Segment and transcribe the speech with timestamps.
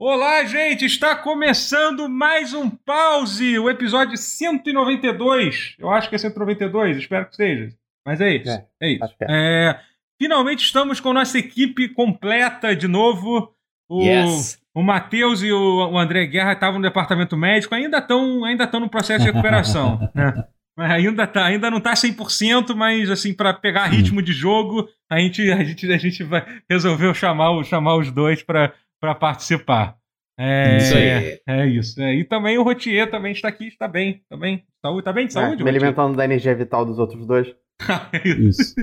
[0.00, 0.84] Olá, gente!
[0.84, 5.74] Está começando mais um pause, o episódio 192.
[5.76, 7.74] Eu acho que é 192, espero que seja.
[8.06, 8.48] Mas é isso.
[8.48, 9.14] É, é isso.
[9.22, 9.26] É.
[9.28, 9.80] É,
[10.16, 13.52] finalmente estamos com nossa equipe completa de novo.
[13.88, 14.62] O, yes.
[14.72, 18.88] o Matheus e o, o André Guerra estavam no departamento médico, ainda estão ainda no
[18.88, 19.98] processo de recuperação.
[20.14, 20.44] né?
[20.78, 25.50] Ainda, tá, ainda não tá 100%, mas assim, para pegar ritmo de jogo, a gente,
[25.50, 29.96] a gente, a gente vai, resolveu chamar, chamar os dois para participar.
[30.38, 31.40] É, isso aí.
[31.46, 32.00] É isso.
[32.00, 34.22] É, e também o Rotier também está aqui, está bem.
[34.30, 34.64] Também.
[34.80, 35.62] Saúde, tá bem de é, saúde?
[35.62, 37.48] É, me alimentando da energia vital dos outros dois.
[38.24, 38.74] isso.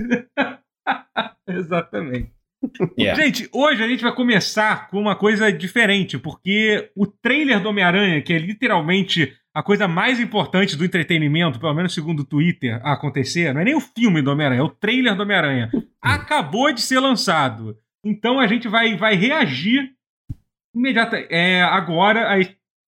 [1.48, 2.36] Exatamente.
[2.98, 3.22] Yeah.
[3.22, 8.20] Gente, hoje a gente vai começar com uma coisa diferente, porque o trailer do Homem-Aranha,
[8.22, 12.92] que é literalmente a coisa mais importante do entretenimento, pelo menos segundo o Twitter, a
[12.92, 15.70] acontecer, não é nem o filme do Homem-Aranha, é o trailer do Homem-Aranha.
[16.02, 17.76] Acabou de ser lançado.
[18.04, 19.95] Então a gente vai, vai reagir
[20.76, 22.34] imediatamente é, agora a,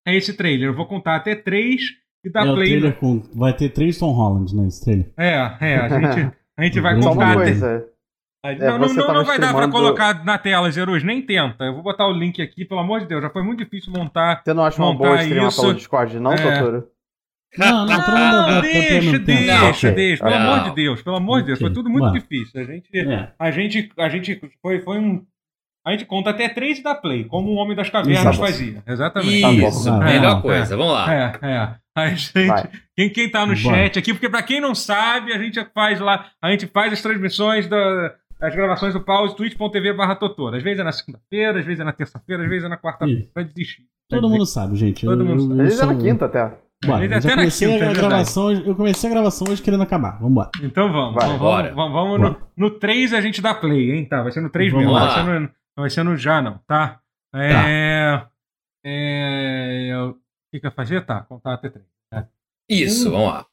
[0.07, 0.69] a, esse trailer.
[0.69, 1.83] Eu vou contar até três
[2.25, 2.81] e dar é play.
[2.81, 2.93] No...
[2.93, 5.11] Com, vai ter três Tom Holland nesse trailer.
[5.17, 7.41] É, é, a gente, a gente vai contar.
[7.41, 7.89] Até...
[8.45, 11.65] É, não, não, não, não vai dar pra colocar na tela, Zerus, nem tenta.
[11.65, 13.21] Eu vou botar o link aqui, pelo amor de Deus.
[13.21, 14.43] Já foi muito difícil montar.
[14.45, 16.63] Você não acha uma boa streamar pelo Discord, não, é...
[17.57, 20.25] não, não, não deixa, deixa, deixa.
[20.25, 21.59] Pelo amor de Deus, pelo amor de Deus.
[21.59, 22.61] Foi tudo muito difícil.
[22.61, 23.33] A gente, é.
[23.39, 25.27] a gente, a gente foi, foi um.
[25.89, 28.83] A gente conta até três da Play, como o Homem das Cavernas Isso, fazia.
[28.87, 29.65] Exatamente.
[29.67, 30.77] Isso, é, melhor coisa.
[30.77, 31.15] Vamos lá.
[31.15, 31.75] É, é.
[31.97, 32.31] A gente,
[32.95, 36.27] quem, quem tá no chat aqui, porque para quem não sabe, a gente faz lá,
[36.43, 40.57] a gente faz as transmissões da, as gravações do pause, twitch.tv barra Totoro.
[40.57, 43.27] Às vezes é na segunda-feira, às vezes é na terça-feira, às vezes é na quarta-feira.
[43.35, 43.85] Vai desistir.
[44.11, 45.07] Todo mundo sabe, gente.
[45.07, 45.53] Todo eu, mundo sabe.
[45.55, 46.53] Às vezes é na quinta até.
[46.85, 50.21] Bora, eu, até comecei quinta, a é gravação, eu comecei a gravação hoje querendo acabar.
[50.21, 50.51] Vambora.
[50.63, 51.15] Então vamos.
[51.15, 51.75] Vai, vamos, bora.
[51.75, 54.05] vamos, vamos no, no 3 a gente dá play, hein?
[54.05, 54.93] Tá, vai ser no 3 mesmo.
[54.93, 57.01] Vai ser no, não vai ser no já, não, tá?
[57.33, 57.53] É.
[57.53, 58.33] Tá.
[58.85, 60.15] é o
[60.51, 61.07] que, que eu fazer?
[61.07, 61.87] Tá, contar até 3.
[62.13, 62.29] Né?
[62.69, 63.51] Isso, um, vamos lá.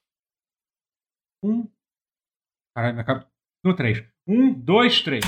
[1.43, 1.71] Um.
[2.75, 3.31] Caralho, minha cabeça.
[3.63, 4.11] No 3.
[4.27, 5.23] Um, dois, três.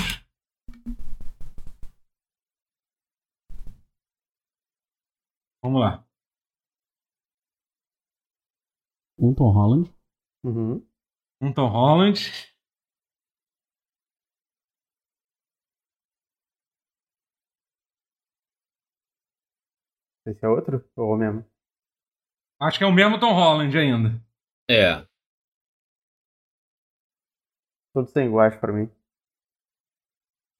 [5.62, 6.04] Vamos lá.
[9.16, 9.94] Um Tom Holland.
[10.44, 10.84] Uhum.
[11.40, 12.20] Um Tom Holland.
[20.28, 20.84] Esse é outro?
[20.94, 21.42] Ou o mesmo?
[22.60, 24.22] Acho que é o mesmo Tom Holland ainda.
[24.70, 25.06] É.
[27.94, 28.92] Todos sem iguais pra mim.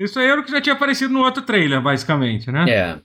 [0.00, 2.64] Isso aí era o que já tinha aparecido no outro trailer, basicamente, né?
[2.70, 3.04] É.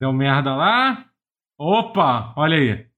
[0.00, 1.10] Deu merda lá.
[1.58, 2.90] Opa, olha aí.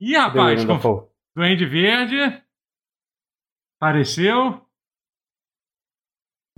[0.00, 1.12] Ih, rapaz, com...
[1.34, 2.16] Duende Verde.
[3.76, 4.66] Apareceu.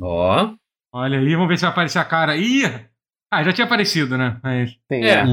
[0.00, 0.56] Ó.
[1.00, 2.36] Olha aí, vamos ver se vai aparecer a cara.
[2.36, 2.64] Ih!
[3.30, 4.40] Ah, já tinha aparecido, né?
[4.42, 4.72] Mas...
[4.72, 5.20] Sim, é.
[5.20, 5.24] é.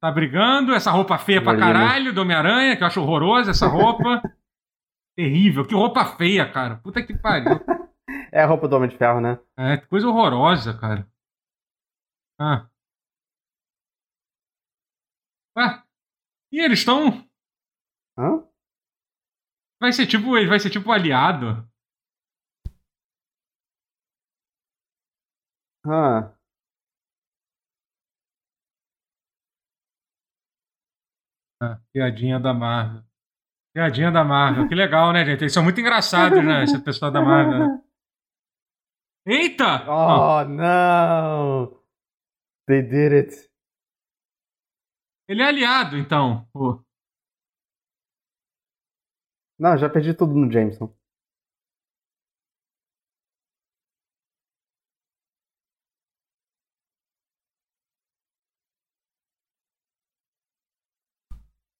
[0.00, 4.22] Tá brigando, essa roupa feia pra caralho do Homem-Aranha, que eu acho horrorosa essa roupa.
[5.14, 6.76] Terrível, que roupa feia, cara.
[6.76, 7.60] Puta que pariu.
[8.32, 9.38] é a roupa do Homem de Ferro, né?
[9.54, 11.06] É, coisa horrorosa, cara.
[12.40, 12.66] Ah.
[15.58, 15.82] Ué?
[16.52, 17.28] E eles estão.
[18.16, 18.42] Hã?
[19.78, 20.30] Vai ser tipo.
[20.48, 21.70] Vai ser tipo aliado.
[25.84, 26.32] Ah.
[31.60, 33.02] Ah, piadinha da Marvel.
[33.74, 34.68] Piadinha da Marvel.
[34.68, 35.42] Que legal, né, gente?
[35.42, 36.64] Eles são muito engraçados, né?
[36.64, 37.68] Esse pessoal da Marvel.
[37.68, 37.82] Né?
[39.26, 39.84] Eita!
[39.88, 41.82] Oh, oh, não!
[42.66, 43.50] They did it.
[45.28, 46.48] Ele é aliado, então.
[46.54, 46.82] Oh.
[49.58, 50.92] Não, já perdi tudo no Jameson.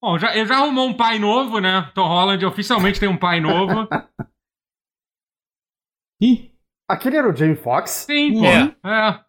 [0.03, 1.89] Bom, já, ele já arrumou um pai novo, né?
[1.95, 3.89] Tom Holland oficialmente tem um pai novo.
[6.21, 6.53] Ih?
[6.91, 8.07] Aquele era o Jamie Foxx?
[8.07, 8.45] Sim, pô.
[8.45, 8.77] É.
[8.85, 9.25] é.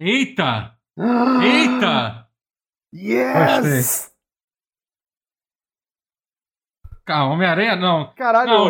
[0.00, 0.78] Eita!
[1.42, 2.28] Eita!
[2.94, 4.14] Yes!
[7.04, 8.14] Calma, Homem-Aranha não.
[8.14, 8.48] Caralho.
[8.48, 8.68] Não,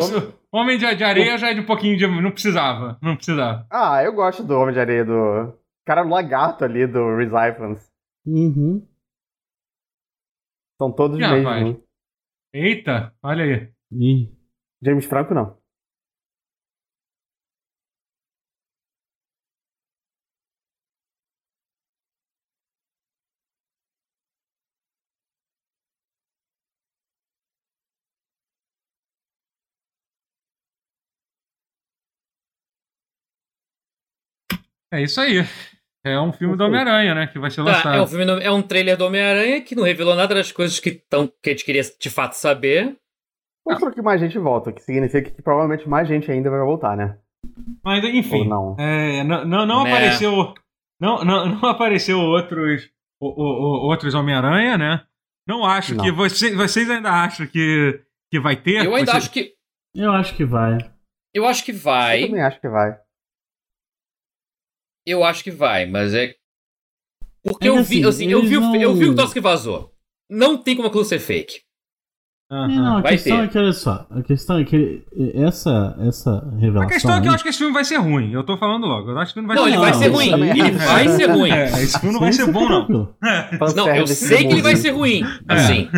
[0.50, 2.06] Homem de, de Areia já é de um pouquinho de.
[2.06, 2.96] Não precisava.
[3.02, 3.66] Não precisava.
[3.70, 7.90] Ah, eu gosto do Homem de Areia do cara é lagarto ali do Recyphons.
[8.26, 8.87] Uhum.
[10.81, 11.50] São todos yeah, mesmo.
[11.50, 11.64] Vai.
[11.64, 11.81] Né?
[12.52, 13.73] Eita, olha aí.
[13.93, 14.37] Ih.
[14.82, 15.62] James Franco não.
[34.93, 35.38] É isso aí.
[36.04, 37.26] É um filme do Homem-Aranha, né?
[37.28, 37.93] Que vai ser lançado.
[37.93, 40.81] Tá, é, um filme, é um trailer do Homem-Aranha que não revelou nada das coisas
[40.81, 42.96] que, tão, que a gente queria de fato saber.
[43.64, 47.16] Mostrou que mais gente volta, que significa que provavelmente mais gente ainda vai voltar, né?
[47.84, 48.40] Mas, enfim.
[48.40, 48.76] Ou não.
[48.78, 49.93] É, não, não, não né?
[49.93, 50.54] apareceu.
[51.00, 52.90] Não, não, não apareceu outros,
[53.20, 55.05] o, o, outros Homem-Aranha, né?
[55.46, 56.05] Não acho não.
[56.05, 56.10] que.
[56.10, 58.00] Você, vocês ainda acham que,
[58.31, 58.84] que vai ter?
[58.84, 59.19] Eu ainda Você...
[59.19, 59.55] acho que.
[59.94, 60.78] Eu acho que vai.
[61.34, 62.22] Eu acho que vai.
[62.22, 62.98] Eu também acho que vai.
[65.06, 66.34] Eu acho que vai, mas é.
[67.43, 68.76] Porque é eu, vi, assim, eu, vi, não...
[68.76, 69.93] eu vi o troço que vazou.
[70.31, 71.60] Não tem como aquilo ser fake.
[72.52, 72.69] Uhum.
[72.69, 73.44] Não, a vai questão ter.
[73.44, 75.02] é que, olha só, a questão é que
[75.34, 76.82] essa, essa revelação.
[76.82, 78.31] A questão é que eu acho que esse filme vai ser ruim.
[78.31, 79.10] Eu tô falando logo.
[79.10, 80.50] Eu acho que não vai não, ser ele vai ser ruim.
[80.50, 81.50] Ele vai ser ruim.
[81.50, 83.14] É, esse filme não vai ser bom, não.
[83.75, 85.22] Não, eu sei que ele vai ser ruim.
[85.48, 85.88] Assim.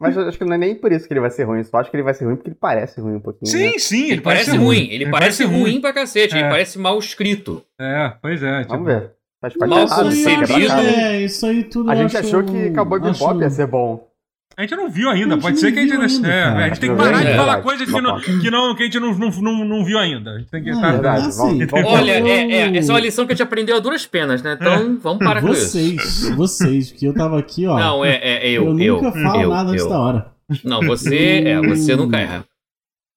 [0.00, 1.58] Mas eu acho que não é nem por isso que ele vai ser ruim.
[1.58, 3.50] Eu só acho que ele vai ser ruim porque ele parece ruim um pouquinho.
[3.50, 3.78] Sim, né?
[3.78, 4.78] sim, ele, ele parece, parece ruim.
[4.78, 6.34] Ele, ele parece, ruim, ruim pra cacete.
[6.34, 6.40] É.
[6.40, 7.64] Ele parece mal escrito.
[7.80, 8.62] É, pois é.
[8.62, 8.72] Tipo...
[8.72, 9.12] Vamos ver.
[9.40, 10.72] Faz mal concebido.
[10.72, 13.40] É, isso aí tudo A gente achou que Cowboy Bebop acho...
[13.40, 14.08] ia ser bom.
[14.56, 16.28] A gente não viu ainda, pode ser que a gente ainda.
[16.28, 18.82] É, a gente tem que parar de é, falar coisas que, não, que, não, que
[18.82, 20.30] a gente não, não, não, viu ainda.
[20.30, 20.70] A gente tem que.
[20.70, 23.80] É, verdade, assim, Olha, é, é, essa é uma lição que a gente aprendeu a
[23.80, 24.56] duras penas, né?
[24.60, 24.96] Então é.
[25.02, 26.36] vamos parar vocês, com isso.
[26.36, 27.76] Vocês, vocês, que eu tava aqui, ó.
[27.76, 28.66] Não, é, é, eu.
[28.66, 29.88] Eu nunca eu, falo eu, nada antes eu.
[29.88, 30.26] da hora.
[30.62, 32.44] Não, você, é, você nunca erra.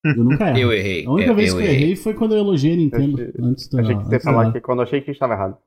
[0.03, 0.57] Eu nunca erro.
[0.57, 1.05] Eu errei.
[1.05, 3.33] A única eu, vez eu que eu errei foi quando eu elogiei a Nintendo achei,
[3.39, 3.81] antes da.
[3.81, 5.57] Achei que você falar que quando eu achei que estava errado.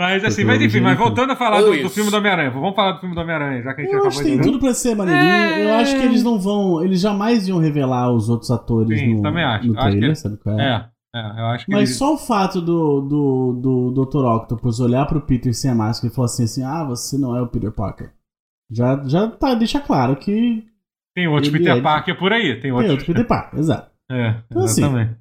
[0.00, 2.92] Mas assim, mas enfim, mas voltando a falar do, do, filme do Homem-Aranha, vamos falar
[2.92, 4.72] do filme do Homem-Aranha, já que a gente eu acabou acho que tem tudo pra
[4.72, 5.30] ser maneirinho.
[5.30, 5.64] É...
[5.66, 6.82] Eu acho que eles não vão.
[6.82, 9.68] Eles jamais iam revelar os outros atores Sim, no, também acho.
[9.68, 10.28] no trailer, acho que...
[10.28, 10.86] sabe qual é?
[10.86, 10.90] É.
[11.14, 11.98] É, eu acho que Mas ele...
[11.98, 14.24] só o fato do, do, do Dr.
[14.24, 17.42] Octopus olhar pro Peter sem a máscara e falar assim, assim ah, você não é
[17.42, 18.12] o Peter Parker.
[18.70, 20.64] Já, já tá, deixa claro que.
[21.14, 21.80] Tem outro Peter é...
[21.80, 22.52] Parker por aí.
[22.54, 22.92] Tem, tem outro...
[22.92, 23.90] outro Peter Parker, exato.
[24.10, 25.10] É, então, exatamente.
[25.10, 25.19] Assim,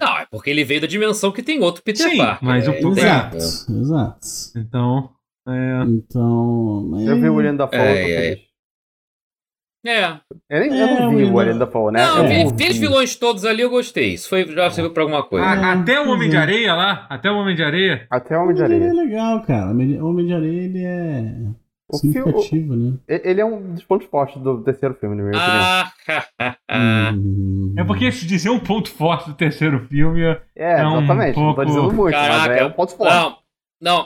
[0.00, 2.48] não, é porque ele veio da dimensão que tem outro Peter Sim, Parker.
[2.48, 4.18] Mas o é, exato, exato.
[4.56, 5.10] Então.
[5.46, 5.82] É...
[5.86, 6.90] Então.
[7.00, 7.80] Eu vi o William da Fall.
[7.80, 8.40] É, é.
[9.86, 10.18] É.
[10.48, 12.02] Eu, nem, eu não vi o William da Fall, né?
[12.02, 14.14] Não, eu vi, os vilões todos ali, eu gostei.
[14.14, 15.44] Isso foi, já serviu pra alguma coisa.
[15.44, 17.06] Ah, até o Homem de Areia lá?
[17.10, 18.06] Até o Homem de Areia?
[18.10, 18.84] Até o Homem de Areia.
[18.84, 19.66] é legal, cara.
[19.66, 21.34] O Homem de Areia, ele é.
[21.86, 23.20] O significativo, filme, né?
[23.24, 25.92] Ele é um dos pontos fortes do terceiro filme, na minha ah,
[27.10, 27.74] opinião.
[27.76, 30.42] é porque se dizer um ponto forte do terceiro filme é.
[30.56, 31.34] É, é um exatamente.
[31.34, 31.48] Pouco...
[31.48, 33.12] Não tô dizendo muito, Caraca, mas é um ponto forte.
[33.12, 33.38] Não,
[33.80, 34.02] não.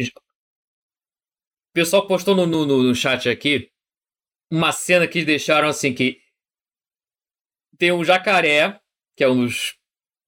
[0.00, 3.70] O pessoal postou no, no, no chat aqui
[4.50, 6.18] uma cena que deixaram assim que
[7.76, 8.80] tem um jacaré,
[9.16, 9.74] que é um dos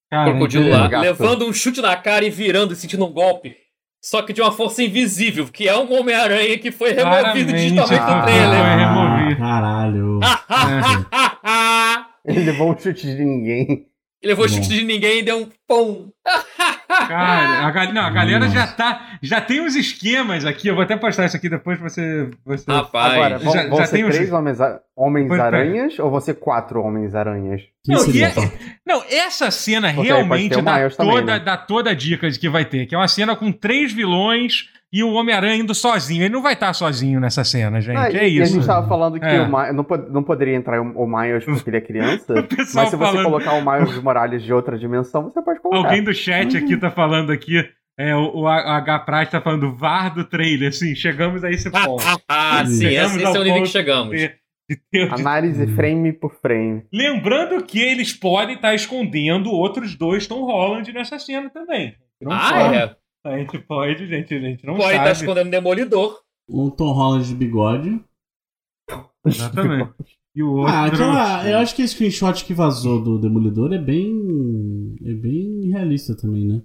[0.09, 3.57] crocodilos lá, levando um chute na cara e virando e sentindo um golpe.
[4.03, 8.03] Só que de uma força invisível, que é um Homem-Aranha que foi removido Claramente, digitalmente
[8.03, 8.59] ah, do trailer.
[8.59, 9.41] Foi removido.
[9.41, 10.19] Caralho.
[12.27, 13.87] Ele levou um chute de ninguém.
[14.23, 16.09] Ele levou o chute de ninguém e deu um pum.
[16.87, 19.19] Cara, a, não, a galera já tá.
[19.21, 20.69] Já tem uns esquemas aqui.
[20.69, 22.31] Eu vou até postar isso aqui depois pra você.
[22.45, 22.71] você...
[22.71, 24.61] Rapaz, Agora, vão, já, vão já ser tem três uns...
[24.95, 27.63] Homens-Aranhas ou vão ser quatro Homens-Aranhas?
[27.89, 28.53] Não, é,
[28.87, 31.39] não, essa cena realmente dá toda, também, né?
[31.41, 32.87] dá toda a dica de que vai ter.
[32.87, 36.23] Que é uma cena com três vilões e o Homem-Aranha indo sozinho.
[36.23, 37.97] Ele não vai estar sozinho nessa cena, gente.
[37.97, 38.43] Ah, é isso.
[38.43, 39.41] a gente tava falando que é.
[39.41, 42.35] o Ma não, pod não poderia entrar o Miles porque ele é criança.
[42.75, 45.89] mas se você colocar o Miles Morales de outra dimensão, você pode colocar.
[45.89, 47.67] Alguém do chat aqui tá falando aqui.
[47.99, 52.03] É, o, o H Prate tá falando VAR do trailer, assim, chegamos a esse ponto.
[52.29, 54.17] ah, sim, esse, esse é o nível que chegamos.
[54.17, 54.35] De,
[54.93, 56.85] de Análise frame por frame.
[56.93, 61.95] Lembrando que eles podem estar tá escondendo outros dois Tom Holland nessa cena também.
[62.21, 62.77] Não ah, sabe.
[62.77, 63.02] é?
[63.25, 64.85] A gente pode, gente, a gente não pode.
[64.85, 66.21] Pode estar escondendo Demolidor.
[66.49, 68.01] Um Tom Holland de bigode.
[69.27, 69.93] Exatamente.
[70.35, 70.73] E o outro...
[70.73, 74.97] Ah, aquela, eu acho que esse screenshot que vazou do Demolidor é bem.
[75.05, 76.63] é bem realista também, né?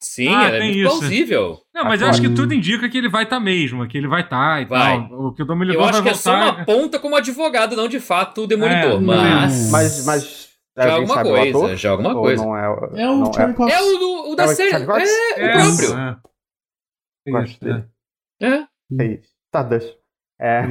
[0.00, 1.58] Sim, ah, é muito plausível.
[1.74, 4.06] Não, mas eu acho que tudo indica que ele vai estar tá mesmo, que ele
[4.06, 5.08] vai estar tá e vai.
[5.08, 5.26] tal.
[5.26, 8.00] O que o Demolidor Eu acho que é só uma ponta como advogado, não de
[8.00, 8.96] fato o Demolidor.
[8.96, 9.70] É, mas...
[9.70, 10.06] mas...
[10.06, 10.47] mas
[10.84, 12.44] já alguma coisa, já alguma coisa.
[12.44, 13.72] Não é, o, é o Charlie Cox.
[13.72, 14.70] É o, do, o da é série.
[14.70, 15.98] É, é, o próprio.
[17.26, 17.30] É.
[17.30, 17.84] Gosto dele.
[18.40, 19.02] É.
[19.02, 19.30] É isso.
[19.46, 19.98] Stardust.
[20.40, 20.62] É.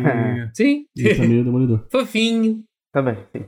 [0.54, 0.86] Sim.
[0.96, 1.88] E também o Demolidor.
[1.92, 2.64] Fofinho.
[2.94, 3.46] Também, sim.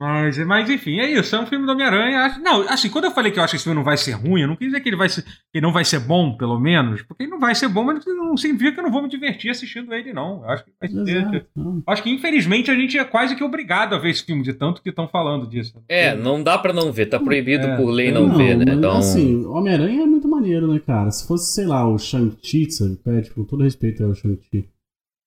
[0.00, 1.34] Mas, mas enfim, é isso.
[1.34, 2.38] É um filme do Homem-Aranha.
[2.40, 4.42] Não, assim, quando eu falei que eu acho que esse filme não vai ser ruim,
[4.42, 7.02] eu não quis dizer que ele vai ser, que não vai ser bom, pelo menos,
[7.02, 9.50] porque ele não vai ser bom, mas não significa que eu não vou me divertir
[9.50, 10.44] assistindo ele, não.
[10.44, 11.46] Eu acho que vai ser.
[11.86, 14.82] Acho que, infelizmente, a gente é quase que obrigado a ver esse filme, de tanto
[14.82, 15.82] que estão falando disso.
[15.88, 18.74] É, não dá pra não ver, tá proibido é, por lei não, não ver, né?
[18.74, 18.98] Então...
[18.98, 21.10] Assim, Homem-Aranha é muito maneiro, né, cara?
[21.10, 22.98] Se fosse, sei lá, o Shang-Chi, sabe?
[23.06, 24.68] É, tipo, com todo respeito ao Shang-Chi.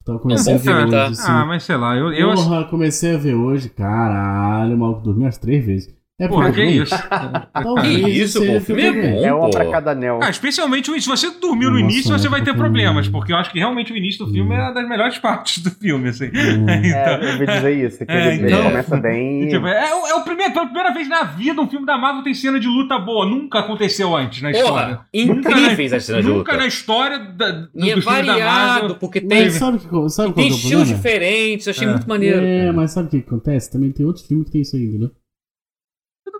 [0.01, 1.05] Então, comecei é a ver filme, hoje, tá?
[1.07, 1.31] assim.
[1.31, 2.11] Ah, mas sei lá, eu.
[2.11, 2.33] eu...
[2.33, 6.00] Porra, comecei a ver hoje, caralho, o maluco dormiu umas três vezes.
[6.21, 6.93] É Porra, que isso?
[7.81, 8.57] que isso, pô?
[8.57, 10.19] O filme é bom, É uma pra cada anel.
[10.21, 13.51] Ah, especialmente se você dormiu no Nossa, início, você vai ter problemas, porque eu acho
[13.51, 16.25] que realmente o início do filme é uma das melhores partes do filme, assim.
[16.25, 16.67] Hum.
[16.69, 19.47] então, é, eu vou dizer isso, que é, ele, então, começa bem...
[19.47, 22.35] Tipo, é, é, o primeiro, pela primeira vez na vida um filme da Marvel tem
[22.35, 23.25] cena de luta boa.
[23.25, 24.97] Nunca aconteceu antes na história.
[24.97, 26.51] Porra, incríveis as cenas de luta.
[26.51, 28.95] Nunca na história da, do, e é variado, da Marvel.
[28.97, 31.89] porque tem, mas sabe que, sabe tem estilos diferentes, achei é.
[31.89, 32.45] muito maneiro.
[32.45, 33.71] É, mas sabe o que acontece?
[33.71, 35.09] Também tem outros filmes que tem isso aí, entendeu?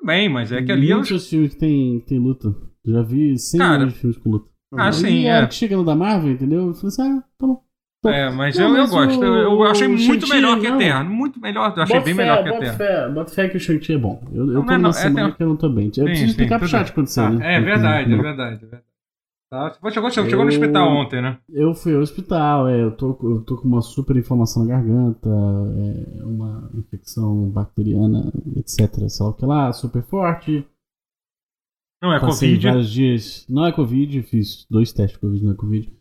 [0.02, 0.92] Tudo bem, mas é que ali.
[0.92, 1.20] Muitos eu...
[1.20, 2.54] filmes que tem, tem luta.
[2.84, 4.50] Já vi 100 Cara, de filmes com luta.
[4.74, 5.28] Ah, e sim.
[5.28, 5.46] É.
[5.46, 6.68] que chega no da Marvel, entendeu?
[6.68, 7.62] Eu falei assim, ah, tá bom.
[8.04, 9.24] É, mas não, eu, mas eu gosto.
[9.24, 11.12] Eu, eu achei muito melhor que Eterno.
[11.12, 11.72] Muito melhor.
[11.78, 12.78] Eu achei bem fé, melhor que Eterno.
[12.78, 14.24] Fé, bota fé que o Shang-Chi é bom.
[14.34, 15.86] Eu, eu não, tô é numa semana é, que eu não tô bem.
[15.86, 17.58] Eu sim, preciso explicar sim, pro chat quando você, né?
[17.58, 18.84] É verdade, é verdade, é verdade.
[19.52, 19.78] Tá.
[19.82, 21.38] Você chegou, chegou, chegou no hospital ontem, né?
[21.50, 25.30] Eu fui ao hospital, é, eu, tô, eu tô com uma super inflamação na garganta,
[25.30, 29.10] é, uma infecção bacteriana, etc.
[29.10, 30.66] Sei lá o que lá, super forte.
[32.02, 32.68] Não é Passei Covid?
[32.68, 33.46] vários dias.
[33.50, 35.94] Não é Covid, fiz dois testes de Covid, não é Covid.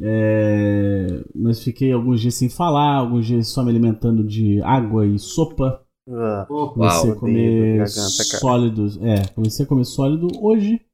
[0.00, 5.18] É, mas fiquei alguns dias sem falar, alguns dias só me alimentando de água e
[5.18, 5.84] sopa.
[6.08, 8.96] Uh, comecei uau, a comer garganta, sólidos.
[9.02, 10.85] É, comecei a comer sólido hoje.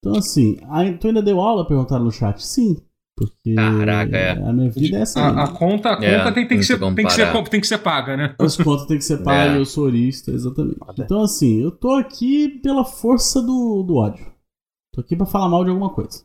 [0.00, 1.66] Então, assim, a, tu ainda deu aula?
[1.66, 2.42] Perguntaram no chat.
[2.44, 2.76] Sim.
[3.16, 4.30] Porque Caraca, é.
[4.30, 5.20] a minha vida é essa.
[5.20, 7.66] A, a conta, a conta é, tem, tem, que ser, tem, que ser, tem que
[7.66, 8.34] ser paga, né?
[8.38, 9.58] As contas tem que ser pagas, é.
[9.58, 10.78] eu sou orista, exatamente.
[10.98, 14.24] Então, assim, eu tô aqui pela força do, do ódio.
[14.94, 16.24] Tô aqui pra falar mal de alguma coisa.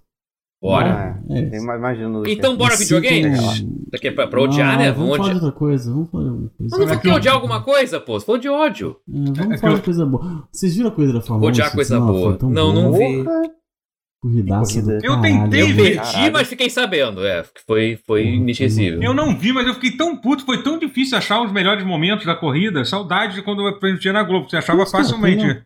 [0.62, 1.22] Bora.
[1.30, 3.38] É, é imagino então, bora videogame?
[3.92, 4.92] Daqui é pra, pra odiar, não, né?
[4.92, 5.92] Vamos, vamos falar de outra coisa.
[5.92, 6.78] Vamos falar de alguma coisa.
[6.78, 8.20] Mas não foi odiar alguma coisa, pô.
[8.20, 8.96] Você falou de ódio.
[9.08, 10.48] É, vamos falar de coisa boa.
[10.52, 11.50] Vocês viram a coisa da Fórmula 1?
[11.50, 12.38] Odiar coisa boa.
[12.42, 13.26] Não, não vi.
[14.26, 16.02] Corridaça do Eu tentei eu ver.
[16.02, 17.24] perdi, mas fiquei sabendo.
[17.24, 19.00] É, foi, foi inesquecível.
[19.00, 20.44] Eu não vi, mas eu fiquei tão puto.
[20.44, 22.84] Foi tão difícil achar os melhores momentos da corrida.
[22.84, 24.50] Saudade de quando eu tinha na Globo.
[24.50, 25.64] Você achava facilmente.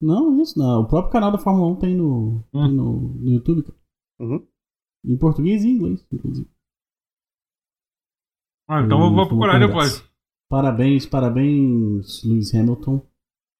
[0.00, 0.80] Não, isso não.
[0.80, 2.62] O próprio canal da Fórmula 1 tem no, hum.
[2.62, 3.64] tem no, no YouTube.
[4.18, 4.46] Uhum.
[5.04, 6.48] Em português e inglês, inclusive.
[8.66, 10.02] Ah, então eu vou procurar depois.
[10.48, 13.06] Parabéns, parabéns, Lewis Hamilton.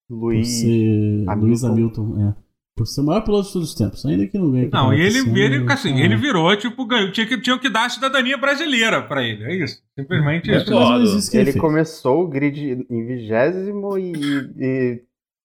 [0.09, 1.35] Luiz Hamilton.
[1.35, 2.44] Luiz Hamilton, é.
[2.77, 4.69] Por ser o maior piloto de todos os tempos, ainda que não ganhe.
[4.69, 7.91] Não, e ele, ele, assim, ele virou, tipo, ganhou, tinha, que, tinha que dar a
[7.91, 9.81] cidadania brasileira pra ele, é isso.
[9.97, 11.17] Simplesmente é isso.
[11.17, 14.13] isso ele, ele começou o grid em vigésimo e,
[14.59, 15.03] e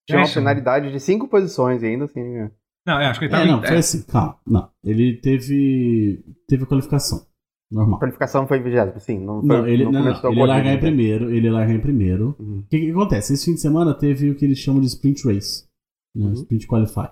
[0.07, 2.24] tinha uma penalidade de cinco posições ainda assim.
[2.24, 2.51] Né?
[2.86, 3.43] Não, é, acho que ele tava.
[3.43, 4.39] É, não, foi assim, calma.
[4.48, 6.24] Não, ele teve.
[6.48, 7.27] Teve a qualificação.
[7.71, 7.98] Normal.
[7.98, 9.19] A qualificação foi em vigésimo, sim.
[9.19, 11.31] Não, foi, não ele não, não, ele largar em primeiro.
[11.31, 12.36] Ele largar em primeiro.
[12.39, 12.65] O uhum.
[12.67, 13.33] que, que, acontece?
[13.33, 15.67] Esse fim de semana teve o que eles chamam de sprint race.
[16.15, 16.25] Né?
[16.25, 16.33] Uhum.
[16.33, 17.09] Sprint qualify.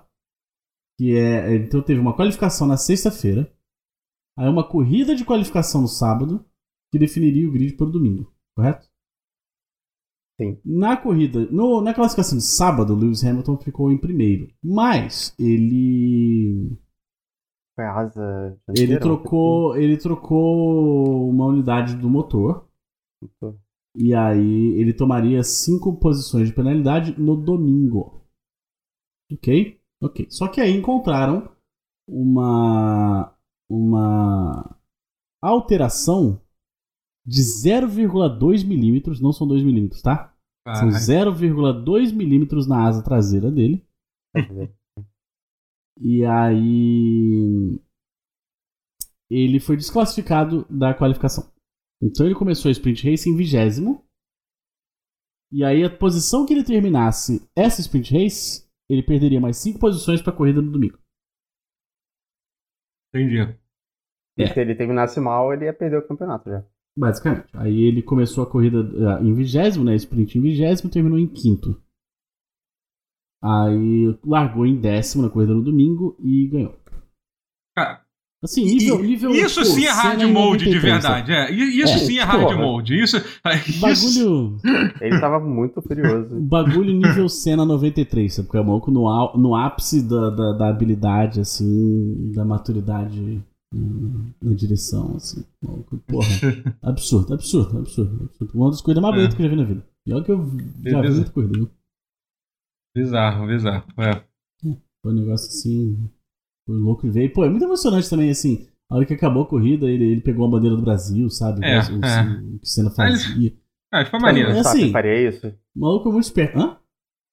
[0.98, 1.54] Que é.
[1.54, 3.50] Então teve uma qualificação na sexta-feira.
[4.36, 6.44] Aí uma corrida de qualificação no sábado.
[6.92, 8.32] Que definiria o grid para o domingo.
[8.56, 8.88] Correto?
[10.40, 10.58] Sim.
[10.64, 14.52] Na corrida, no, na classificação de sábado, Lewis Hamilton ficou em primeiro.
[14.62, 16.78] Mas ele.
[17.74, 18.58] Foi a asa.
[18.76, 22.68] Ele trocou, ele trocou uma unidade do motor.
[23.20, 23.58] motor.
[23.96, 28.22] E aí ele tomaria cinco posições de penalidade no domingo.
[29.32, 29.77] Ok?
[30.02, 30.26] Ok.
[30.30, 31.50] Só que aí encontraram
[32.08, 33.34] uma.
[33.70, 34.78] Uma
[35.42, 36.40] alteração
[37.26, 40.34] de 0,2 milímetros, não são 2 milímetros, tá?
[40.66, 43.86] São 0,2 milímetros na asa traseira dele.
[46.00, 47.78] e aí.
[49.30, 51.52] Ele foi desclassificado da qualificação.
[52.02, 54.04] Então ele começou a sprint race em vigésimo.
[55.52, 60.22] E aí a posição que ele terminasse essa sprint race, ele perderia mais 5 posições
[60.22, 60.98] para a corrida no domingo.
[63.12, 63.38] Entendi.
[64.36, 64.46] E é.
[64.46, 66.64] se ele terminasse mal, ele ia perder o campeonato já.
[66.96, 67.48] Basicamente.
[67.54, 69.94] Aí ele começou a corrida uh, em vigésimo, né?
[69.94, 71.80] Sprint em vigésimo, terminou em quinto.
[73.42, 76.76] Aí largou em décimo na corrida no domingo e ganhou.
[78.42, 81.32] Assim, nível, nível isso sim é hard mode 93, de verdade.
[81.32, 81.50] É.
[81.50, 82.56] Isso é, sim é hard porra.
[82.56, 82.94] mode.
[83.02, 83.16] Isso,
[83.80, 84.60] bagulho.
[85.00, 86.36] Ele tava muito curioso.
[86.46, 88.46] Bagulho nível cena 93, sabe?
[88.46, 93.42] Porque é maluco no, no ápice da, da, da habilidade, assim, da maturidade
[93.72, 95.44] na direção, assim.
[96.06, 96.28] Porra,
[96.82, 98.52] absurdo, absurdo, absurdo, absurdo.
[98.54, 99.36] Uma das coisas mais bonitas é.
[99.36, 99.86] que eu já vi na vida.
[100.06, 100.38] E olha que eu
[100.84, 101.70] já vi muita coisa, viu?
[102.96, 103.84] Bizarro, bizarro.
[103.98, 104.10] É.
[104.10, 104.76] é.
[105.02, 106.08] Foi um negócio assim.
[106.68, 107.32] Foi louco e veio.
[107.32, 108.68] Pô, é muito emocionante também, assim.
[108.90, 111.64] A hora que acabou a corrida, ele, ele pegou a bandeira do Brasil, sabe?
[111.64, 112.56] É, o, é.
[112.56, 113.56] o que cena fazia.
[113.90, 114.50] Ah, foi maneiro.
[114.50, 115.46] É assim, faria isso?
[115.74, 116.58] O maluco é muito esperto.
[116.58, 116.76] Hã?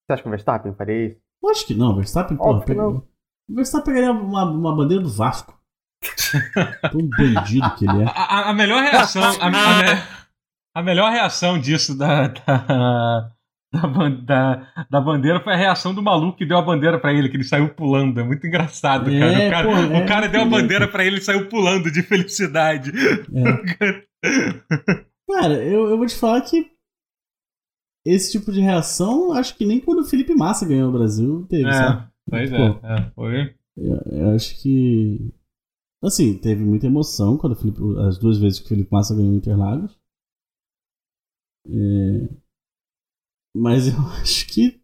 [0.08, 1.20] Você acha que o Verstappen faria isso?
[1.52, 2.88] Acho que não, o Verstappen, porra, pega...
[2.88, 3.04] O
[3.50, 5.54] Verstappen pegaria uma, uma bandeira do Vasco.
[6.92, 8.06] Tão bandido que ele é.
[8.16, 9.22] A, a melhor reação.
[9.22, 13.32] A, a, a, melhor reação disso da, da,
[13.76, 17.30] da, da, da, bandeira foi a reação do maluco que deu a bandeira para ele,
[17.30, 18.20] que ele saiu pulando.
[18.20, 19.68] É muito engraçado, é, cara.
[19.68, 22.02] O cara, pô, o é, cara deu a bandeira para ele e saiu pulando de
[22.02, 22.92] felicidade.
[23.34, 24.06] É.
[25.28, 26.72] cara, eu, eu vou te falar que
[28.06, 31.68] esse tipo de reação, acho que nem quando o Felipe Massa ganhou o Brasil teve,
[31.68, 32.08] é, sabe?
[32.30, 33.56] Pois é, é, foi.
[33.76, 35.34] Eu, eu, acho que.
[36.04, 39.36] Assim, teve muita emoção quando Felipe, as duas vezes que o Felipe Massa ganhou o
[39.36, 39.98] Interlagos.
[41.68, 42.30] É,
[43.56, 44.80] mas eu acho que,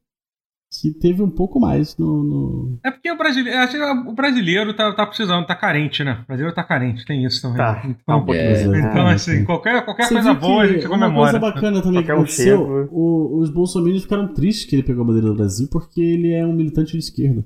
[0.72, 2.24] que teve um pouco mais no.
[2.24, 2.80] no...
[2.84, 3.60] É porque o brasileiro,
[4.08, 6.22] o brasileiro tá, tá precisando, tá carente, né?
[6.24, 7.58] O brasileiro tá carente, tem isso também.
[7.58, 11.12] Tá, então, tá é, então assim, qualquer, qualquer coisa boa a gente comemora.
[11.12, 15.08] Uma coisa bacana também que aconteceu: o, os bolsominions ficaram tristes que ele pegou a
[15.08, 17.46] bandeira do Brasil porque ele é um militante de esquerda.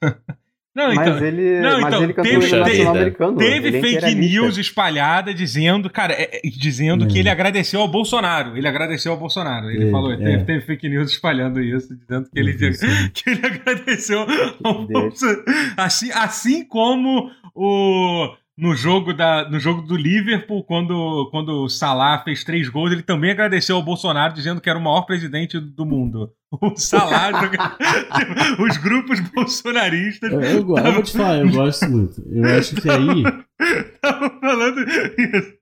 [0.76, 3.38] Não, mas então, ele, não, mas então, ele cantou teve, nacional americano.
[3.38, 8.58] Teve ele fake news espalhada dizendo, cara, é, é, dizendo que ele agradeceu ao Bolsonaro.
[8.58, 9.70] Ele agradeceu ao Bolsonaro.
[9.70, 10.18] Ele falou, é.
[10.18, 14.26] teve, teve, fake news espalhando isso, dizendo que ele, que ele agradeceu
[14.62, 15.44] ao Bolsonaro.
[15.78, 22.22] Assim, assim como o no jogo, da, no jogo do Liverpool, quando, quando o Salah
[22.24, 25.84] fez três gols, ele também agradeceu ao Bolsonaro, dizendo que era o maior presidente do
[25.84, 26.32] mundo.
[26.58, 27.32] O Salah,
[28.60, 30.32] os grupos bolsonaristas.
[30.32, 32.22] Eu, eu, eu, vou te falar, eu gosto muito.
[32.30, 33.24] Eu acho que aí.
[34.00, 35.58] Tava falando isso.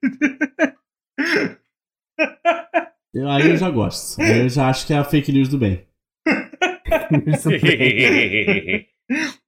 [3.14, 4.20] Eu, aí eu já gosto.
[4.20, 5.84] Aí eu já acho que é a fake news do bem.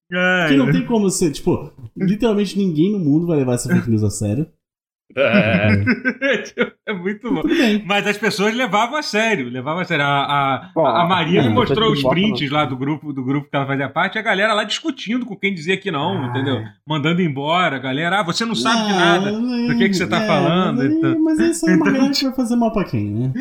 [0.09, 4.05] Que não tem como ser, tipo, literalmente ninguém no mundo vai levar essa fake news
[4.05, 4.47] a sério.
[5.17, 5.69] É,
[6.89, 7.43] é muito bom.
[7.87, 10.05] Mas as pessoas levavam a sério, levavam a sério.
[10.05, 13.67] A, a, a Maria me mostrou os prints lá do grupo, do grupo que ela
[13.67, 16.27] fazia parte, a galera lá discutindo com quem dizia que não, ah.
[16.27, 16.63] entendeu?
[16.87, 20.07] Mandando embora, a galera, ah, você não sabe não, de nada do que, que você
[20.07, 20.79] tá é, falando.
[20.79, 21.25] Mas, então.
[21.25, 23.33] mas isso é uma então, galera que vai fazer mal pra quem, né?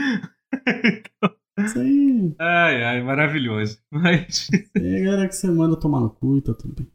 [0.69, 2.35] então, isso aí.
[2.39, 3.79] Ai, ai, maravilhoso.
[3.91, 4.47] Mas.
[4.75, 6.87] É galera que você manda tomar no cu e tá tudo bem.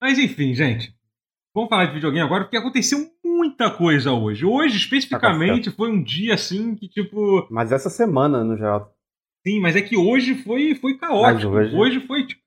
[0.00, 0.94] Mas enfim, gente.
[1.54, 4.44] Vamos falar de videogame agora, porque aconteceu muita coisa hoje.
[4.44, 7.46] Hoje, especificamente, foi um dia assim que, tipo.
[7.50, 8.94] Mas essa semana, no geral.
[9.46, 11.52] Sim, mas é que hoje foi, foi caótico.
[11.52, 11.74] Hoje...
[11.74, 12.00] hoje...
[12.06, 12.40] foi, tipo.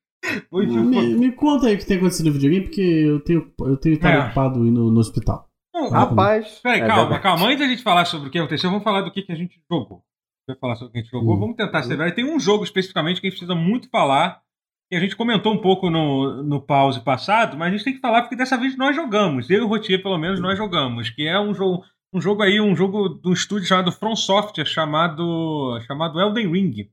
[0.48, 0.82] Foi, tipo...
[0.82, 3.94] Me, me, conta aí o que tem acontecido no videogame, porque eu tenho, eu tenho
[3.94, 4.24] estado é.
[4.24, 5.50] ocupado indo no hospital.
[5.74, 6.60] Não, Rapaz.
[6.62, 7.46] Peraí, é calma, calma.
[7.46, 9.60] Antes da gente falar sobre o que aconteceu, vamos falar do que, que a gente
[9.70, 10.02] jogou
[10.46, 11.38] vai falar sobre o que a gente jogou.
[11.38, 12.08] Vamos tentar acelerar.
[12.08, 14.42] E tem um jogo especificamente que a gente precisa muito falar,
[14.90, 18.00] que a gente comentou um pouco no, no pause passado, mas a gente tem que
[18.00, 19.48] falar porque dessa vez nós jogamos.
[19.50, 21.10] Eu e o Rotier, pelo menos, nós jogamos.
[21.10, 24.66] Que é um jogo, um jogo aí, um jogo de um estúdio chamado From Software,
[24.66, 26.90] chamado, chamado Elden Ring.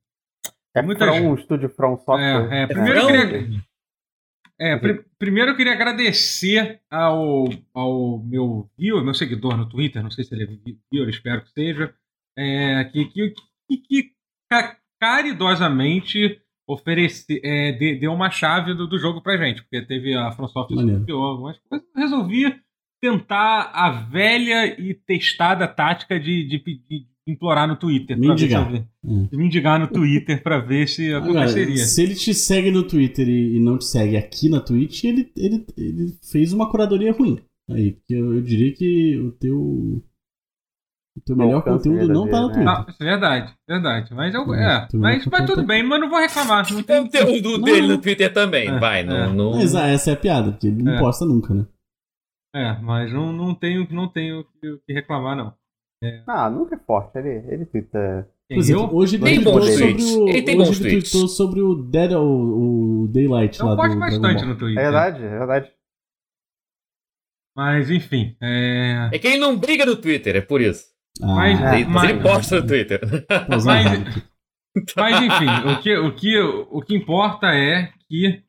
[0.73, 2.47] É Muita From, um estúdio From Software.
[2.51, 3.61] É, é, primeiro eu queria...
[4.63, 10.11] É, pr primeiro eu queria agradecer ao, ao meu viewer, meu seguidor no Twitter, não
[10.11, 11.91] sei se ele é viewer, espero que seja,
[12.37, 13.33] é, que, que,
[13.87, 14.11] que,
[14.99, 20.73] caridosamente ofereci, é, deu uma chave do, do jogo pra gente, porque teve a FromSoft
[20.73, 22.55] copiou algumas coisas, resolvi
[23.01, 28.17] tentar a velha e testada tática de, de, de implorar no Twitter.
[28.17, 28.71] Mendigar.
[28.71, 29.27] Ver, hum.
[29.31, 31.77] Mendigar no Twitter pra ver se aconteceria.
[31.77, 35.31] se ele te segue no Twitter e, e, não te segue aqui na Twitch, ele,
[35.35, 37.39] ele, ele fez uma curadoria ruim.
[37.69, 40.03] Aí, porque eu, eu diria que o teu
[41.17, 42.63] o teu melhor conteúdo não tá no Twitter.
[42.63, 44.13] Não, isso é verdade, verdade.
[44.13, 44.54] Mas eu.
[44.54, 46.71] É, mas, mas tudo bem, mas não vou reclamar.
[46.71, 49.04] Não tem conteúdo não, dele no Twitter também, é, vai.
[49.04, 49.34] Não, é.
[49.34, 49.52] não...
[49.52, 51.00] Mas essa é a piada, porque ele não é.
[51.00, 51.65] posta nunca, né?
[52.56, 55.54] É, mas não, não tenho, não tenho que, que reclamar, não.
[56.04, 56.24] É.
[56.28, 58.28] Ah, nunca é forte, ele, ele twitta.
[58.50, 60.15] Exemplo, hoje ele tem bons tweets.
[60.15, 64.00] O, ele tem bons ele tweetou sobre o Dead, o, o Daylight eu lá do
[64.00, 64.80] bastante no Twitter.
[64.80, 65.71] É verdade, é verdade.
[67.56, 68.36] Mas enfim.
[68.41, 69.10] É...
[69.13, 70.90] é que ele não briga no Twitter, é por isso.
[71.21, 72.99] Ah, mas, é, mas, ele posta no Twitter.
[73.47, 73.63] Mas,
[74.95, 78.41] mas enfim, o que, o, que, o que importa é que.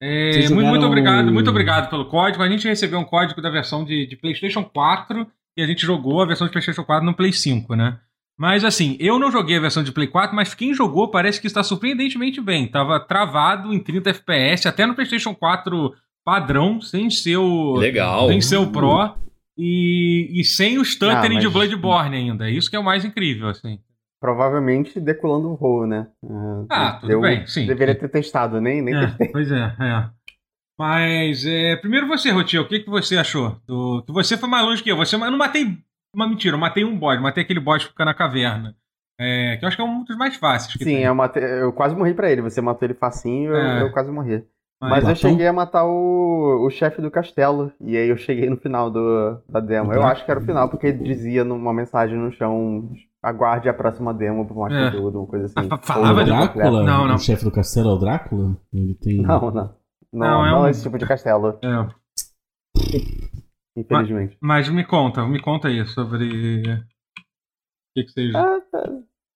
[0.00, 2.42] É, muito, muito obrigado, muito obrigado pelo código.
[2.42, 6.20] A gente recebeu um código da versão de, de PlayStation 4 e a gente jogou
[6.20, 7.98] a versão de PlayStation 4 no Play 5, né?
[8.38, 11.46] Mas assim, eu não joguei a versão de Play 4, mas quem jogou parece que
[11.46, 12.66] está surpreendentemente bem.
[12.66, 17.74] Tava travado em 30 FPS, até no PlayStation 4 padrão, sem ser o.
[17.74, 18.28] Legal.
[18.28, 19.14] Sem ser o Pro.
[19.56, 22.50] E, e sem o stuttering ah, de Bloodborne ainda.
[22.50, 23.78] Isso que é o mais incrível, assim.
[24.20, 26.06] Provavelmente decolando o voo, né?
[26.22, 27.66] Uh, ah, tudo bem, sim.
[27.66, 29.28] Deveria ter testado, nem, nem é, testei.
[29.28, 30.10] Pois é, é.
[30.78, 33.60] Mas, é, primeiro você, Rotier, o que, que você achou?
[33.66, 34.96] Do, que você foi mais longe que eu.
[34.96, 35.78] Você, eu não matei
[36.14, 38.76] uma mentira, eu matei um boss, matei aquele boss que fica na caverna.
[39.20, 40.74] É, que eu acho que é um dos mais fáceis.
[40.82, 42.42] Sim, eu, matei, eu quase morri pra ele.
[42.42, 43.82] Você matou ele facinho, é.
[43.82, 44.44] eu, eu quase morri.
[44.88, 47.72] Mas, eu cheguei a matar o, o chefe do castelo.
[47.80, 49.92] E aí eu cheguei no final do, da demo.
[49.92, 52.90] Eu acho que era o final, porque ele dizia numa mensagem no chão
[53.22, 54.84] aguarde a próxima demo pra mais é.
[54.86, 55.68] conteúdo, uma coisa assim.
[55.82, 56.82] Falava de Drácula?
[56.82, 57.14] Não, não.
[57.14, 58.56] O chefe do castelo é o Drácula?
[58.72, 59.22] Ele tem...
[59.22, 59.82] Não, não.
[60.12, 60.68] Não, não, é, não um...
[60.68, 61.58] esse tipo de castelo.
[61.62, 61.88] É.
[63.76, 64.36] Infelizmente.
[64.40, 66.60] Mas, mas, me conta, me conta aí sobre.
[66.60, 66.84] O
[67.94, 68.38] que, que seja.
[68.38, 68.82] Ah, tá.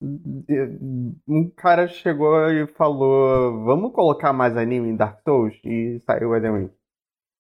[0.00, 5.58] Um cara chegou e falou: Vamos colocar mais anime em Dark Souls?
[5.64, 6.70] E saiu o Eden Ring.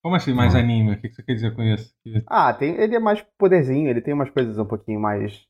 [0.02, 0.92] Como assim, mais anime?
[0.92, 1.92] O que você quer dizer com isso?
[2.26, 5.46] Ah, tem, ele é mais poderzinho, ele tem umas coisas um pouquinho mais.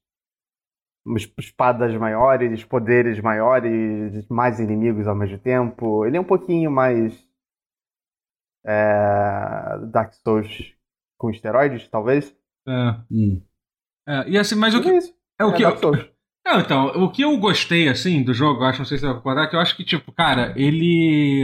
[1.38, 6.04] Espadas maiores, poderes maiores, mais inimigos ao mesmo tempo.
[6.04, 7.14] Ele é um pouquinho mais.
[8.64, 10.74] É, Dark Souls
[11.16, 12.34] com esteroides, talvez.
[12.66, 13.00] É.
[13.10, 13.40] Hum.
[14.08, 14.90] é e assim, mas o que.
[14.90, 14.98] É,
[15.38, 15.64] é o que.
[15.64, 16.15] É
[16.46, 19.16] não, então, o que eu gostei, assim, do jogo, acho, não sei se você vai
[19.16, 21.42] concordar, que eu acho que, tipo, cara, ele.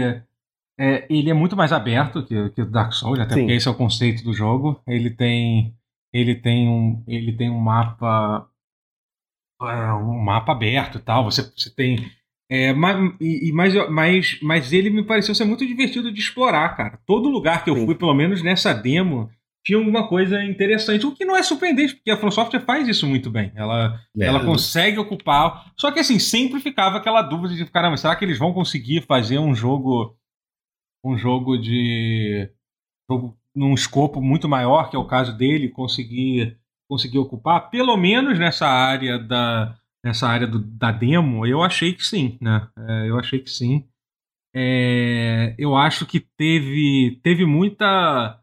[0.79, 3.41] É, ele é muito mais aberto que, que o Dark Souls, até Sim.
[3.41, 4.81] porque esse é o conceito do jogo.
[4.87, 5.75] Ele tem.
[6.12, 7.03] Ele tem um.
[7.09, 8.49] Ele tem um mapa.
[9.61, 11.25] É, um mapa aberto e tal.
[11.25, 12.09] Você, você tem.
[12.49, 16.99] É, mas, e, mas, mas, mas ele me pareceu ser muito divertido de explorar, cara.
[17.07, 17.87] Todo lugar que eu Sim.
[17.87, 19.29] fui, pelo menos nessa demo,
[19.64, 23.07] tinha alguma coisa interessante, o que não é surpreendente, porque a From Software faz isso
[23.07, 23.53] muito bem.
[23.55, 24.25] Ela, é.
[24.25, 25.72] ela consegue ocupar.
[25.77, 29.38] Só que assim, sempre ficava aquela dúvida de caramba, será que eles vão conseguir fazer
[29.38, 30.16] um jogo.
[31.05, 32.51] Um jogo de.
[33.11, 38.38] Jogo num escopo muito maior, que é o caso dele, conseguir, conseguir ocupar, pelo menos
[38.38, 39.79] nessa área da.
[40.05, 42.68] Nessa área do, da demo, eu achei que sim, né?
[42.77, 43.87] É, eu achei que sim.
[44.53, 48.41] É, eu acho que teve, teve muita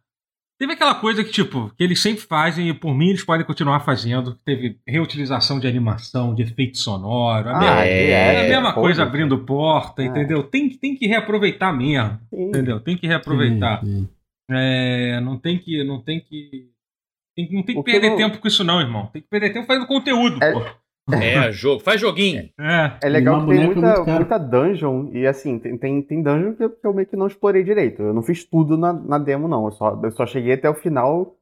[0.60, 3.80] Teve aquela coisa que, tipo, que eles sempre fazem e por mim eles podem continuar
[3.80, 4.36] fazendo.
[4.44, 7.48] Teve reutilização de animação, de efeito sonoro.
[7.48, 10.08] A, ah, mesma, é, é, a mesma coisa abrindo porta, é.
[10.08, 10.44] entendeu?
[10.44, 12.20] Tem, tem que reaproveitar mesmo.
[12.30, 12.50] Sim.
[12.50, 12.82] Entendeu?
[12.82, 13.80] Tem que reaproveitar.
[13.80, 14.10] Sim, sim.
[14.52, 15.82] É, não tem que.
[15.82, 16.68] Não tem que.
[17.38, 18.18] Tem, não tem que perder não...
[18.18, 19.08] tempo com isso, não, irmão.
[19.14, 20.62] Tem que perder tempo fazendo conteúdo, é, pô.
[21.16, 21.82] É, jogo.
[21.82, 22.50] Faz joguinho.
[22.60, 25.10] É, é legal que tem muita, muita dungeon.
[25.14, 28.02] E assim, tem, tem, tem dungeon que eu, meio que não explorei direito.
[28.02, 29.66] Eu não fiz tudo na, na demo, não.
[29.66, 31.36] Eu só, eu só cheguei até o final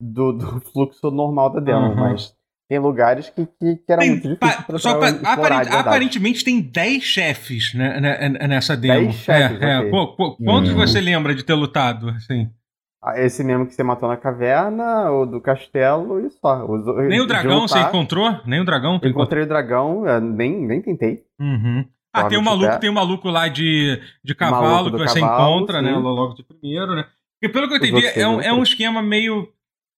[0.00, 1.88] do, do fluxo normal da demo.
[1.88, 1.96] Uhum.
[1.96, 2.34] Mas
[2.68, 6.60] tem lugares que, que, que era tem, muito difícil pra, só pra, aparent, Aparentemente tem
[6.60, 9.06] 10 chefes né, né, nessa demo.
[9.06, 9.88] 10 chefes, é, okay.
[9.88, 9.90] é.
[10.44, 10.76] Quantos uhum.
[10.76, 12.10] você lembra de ter lutado?
[12.10, 12.48] Assim?
[13.02, 16.66] Ah, esse mesmo que você matou na caverna, o do castelo e só.
[16.66, 18.40] Os, nem o dragão você encontrou?
[18.44, 19.00] Nem o dragão?
[19.02, 21.24] Encontrei o dragão, nem, nem tentei.
[21.40, 21.86] Uhum.
[22.12, 25.80] Ah, tem um maluco, tem um maluco lá de, de cavalo que você cavalo, encontra,
[25.80, 25.96] né, sim.
[25.96, 26.02] né?
[26.02, 27.06] Logo de primeiro, né?
[27.40, 29.48] Porque pelo que eu entendi, é um, é um esquema meio.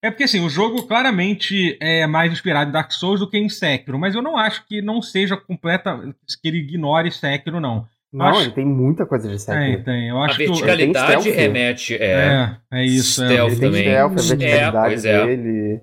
[0.05, 3.49] É porque assim, o jogo claramente é mais inspirado em Dark Souls do que em
[3.49, 5.99] Sekiro, mas eu não acho que não seja completa.
[6.41, 7.87] que ele ignore Sekiro, não.
[8.12, 8.40] Não, acho...
[8.42, 9.77] ele tem muita coisa de Sekiro.
[9.77, 10.09] Tem, tem.
[10.09, 11.94] Eu acho a verticalidade remete.
[11.94, 13.25] É, é, é isso.
[13.25, 13.29] É.
[13.29, 13.61] Stealth é.
[13.61, 13.83] também.
[13.83, 15.81] Stealth, a verticalidade é, dele.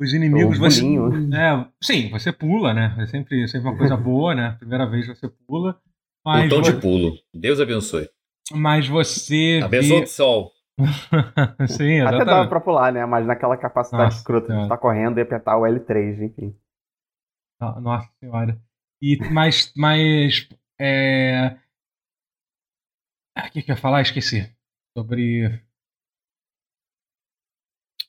[0.00, 0.84] Os inimigos você.
[0.84, 2.94] É, sim, você pula, né?
[2.98, 4.56] É sempre, sempre uma coisa boa, né?
[4.58, 5.78] Primeira vez você pula.
[6.24, 6.72] Mas Botão você...
[6.72, 7.12] de pulo.
[7.34, 8.08] Deus abençoe.
[8.52, 9.60] Mas você.
[9.62, 10.04] Abençoe vê...
[10.04, 10.52] o sol.
[11.68, 12.22] sim, exatamente.
[12.22, 13.04] Até dá pra pular, né?
[13.06, 16.54] Mas naquela capacidade Nossa, escrota de estar correndo e apertar o L3, enfim.
[17.80, 18.58] Nossa senhora.
[19.02, 20.48] E, mas, mas
[20.80, 21.56] é,
[23.40, 24.02] ah, o que, que eu ia falar?
[24.02, 24.50] Esqueci.
[24.96, 25.60] Sobre.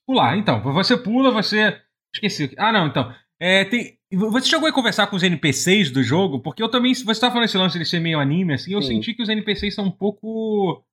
[0.06, 0.62] Pular, então.
[0.62, 1.80] Você pula, você.
[2.14, 2.54] Esqueci.
[2.58, 3.14] Ah, não, então.
[3.40, 3.98] É, tem...
[4.12, 6.42] Você chegou a conversar com os NPCs do jogo?
[6.42, 6.94] Porque eu também.
[6.94, 8.74] Você estava falando esse lance de ser meio anime, assim.
[8.74, 8.96] Eu Sim.
[8.96, 10.84] senti que os NPCs são um pouco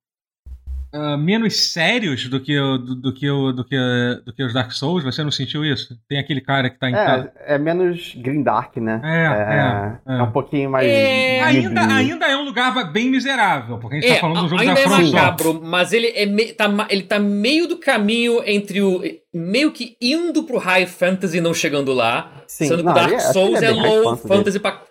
[0.93, 3.77] uh, menos sérios do que, o, do, do, que o, do, que,
[4.25, 5.03] do que os Dark Souls?
[5.03, 5.97] Você não sentiu isso?
[6.07, 9.01] Tem aquele cara que tá em É, é menos Green Dark, né?
[9.03, 10.23] É, é, é, é.
[10.23, 10.87] um pouquinho mais.
[10.87, 11.41] É...
[11.41, 14.61] Ainda, ainda é um lugar bem miserável, porque a gente tá é, falando do jogo
[14.61, 18.81] ainda da é macabro, mas ele, é me, tá, ele tá meio do caminho entre
[18.81, 19.01] o.
[19.33, 22.31] meio que indo pro High Fantasy não chegando lá.
[22.47, 24.81] Sim, sendo que o Dark Souls é, low fantasy, fantasy pra.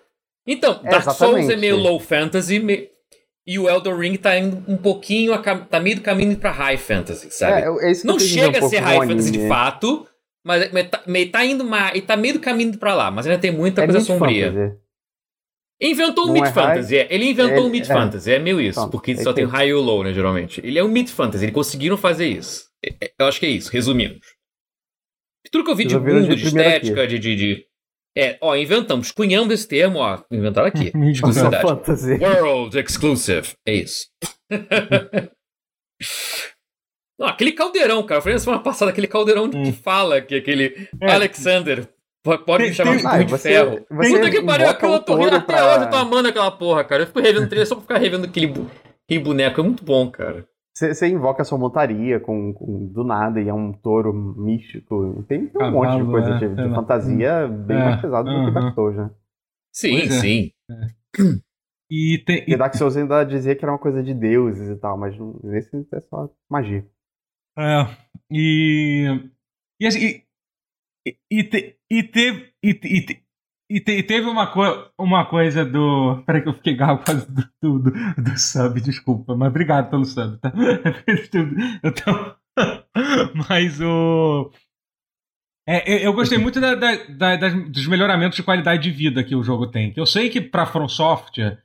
[0.47, 2.59] Então, Dark Souls é meio low fantasy.
[2.59, 2.87] Meio
[3.49, 7.31] e o Elden Ring tá indo um pouquinho, tá meio do caminho pra High Fantasy,
[7.31, 7.63] sabe?
[7.63, 10.07] É, é não chega um a ser High Fantasy de fato,
[10.45, 13.25] mas, mas, tá, mas tá indo mais, e tá meio do caminho pra lá, mas
[13.25, 14.53] ainda tem muita é coisa sombria.
[14.53, 14.77] Fantasy.
[15.81, 18.87] Inventou um Mid é Fantasy, high, ele inventou um Mid é, Fantasy, é meio isso,
[18.91, 20.61] porque só tem High e o Low, né, geralmente.
[20.63, 22.65] Ele é um Mid Fantasy, eles conseguiram fazer isso.
[23.17, 24.19] Eu acho que é isso, resumindo.
[25.51, 27.65] Tudo que eu vi de mundo, de estética, de, de, de
[28.19, 30.91] é, ó, inventamos, cunhamos esse termo, ó, inventaram aqui.
[31.09, 31.65] Exclusividade.
[32.21, 33.53] World Exclusive.
[33.65, 34.07] É isso.
[37.17, 38.19] Não, aquele caldeirão, cara.
[38.19, 39.63] Eu falei na semana passada, aquele caldeirão hum.
[39.63, 41.11] que fala que aquele é.
[41.11, 41.87] Alexander
[42.45, 43.85] pode me chamar de ah, de você, ferro.
[43.89, 45.75] Você Puta que pariu, aquela torre até pra...
[45.75, 47.03] hoje eu tô amando aquela porra, cara.
[47.03, 48.69] Eu fico revendo trilha só pra ficar revendo aquele, bu...
[49.05, 49.59] aquele boneco.
[49.59, 50.45] É muito bom, cara.
[50.79, 55.23] Você invoca a sua montaria com, com, do nada e é um touro místico.
[55.27, 58.29] Tem, tem um Cavalo, monte de coisa é, de, de fantasia bem é, mais pesado
[58.29, 58.39] uh -huh.
[58.39, 59.11] do que Dark Souls, né?
[59.73, 60.09] Sim, é.
[60.09, 60.51] sim.
[61.91, 62.53] E, te, e...
[62.53, 65.75] e Dark Souls ainda dizia que era uma coisa de deuses e tal, mas nesse
[65.91, 66.85] é só magia.
[67.57, 67.85] É,
[68.31, 69.31] e.
[69.79, 70.21] E assim.
[71.07, 72.53] E, e, te, e teve.
[72.63, 73.28] E, e,
[73.69, 76.23] e, te, e teve uma, co uma coisa do.
[76.25, 80.05] Peraí que eu fiquei galo quase do, do, do, do, sub, desculpa, mas obrigado pelo
[80.05, 80.51] sub, tá?
[81.83, 81.93] Eu
[83.47, 84.51] mas o.
[85.67, 86.95] É, eu gostei muito da, da,
[87.35, 89.93] da, dos melhoramentos de qualidade de vida que o jogo tem.
[89.95, 91.61] Eu sei que para From Software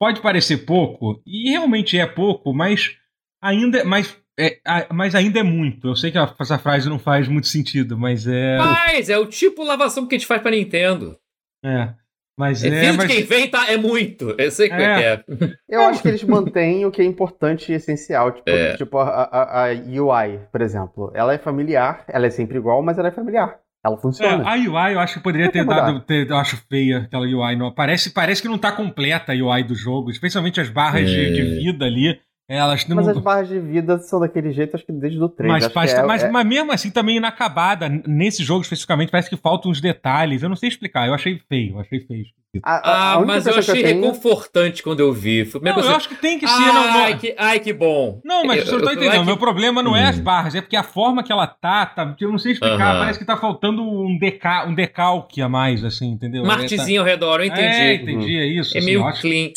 [0.00, 2.96] pode parecer pouco, e realmente é pouco, mas
[3.42, 4.60] ainda, mas, é,
[4.92, 5.88] mas ainda é muito.
[5.88, 8.56] Eu sei que essa frase não faz muito sentido, mas é.
[8.58, 9.10] Faz!
[9.10, 11.16] É o tipo lavação que a gente faz pra Nintendo.
[11.64, 11.92] É.
[12.38, 13.08] Mas é, é mas...
[13.08, 14.32] de quem vem tá, é muito.
[14.38, 14.78] Eu sei que é.
[14.78, 15.12] é.
[15.14, 15.24] é.
[15.68, 18.30] Eu acho que eles mantêm o que é importante e essencial.
[18.30, 18.76] Tipo, é.
[18.76, 21.10] tipo a, a, a, UI, por exemplo.
[21.14, 23.58] Ela é familiar, ela é sempre igual, mas ela é familiar.
[23.84, 24.44] Ela funciona.
[24.44, 26.00] É, a UI eu acho que poderia ter dado.
[26.00, 27.56] Ter, eu acho feia aquela UI.
[27.56, 31.32] Não, parece, parece que não tá completa a UI do jogo, especialmente as barras de,
[31.32, 31.44] de é.
[31.56, 32.20] vida ali.
[32.48, 32.96] Elas não...
[32.96, 35.52] Mas as barras de vida são daquele jeito, acho que desde o 3.
[35.52, 36.30] Mas, mas, é, mas, é...
[36.30, 40.42] mas, mesmo assim, também inacabada, nesse jogo especificamente, parece que faltam uns detalhes.
[40.42, 42.24] Eu não sei explicar, eu achei feio, eu achei feio.
[42.62, 44.00] A, a, ah, mas eu achei tenho...
[44.00, 45.44] reconfortante quando eu vi.
[45.44, 46.54] Foi não, eu acho que tem que ser.
[46.54, 47.18] Ai, não, não...
[47.18, 48.18] Que, ai, que bom.
[48.24, 49.20] Não, mas você não tá entendendo.
[49.20, 50.22] O meu problema não é as hum.
[50.22, 53.00] barras, é porque a forma que ela tá, tá eu não sei explicar, uh -huh.
[53.00, 56.42] parece que tá faltando um, deca, um decalque a mais, assim, entendeu?
[56.42, 57.06] Um artezinho tá...
[57.06, 57.62] ao redor, eu entendi.
[57.62, 58.74] É, entendi, é isso.
[58.74, 59.50] É assim, meio clean.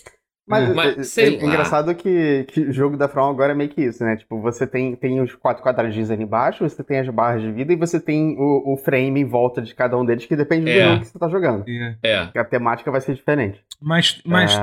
[0.52, 3.82] Mas, é, mas é, é engraçado que, o jogo da From agora é meio que
[3.82, 4.18] isso, né?
[4.18, 7.72] Tipo, você tem, tem os quatro quadradinhos ali embaixo, você tem as barras de vida
[7.72, 10.74] e você tem o, o frame em volta de cada um deles, que depende é.
[10.74, 11.64] do jogo que você tá jogando.
[12.04, 12.30] É.
[12.36, 13.64] A temática vai ser diferente.
[13.82, 14.60] Mas, mas,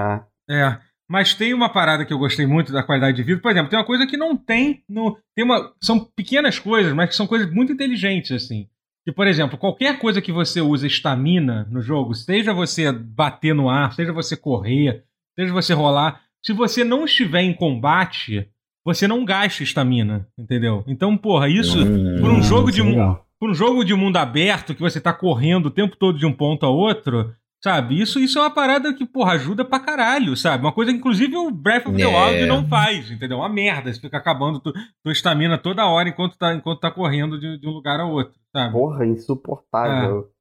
[0.48, 0.60] é.
[0.62, 0.78] é.
[1.08, 3.40] Mas tem uma parada que eu gostei muito da qualidade de vida.
[3.40, 5.16] Por exemplo, tem uma coisa que não tem no.
[5.34, 8.68] Tem uma, são pequenas coisas, mas que são coisas muito inteligentes, assim.
[9.06, 13.70] Que, por exemplo, qualquer coisa que você usa estamina no jogo, seja você bater no
[13.70, 15.02] ar, seja você correr,
[15.38, 16.20] seja você rolar.
[16.42, 18.48] Se você não estiver em combate,
[18.84, 20.82] você não gasta estamina, entendeu?
[20.86, 24.74] Então, porra, isso hum, por um jogo de é por um jogo de mundo aberto
[24.74, 28.00] que você tá correndo o tempo todo de um ponto a outro, sabe?
[28.00, 30.64] Isso isso é uma parada que, porra, ajuda pra caralho, sabe?
[30.64, 32.06] Uma coisa que inclusive o Breath of the é.
[32.06, 33.38] Wild não faz, entendeu?
[33.38, 37.58] Uma merda, você fica acabando tua estamina toda hora enquanto tá enquanto tá correndo de,
[37.58, 38.72] de um lugar a outro, sabe?
[38.72, 40.28] Porra, insuportável.
[40.34, 40.37] É.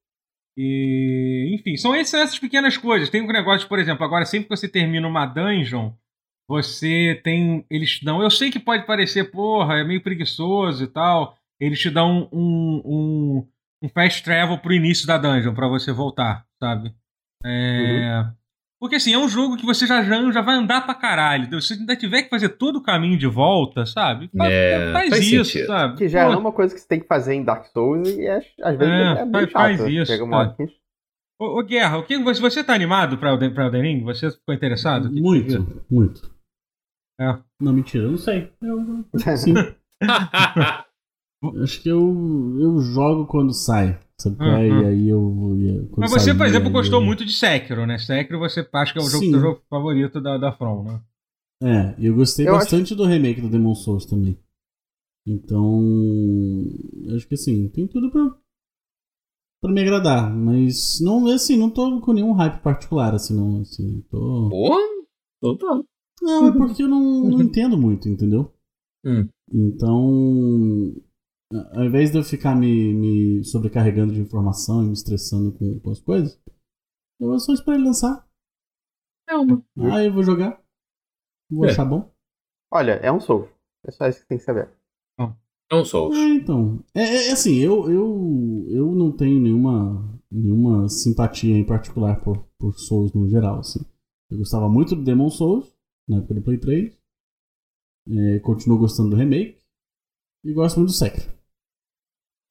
[0.58, 3.10] E, enfim, são essas pequenas coisas.
[3.10, 5.92] Tem um negócio, por exemplo, agora sempre que você termina uma dungeon,
[6.50, 7.64] você tem.
[7.70, 8.24] Eles dão.
[8.24, 11.38] Eu sei que pode parecer, porra, é meio preguiçoso e tal.
[11.60, 13.48] Eles te dão um, um,
[13.84, 16.94] um fast travel pro início da dungeon para você voltar, sabe?
[17.46, 18.22] É.
[18.22, 18.34] Uhum.
[18.80, 21.60] Porque assim, é um jogo que você já, já, já vai andar pra caralho.
[21.62, 24.30] Se ainda tiver que fazer todo o caminho de volta, sabe?
[24.38, 25.68] Faz, é, faz, faz isso, sentido.
[25.68, 25.98] sabe?
[25.98, 28.28] Que já Pô, é uma coisa que você tem que fazer em Dark Souls e
[28.28, 29.84] é, às vezes é, é bem faz, chato.
[29.84, 30.12] Faz isso.
[30.12, 30.64] Chega uma tá.
[31.40, 34.04] Ô, ô, Guerra, o que, você, você tá animado pra, pra Elden Ring?
[34.04, 35.12] Você ficou interessado?
[35.12, 36.32] Muito, muito.
[37.20, 37.40] É.
[37.60, 38.52] Não, mentira, eu não sei.
[38.62, 39.06] Eu,
[39.38, 39.54] sim.
[41.64, 44.00] Acho que eu, eu jogo quando sai.
[44.20, 44.82] Sabe uhum.
[44.82, 45.56] E aí eu.
[45.60, 47.06] Ia, Mas você, por exemplo, gostou eu...
[47.06, 48.00] muito de Sekiro, né?
[48.00, 51.02] Sekiro você acha que é o jogo, teu jogo favorito da, da From, né?
[51.62, 52.96] É, eu gostei eu bastante acho...
[52.96, 54.40] do remake do Demon Souls também.
[55.28, 55.84] Então.
[57.16, 58.36] Acho que assim, tem tudo pra,
[59.62, 60.36] pra me agradar.
[60.36, 63.62] Mas não, assim, não tô com nenhum hype particular, assim, não.
[63.62, 64.50] Assim, tô.
[64.50, 64.78] Pô?
[65.42, 65.86] Total.
[66.22, 68.52] Não, é porque eu não, não entendo muito, entendeu?
[69.06, 69.30] Hum.
[69.54, 70.92] Então,
[71.52, 75.92] ao invés de eu ficar me, me sobrecarregando de informação e me estressando com, com
[75.92, 76.40] as coisas,
[77.20, 78.28] eu vou só esperar ele lançar.
[79.30, 79.64] É uma.
[79.94, 80.62] Aí eu vou jogar.
[81.50, 81.72] Vou é.
[81.72, 82.12] achar bom.
[82.72, 83.50] Olha, é um Soul.
[83.86, 84.70] É só isso que tem que saber.
[85.70, 86.14] É um Soul.
[86.14, 86.84] É, então.
[86.94, 92.48] É, é, é, assim, eu, eu, eu não tenho nenhuma, nenhuma simpatia em particular por,
[92.58, 93.60] por Souls no geral.
[93.60, 93.82] Assim.
[94.30, 95.76] Eu gostava muito do Demon Souls,
[96.08, 96.98] na época do Play 3.
[98.10, 99.58] É, continuo gostando do remake.
[100.46, 101.37] E gosto muito do Sekiro.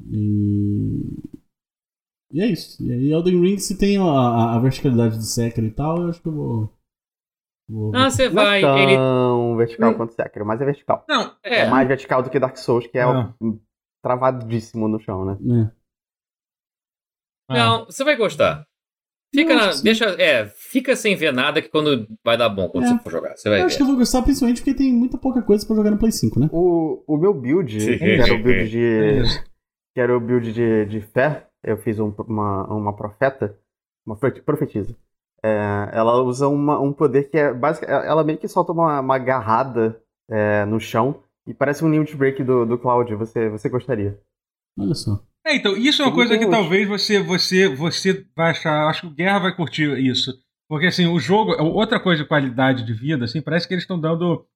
[0.01, 1.37] E.
[2.33, 2.83] E é isso.
[2.83, 6.21] E aí, Elden Ring, se tem a, a, verticalidade do Sekiro e tal, eu acho
[6.21, 6.73] que eu vou.
[7.69, 8.61] vou ah, você vai.
[8.61, 9.57] Não é tão ele...
[9.57, 9.95] vertical hum.
[9.95, 11.05] quanto Sekiro, mas é vertical.
[11.09, 11.61] Não, é.
[11.61, 13.35] é mais vertical do que Dark Souls, que é ah.
[14.03, 15.73] travadíssimo no chão, né?
[17.51, 17.55] É.
[17.55, 18.67] Não, você vai gostar.
[19.35, 22.89] Fica na, deixa, é, fica sem ver nada que quando vai dar bom quando é.
[22.89, 23.37] você for jogar.
[23.37, 23.67] Você vai eu ver.
[23.67, 26.13] acho que eu vou gostar principalmente porque tem muita pouca coisa pra jogar no Play
[26.13, 26.49] 5, né?
[26.53, 29.23] O, o meu build, que era o build de.
[29.97, 33.59] Que era o build de, de fé, eu fiz um, uma, uma profeta,
[34.07, 34.95] uma profetisa.
[35.43, 38.07] É, ela usa uma, um poder que é basicamente.
[38.07, 39.99] Ela meio que solta uma, uma agarrada
[40.31, 41.23] é, no chão.
[41.47, 43.15] E parece um limit break do, do Cloud.
[43.15, 44.21] Você, você gostaria?
[44.79, 45.19] Olha só.
[45.47, 48.89] É, então, isso é uma coisa que talvez você, você, você vai achar.
[48.91, 50.39] Acho que o Guerra vai curtir isso.
[50.69, 51.53] Porque, assim, o jogo.
[51.53, 54.47] Outra coisa de qualidade de vida, assim, parece que eles estão dando.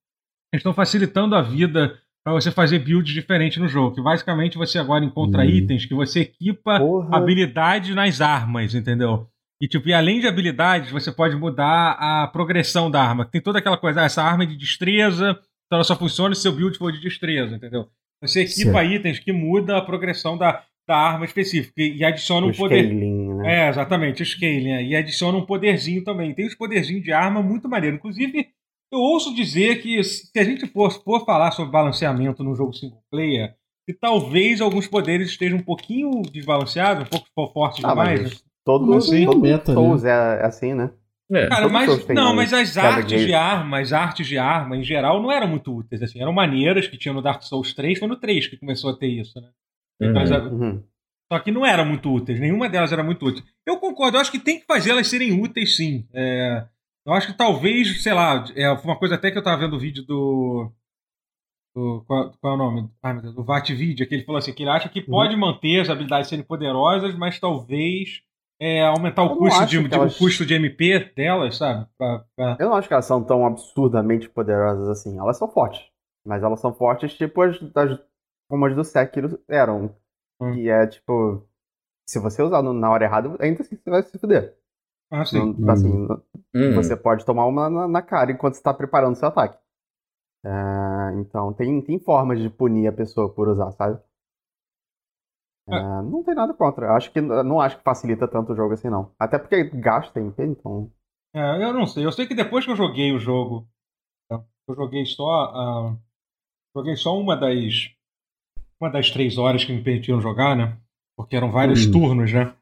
[0.53, 3.95] Eles estão facilitando a vida para você fazer builds diferentes no jogo.
[3.95, 5.47] Que basicamente você agora encontra hum.
[5.47, 7.17] itens que você equipa Porra.
[7.17, 9.27] habilidade nas armas, entendeu?
[9.63, 13.27] E, tipo, e além de habilidades, você pode mudar a progressão da arma.
[13.27, 15.33] Tem toda aquela coisa, ah, essa arma é de destreza,
[15.67, 17.87] então ela só funciona se seu build for de destreza, entendeu?
[18.23, 18.93] Você equipa certo.
[18.93, 22.85] itens que muda a progressão da, da arma específica e adiciona um o poder.
[22.85, 23.67] Scaling, né?
[23.67, 24.73] É, exatamente, o scaling.
[24.73, 26.35] É, e adiciona um poderzinho também.
[26.35, 27.97] Tem os poderzinhos de arma muito maneiro.
[27.97, 28.49] Inclusive,
[28.93, 33.03] eu ouço dizer que se a gente for, for falar sobre balanceamento no jogo single
[33.11, 33.55] player,
[33.87, 38.23] que talvez alguns poderes estejam um pouquinho desbalanceados, um pouco fortes ah, demais.
[38.23, 40.11] Mas todo assim, todo meta, Souls né?
[40.11, 40.91] é assim, né?
[41.33, 41.47] É.
[41.47, 45.31] Cara, mas, não, mas as artes de arma, as artes de arma em geral não
[45.31, 48.49] eram muito úteis, assim, eram maneiras que tinham no Dark Souls 3, foi no 3
[48.49, 49.49] que começou a ter isso, né?
[50.03, 50.61] Uhum.
[50.61, 50.83] uhum.
[51.33, 53.45] Só que não eram muito úteis, nenhuma delas era muito útil.
[53.65, 56.05] Eu concordo, eu acho que tem que fazer elas serem úteis sim.
[56.13, 56.65] É,
[57.11, 59.79] eu acho que talvez, sei lá, é uma coisa até que eu tava vendo o
[59.81, 60.71] vídeo do.
[61.75, 62.91] do qual, qual, é o nome?
[63.03, 65.07] Ah, meu Deus, do Vatvid, que ele falou assim: que ele acha que uhum.
[65.07, 68.23] pode manter as habilidades serem poderosas, mas talvez
[68.61, 70.15] é, aumentar o custo de, de elas...
[70.15, 71.87] o custo de MP delas, sabe?
[71.97, 72.57] Pra, pra...
[72.61, 75.19] Eu não acho que elas são tão absurdamente poderosas assim.
[75.19, 75.83] Elas são fortes.
[76.25, 77.99] Mas elas são fortes tipo as das,
[78.49, 79.97] como as do Sekiro eram.
[80.41, 80.53] Hum.
[80.53, 81.47] Que é tipo.
[82.07, 84.60] Se você usar na hora errada, ainda assim você vai se fuder.
[85.11, 85.55] Ah, sim.
[85.59, 86.07] Não, assim,
[86.55, 86.75] uhum.
[86.75, 89.59] Você pode tomar uma na, na cara enquanto você está preparando seu ataque.
[90.45, 94.01] É, então, tem, tem formas de punir a pessoa por usar, sabe?
[95.69, 96.03] É, é.
[96.03, 96.93] não tem nada contra.
[96.93, 99.13] Acho que não acho que facilita tanto o jogo assim, não.
[99.19, 100.91] Até porque gasta MP, então.
[101.35, 102.05] É, eu não sei.
[102.05, 103.69] Eu sei que depois que eu joguei o jogo,
[104.31, 105.53] eu joguei só.
[105.53, 105.99] Uh,
[106.75, 107.91] joguei só uma das.
[108.81, 110.79] Uma das três horas que me permitiram jogar, né?
[111.15, 111.93] Porque eram vários hum.
[111.93, 112.55] turnos, né?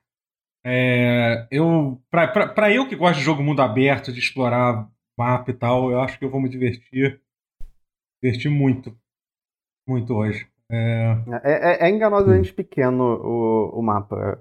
[0.64, 5.50] É, eu, pra, pra, pra, eu que gosto de jogo mundo aberto, de explorar mapa
[5.50, 7.20] e tal, eu acho que eu vou me divertir.
[8.22, 8.96] Divertir muito.
[9.86, 10.46] Muito hoje.
[10.70, 14.38] É, é, é, é enganosamente pequeno o, o mapa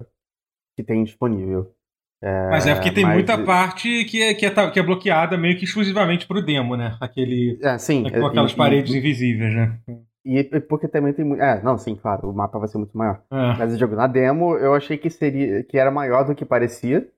[0.75, 1.73] que tem disponível.
[2.21, 3.13] É, mas é porque tem mas...
[3.13, 6.97] muita parte que é, que, é, que é bloqueada meio que exclusivamente pro demo, né?
[6.99, 7.59] Aquele.
[7.61, 8.03] É, sim.
[8.09, 9.79] Com aquelas e, paredes e, invisíveis, né?
[10.27, 11.41] E porque também tem muito.
[11.41, 13.23] É, não, sim, claro, o mapa vai ser muito maior.
[13.31, 13.57] É.
[13.57, 17.09] Mas o jogo na demo eu achei que seria que era maior do que parecia.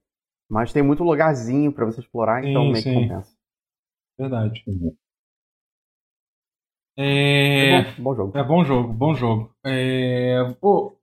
[0.48, 2.94] Mas tem muito lugarzinho para você explorar, então sim, então meio sim.
[2.94, 3.36] que compensa.
[4.16, 4.62] Verdade.
[4.66, 4.96] Uhum.
[6.96, 7.70] É...
[7.72, 8.38] é bom, bom, jogo.
[8.38, 9.54] É bom jogo, bom jogo.
[9.64, 10.54] É...
[10.60, 10.96] Pô,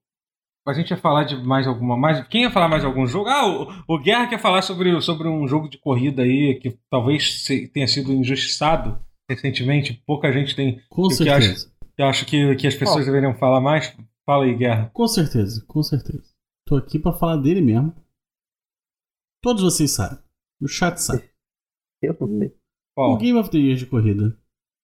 [0.66, 1.98] a gente ia falar de mais alguma.
[1.98, 2.26] Mais...
[2.28, 3.28] Quem ia falar mais algum jogo?
[3.28, 7.46] Ah, o, o Guerra quer falar sobre, sobre um jogo de corrida aí que talvez
[7.74, 8.98] tenha sido injustiçado
[9.30, 10.02] recentemente.
[10.06, 10.82] Pouca gente tem.
[10.90, 11.68] Com certeza.
[11.68, 13.06] Acha eu acho que, que as pessoas oh.
[13.06, 13.96] deveriam falar mais?
[14.26, 14.90] Fala aí, Guerra.
[14.94, 16.24] Com certeza, com certeza.
[16.66, 17.96] Tô aqui para falar dele mesmo.
[19.42, 20.20] Todos vocês sabem.
[20.62, 21.24] O chat sabe.
[22.02, 22.56] Eu não sei.
[22.98, 23.14] Oh.
[23.14, 24.38] O Game of the Year de corrida.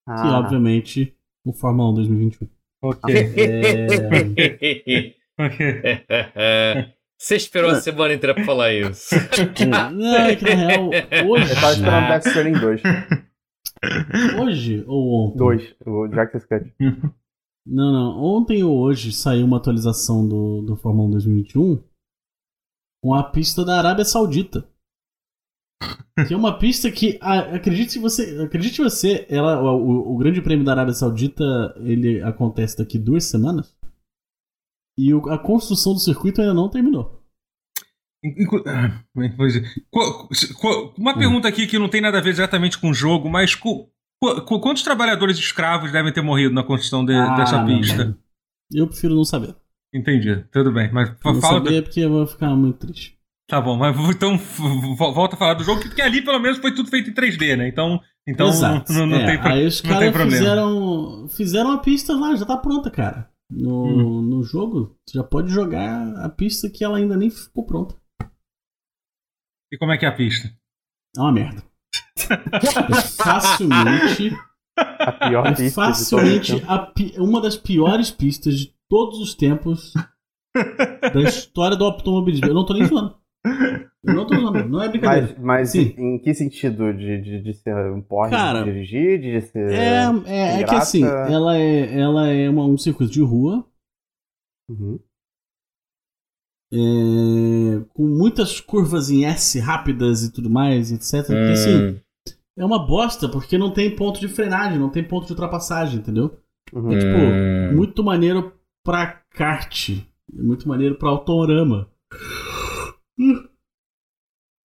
[0.07, 0.21] Ah.
[0.21, 2.49] Que, obviamente, o Fórmula 1 2021.
[2.81, 3.15] Ok.
[5.35, 6.93] É...
[7.17, 9.15] Você esperou a semana inteira pra falar isso.
[9.93, 10.89] Não, é que na real,
[11.25, 11.49] hoje.
[11.49, 12.81] Eu tava esperando Death Stranding 2.
[14.41, 15.37] Hoje ou ontem?
[15.37, 16.73] Dois, o Director's Cut.
[17.65, 18.21] Não, não.
[18.21, 21.83] Ontem ou hoje saiu uma atualização do, do Fórmula 1 2021
[23.01, 24.67] com a pista da Arábia Saudita.
[26.27, 30.71] Que é uma pista que, acredite você, acredite você, ela, o, o Grande Prêmio da
[30.71, 31.43] Arábia Saudita
[31.77, 33.75] ele acontece daqui duas semanas
[34.97, 37.22] e a construção do circuito ainda não terminou.
[38.65, 39.03] Ah,
[40.97, 41.17] uma hum.
[41.17, 45.37] pergunta aqui que não tem nada a ver exatamente com o jogo, mas quantos trabalhadores
[45.37, 48.05] escravos devem ter morrido na construção de, ah, dessa pista?
[48.05, 48.17] Não.
[48.73, 49.55] Eu prefiro não saber.
[49.93, 50.89] Entendi, tudo bem.
[50.91, 51.63] Mas não fala.
[51.63, 53.17] saber porque eu vou ficar muito triste.
[53.47, 54.39] Tá bom, mas então
[54.97, 57.67] volta a falar do jogo, porque ali pelo menos foi tudo feito em 3D, né?
[57.67, 58.91] Então, então Exato.
[58.93, 62.89] não, não, é, tem, Aí os caras fizeram, fizeram a pista lá, já tá pronta,
[62.89, 63.29] cara.
[63.51, 64.21] No, hum.
[64.21, 67.95] no jogo, você já pode jogar a pista que ela ainda nem ficou pronta.
[69.73, 70.55] E como é que é a pista?
[71.17, 71.63] É uma merda.
[72.29, 74.31] é facilmente.
[74.77, 76.53] A pior é pista facilmente
[76.93, 79.93] pi uma das piores pistas de todos os tempos
[81.11, 82.45] da história do automobilismo.
[82.45, 83.17] Eu não tô nem zoando.
[84.03, 85.35] Eu não tô zoando, não é brincadeira.
[85.39, 86.93] Mas, mas em que sentido?
[86.93, 89.19] De, de, de ser um porre de dirigir?
[89.19, 89.71] De ser.
[89.71, 93.65] É, é, é que assim, ela é, ela é uma, um circuito de rua.
[94.69, 94.99] Uhum
[96.73, 101.13] é, com muitas curvas em S rápidas e tudo mais, etc.
[101.13, 101.33] Hum.
[101.33, 102.01] Porque assim,
[102.57, 106.35] é uma bosta, porque não tem ponto de frenagem, não tem ponto de ultrapassagem, entendeu?
[106.73, 106.91] Uhum.
[106.91, 107.75] É tipo, hum.
[107.75, 108.53] muito maneiro
[108.83, 109.89] pra kart.
[110.31, 111.87] Muito maneiro pra autorama.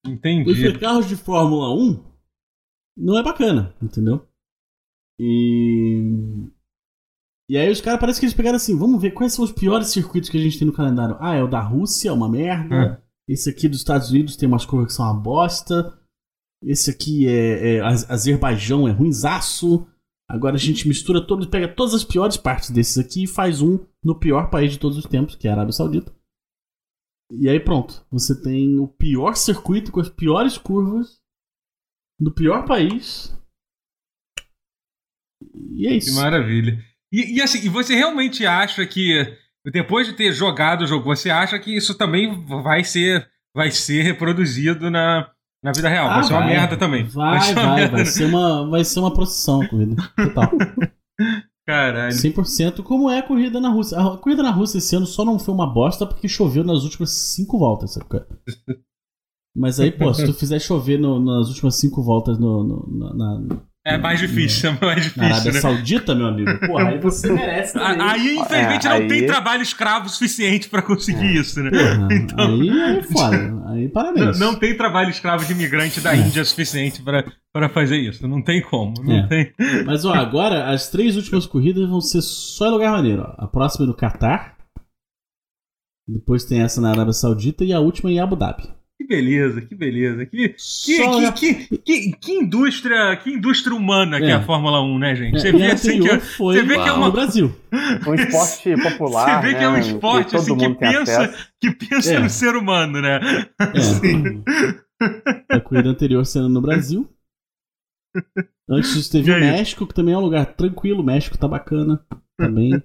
[0.07, 0.51] Entendi.
[0.51, 2.03] Os carros de Fórmula 1
[2.97, 4.27] não é bacana, entendeu?
[5.21, 6.49] E.
[7.49, 9.89] E aí os caras parece que eles pegaram assim, vamos ver quais são os piores
[9.89, 11.17] circuitos que a gente tem no calendário.
[11.19, 13.03] Ah, é o da Rússia, uma merda.
[13.27, 13.33] É.
[13.33, 15.99] Esse aqui dos Estados Unidos tem umas curvas que são uma bosta.
[16.63, 19.87] Esse aqui é, é Azerbaijão, é ruinzaço.
[20.31, 23.79] Agora a gente mistura todos, pega todas as piores partes desses aqui e faz um
[24.05, 26.15] no pior país de todos os tempos, que é a Arábia Saudita.
[27.31, 31.19] E aí pronto, você tem o pior circuito com as piores curvas
[32.21, 33.35] do pior país.
[35.55, 36.11] E é isso.
[36.11, 36.88] Que maravilha.
[37.13, 39.37] E, e assim, e você realmente acha que
[39.73, 44.03] depois de ter jogado o jogo, você acha que isso também vai ser vai ser
[44.03, 45.31] reproduzido na,
[45.63, 46.09] na vida real.
[46.09, 47.05] Ah, vai ser uma merda também.
[47.05, 49.97] Vai, vai, vai, merda, vai, ser uma, vai ser uma procissão a corrida.
[50.17, 50.51] Total.
[51.67, 52.15] Caralho.
[52.15, 53.99] 100% como é a corrida na Rússia.
[53.99, 57.11] A corrida na Rússia esse ano só não foi uma bosta porque choveu nas últimas
[57.11, 58.07] cinco voltas, sabe?
[59.55, 63.59] Mas aí, pô, se tu fizer chover no, nas últimas cinco voltas no, no na,
[63.95, 65.23] é mais difícil, é mais difícil.
[65.23, 65.61] Na Arábia né?
[65.61, 66.67] Saudita, meu amigo.
[66.67, 67.73] Porra, aí você merece.
[67.73, 68.01] Também.
[68.01, 69.09] Aí, infelizmente, é, não aí...
[69.09, 71.41] tem trabalho escravo suficiente para conseguir é.
[71.41, 71.71] isso, né?
[71.71, 72.47] Porra, então...
[72.47, 73.55] Aí, aí foda.
[73.69, 74.39] Aí parabéns.
[74.39, 76.21] Não, não tem trabalho escravo de imigrante da é.
[76.21, 78.27] Índia suficiente para fazer isso.
[78.29, 78.95] Não tem como.
[79.03, 79.27] Não é.
[79.27, 79.53] tem.
[79.85, 83.23] Mas, ó, agora as três últimas corridas vão ser só em lugar maneiro.
[83.23, 83.45] Ó.
[83.45, 84.57] A próxima é no Catar.
[86.07, 88.78] Depois tem essa na Arábia Saudita e a última em Abu Dhabi.
[88.99, 90.27] Que beleza, que beleza.
[90.27, 94.21] Que, que, que, que, que, indústria, que indústria humana é.
[94.21, 95.41] que é a Fórmula 1, né, gente?
[95.41, 97.07] Você é, vê assim que, foi você vê que é uma...
[97.07, 97.55] no Brasil.
[97.73, 99.41] Um esporte popular.
[99.41, 99.81] Você vê que é um né?
[99.81, 102.19] esporte assim, que, pensa, que pensa é.
[102.19, 103.21] no ser humano, né?
[103.61, 103.79] É.
[103.79, 104.43] Assim.
[105.49, 107.09] A corrida anterior sendo no Brasil.
[108.69, 111.03] Antes disso teve o México, que também é um lugar tranquilo.
[111.03, 112.05] O México tá bacana
[112.37, 112.83] também.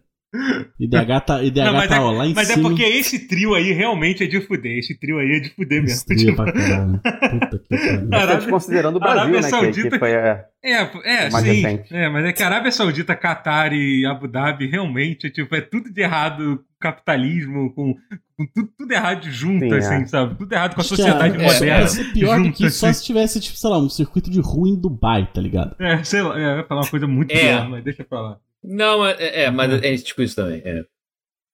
[0.79, 2.57] IDH tá, IDH não, tá é, ó, lá em mas cima.
[2.57, 4.79] Mas é porque esse trio aí realmente é de fuder.
[4.79, 5.95] Esse trio aí é de fuder mesmo.
[5.95, 6.99] Esse trio é pra caralho.
[7.39, 8.09] Puta que pariu.
[8.11, 9.41] Arábia, considerando o Brasil, né?
[9.43, 11.61] Saudita, que, que foi é, é, mais sim.
[11.61, 11.95] Recente.
[11.95, 15.91] É, mas é que a Arábia Saudita, Qatar e Abu Dhabi realmente tipo, é tudo
[15.91, 17.95] de errado com capitalismo, com,
[18.38, 20.05] com tudo, tudo, errado junto, sim, assim, é.
[20.05, 20.36] sabe?
[20.36, 21.88] Tudo errado com a sociedade é, moderna.
[21.88, 22.77] Ser pior junto, do que assim.
[22.77, 25.75] só se tivesse, tipo, sei lá, um circuito de rua em Dubai, tá ligado?
[25.79, 27.39] É, sei lá, é, eu ia falar uma coisa muito é.
[27.39, 28.38] pior, mas deixa pra lá.
[28.64, 30.61] Não, é, é mas é tipo isso também.
[30.64, 30.86] É.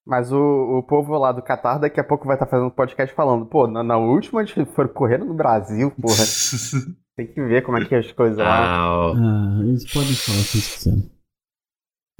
[0.05, 3.15] Mas o, o povo lá do Catar daqui a pouco vai estar tá fazendo podcast
[3.15, 6.15] falando, pô, na, na última eles foram correndo no Brasil, porra.
[7.15, 9.11] Tem que ver como é que é as coisas lá.
[9.11, 11.11] Ah, eles podem falar o que eles quiserem.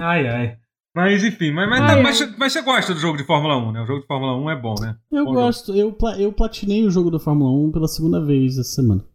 [0.02, 0.60] Ai, ai.
[0.96, 3.82] Mas enfim, mas, mas, ai, mas, mas, você gosta do jogo de Fórmula 1, né?
[3.82, 5.00] O jogo de Fórmula 1 é bom, né?
[5.12, 5.74] Eu bom gosto.
[5.74, 9.08] Eu, eu platinei o jogo da Fórmula 1 pela segunda vez essa semana.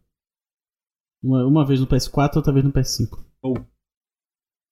[1.23, 3.23] Uma, uma vez no PS4, outra vez no PS5.
[3.43, 3.53] Oh.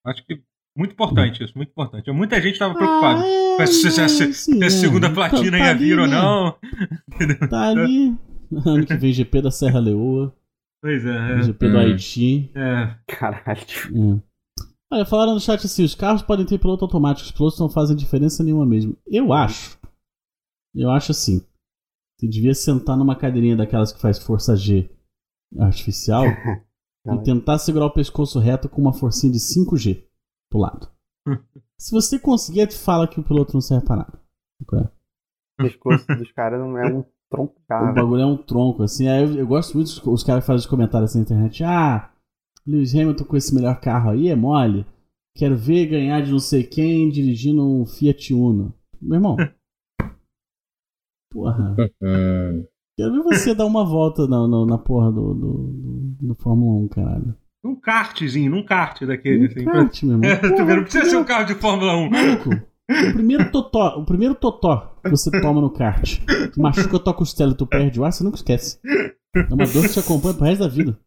[0.06, 0.42] Acho que
[0.76, 2.10] muito importante isso, muito importante.
[2.10, 3.22] Muita gente estava preocupada
[3.60, 5.14] ah, se, se, se, se, a segunda é.
[5.14, 6.16] platina tá ia vir ou né?
[6.16, 6.56] não.
[7.48, 8.16] Tá ali.
[8.66, 10.34] Ano que vem GP da Serra Leoa.
[10.82, 11.42] Pois é.
[11.42, 11.80] GP do hum.
[11.80, 12.50] Haiti.
[12.54, 12.94] É.
[13.06, 13.60] Caralho.
[13.60, 14.34] É.
[14.92, 17.96] Olha, falaram no chat assim: os carros podem ter piloto automático, os pilotos não fazem
[17.96, 18.96] diferença nenhuma mesmo.
[19.06, 19.78] Eu acho.
[20.74, 21.40] Eu acho assim.
[22.18, 24.90] Você devia sentar numa cadeirinha daquelas que faz força G
[25.58, 26.24] artificial
[27.06, 30.02] e tentar segurar o pescoço reto com uma forcinha de 5G
[30.54, 30.88] pro lado.
[31.76, 34.20] Se você conseguir, tu fala que o piloto não serve pra nada.
[35.58, 37.90] O pescoço dos caras não é um tronco cara.
[37.90, 39.08] O bagulho é um tronco, assim.
[39.08, 41.64] Aí eu, eu gosto muito dos os caras que fazem os comentários assim na internet.
[41.64, 42.12] Ah,
[42.66, 44.86] Lewis Hamilton com esse melhor carro aí é mole.
[45.36, 48.72] Quero ver ganhar de não sei quem dirigindo um Fiat Uno.
[49.02, 49.36] Meu irmão.
[51.32, 51.74] Porra.
[52.96, 56.84] Quero ver você dar uma volta na, na, na porra do, do, do, do Fórmula
[56.84, 57.36] 1, caralho.
[57.64, 59.44] Num kartzinho, num kart daquele.
[59.44, 60.06] Um assim, kart, pra...
[60.06, 60.30] meu irmão.
[60.30, 60.76] É, tu vendo?
[60.76, 62.10] Não precisa ser um carro de Fórmula 1.
[62.10, 66.20] Maluco, o primeiro totó, o primeiro totó que você toma no kart,
[66.52, 68.78] que machuca a tua costela e tu perde o ar, você nunca esquece.
[69.34, 70.98] É uma dor que te acompanha pro resto da vida.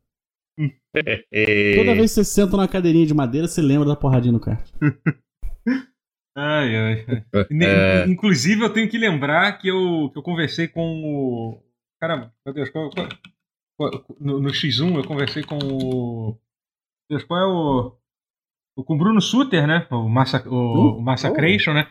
[1.77, 4.67] Toda vez que você senta numa cadeirinha de madeira, você lembra da porradinha no kart.
[6.35, 7.05] Ai, ai.
[7.61, 8.05] É...
[8.07, 11.63] Inclusive, eu tenho que lembrar que eu, que eu conversei com o.
[11.99, 13.07] Caramba, meu Deus, qual, qual,
[14.19, 16.39] no, no, X1 eu conversei com o.
[17.09, 17.93] Deus, qual é o.
[18.77, 19.87] o com o Bruno Suter, né?
[19.89, 21.73] O, Massa, o, uh, o Massacration, oh.
[21.75, 21.87] né?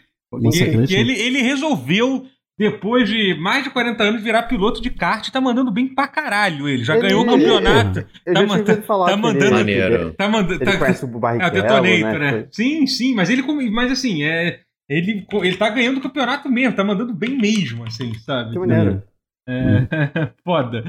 [0.53, 2.27] Que, que, ele, ele resolveu,
[2.59, 6.09] depois de mais de 40 anos, virar piloto de kart e tá mandando bem pra
[6.09, 6.85] caralho ele.
[6.85, 8.05] Já ele, ganhou o campeonato.
[8.27, 9.71] Eu tá, já tá, falar tá mandando.
[9.71, 10.55] Ele, tá mandando.
[10.55, 12.33] Ele tá, conhece o Barrichello, é o Detonator, né?
[12.33, 12.49] né?
[12.51, 13.43] Sim, sim, mas ele.
[13.71, 14.61] Mas assim, é.
[14.89, 18.53] Ele, ele tá ganhando o campeonato mesmo, tá mandando bem mesmo, assim, sabe?
[18.53, 19.03] Que maneiro.
[19.49, 20.83] É, foda.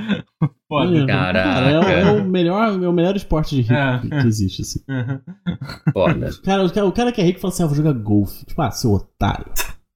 [0.67, 1.05] Foda.
[1.05, 1.43] Caraca.
[1.43, 4.21] Cara, é, é, o melhor, é o melhor esporte de rico é.
[4.21, 4.79] que, existe, assim.
[5.93, 6.29] Foda.
[6.43, 8.45] Cara, o, cara, o cara que é rico fala assim: ah, vou jogar golfe.
[8.45, 9.51] Tipo, ah, seu otário.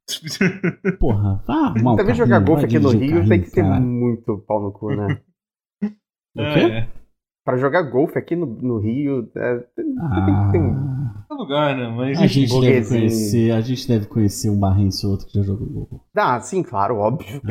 [0.99, 4.61] Porra, vá arrumar Também jogar golfe aqui no Rio carrinho, tem que ser muito pau
[4.61, 5.21] no cu, né?
[5.83, 6.87] o quê?
[7.43, 11.87] Pra jogar golfe aqui no, no Rio, é, tem, ah, tem, tem lugar, né?
[11.87, 15.43] Mas a gente deve conhecer, a gente deve conhecer um barrense ou outro que já
[15.43, 16.05] jogou golfe.
[16.15, 17.41] Ah, sim, claro, óbvio.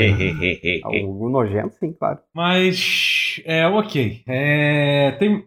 [0.84, 2.18] Algo nojento, sim, claro.
[2.34, 4.22] Mas é ok.
[4.26, 5.44] É, tem,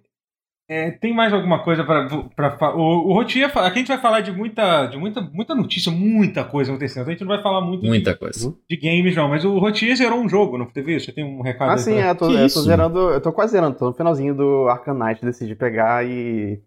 [0.69, 2.75] é, tem mais alguma coisa para falar?
[2.75, 6.43] O, o Rotier, aqui a gente vai falar de muita, de muita, muita notícia, muita
[6.45, 7.07] coisa acontecendo.
[7.07, 8.55] A gente não vai falar muito muita de, coisa.
[8.69, 9.27] de games, não.
[9.27, 11.07] Mas o Rotier zerou um jogo, não teve isso?
[11.07, 12.05] Você tem um recado Ah, sim, pra...
[12.05, 15.25] é, eu, tô, eu tô zerando, eu tô quase zerando, tô no finalzinho do Arcanite,
[15.25, 16.61] decidi pegar e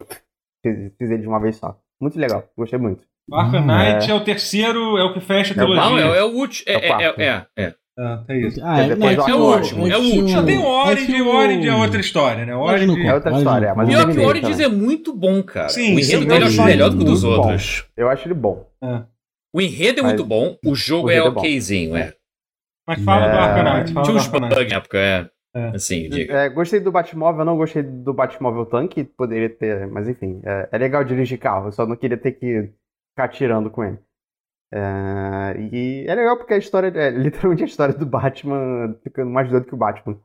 [0.62, 1.78] fiz, fiz ele de uma vez só.
[2.00, 3.02] Muito legal, gostei muito.
[3.28, 4.10] O Arcanite hum, é...
[4.10, 4.14] é...
[4.14, 6.04] o terceiro, é o que fecha a trilogia.
[6.04, 6.70] Não, é, é o último.
[6.70, 8.60] É, é, é, é, ah, é isso.
[8.62, 10.28] Ah, é, não, é, é, o último, é o último.
[10.28, 12.54] Já tem o Origin, o Origin é outra história, né?
[12.54, 13.74] O Origin é outra história.
[13.74, 15.70] Mas Pior que o Origin é muito bom, cara.
[15.70, 17.84] Sim, o enredo dele eu acho melhor do que o dos outros.
[17.86, 18.02] Bom.
[18.02, 18.68] Eu acho ele bom.
[18.82, 19.02] É.
[19.52, 20.12] O enredo é mas...
[20.12, 22.12] muito bom, o jogo o é, é okzinho, é.
[22.86, 23.92] Mas fala do Arcanite.
[24.02, 25.30] Tinha uns bugs na época, é.
[25.56, 25.68] É.
[25.74, 30.68] Assim, é, gostei do Batmóvel, não gostei do Batmóvel tanque, poderia ter, mas enfim, é,
[30.70, 32.70] é legal dirigir carro, eu só não queria ter que
[33.08, 33.98] ficar tirando com ele.
[34.72, 39.48] É, e é legal porque a história, é literalmente a história do Batman ficando mais
[39.48, 40.18] doido que o Batman.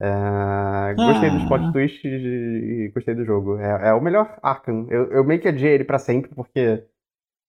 [0.00, 1.72] É, gostei dos plot ah.
[1.72, 3.58] twists e gostei do jogo.
[3.58, 4.86] É, é o melhor Arkham.
[4.90, 6.84] Eu, eu meio que adiei ele pra sempre porque.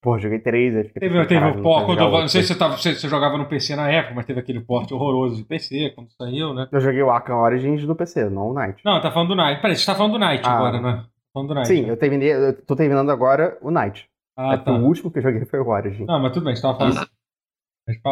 [0.02, 0.74] Pô, joguei três.
[0.94, 3.76] Teve, teve o port, não, não sei se você, tava, se você jogava no PC
[3.76, 6.68] na época, mas teve aquele porte horroroso de PC quando saiu, né?
[6.72, 8.80] Eu joguei o Arkham Origins no PC, não o Night.
[8.86, 9.60] Não, tá falando do Night.
[9.60, 10.94] Peraí, você tá falando do Night ah, agora, né?
[10.98, 11.68] Tá falando do Night.
[11.68, 11.90] Sim, né?
[11.90, 14.08] eu terminei, eu tô terminando agora o Night.
[14.38, 14.72] Ah, é tá.
[14.72, 16.06] O último que eu joguei foi o Origin.
[16.06, 17.10] Não, mas tudo bem, você tava falando.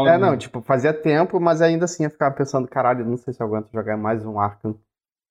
[0.08, 3.44] é, não, tipo, fazia tempo, mas ainda assim eu ficava pensando, caralho, não sei se
[3.44, 4.76] eu aguento jogar mais um Arkham.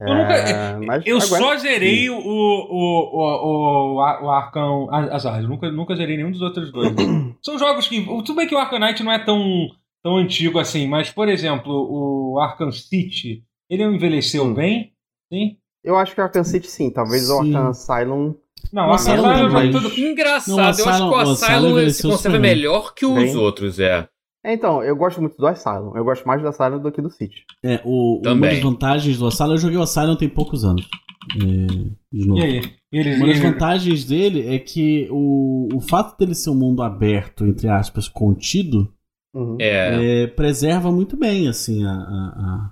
[0.00, 5.40] É, eu, nunca, mas eu só zerei o, o, o, o, o Arkham Azar.
[5.40, 6.92] Eu nunca, nunca zerei nenhum dos outros dois.
[7.42, 8.04] São jogos que.
[8.04, 9.68] Tudo bem que o Arkham Knight não é tão,
[10.02, 14.54] tão antigo assim, mas, por exemplo, o Arkham City, ele envelheceu sim.
[14.54, 14.92] bem?
[15.32, 15.58] Sim?
[15.82, 16.90] Eu acho que o Arkham City sim.
[16.90, 17.32] Talvez sim.
[17.32, 18.34] o Arkham Asylum
[18.72, 20.56] não, o Asylum, é tudo engraçado.
[20.56, 23.36] Não, Asylum, eu acho que o Asylum, Asylum se conserva melhor que os Bem...
[23.36, 24.08] outros, é.
[24.44, 24.54] é.
[24.54, 25.96] Então, eu gosto muito do Asylum.
[25.96, 27.44] Eu gosto mais do Asylum do que do City.
[27.64, 30.88] É, o, uma das vantagens do Asylum, eu joguei o Asylum tem poucos anos.
[31.36, 31.66] É,
[32.12, 32.40] de novo.
[32.40, 32.62] E aí?
[32.92, 37.44] Ele, uma das vantagens dele é que o, o fato dele ser um mundo aberto,
[37.44, 38.92] entre aspas, contido,
[39.34, 39.56] uhum.
[39.60, 40.22] é.
[40.22, 40.26] é.
[40.28, 42.70] preserva muito bem, assim, a, a,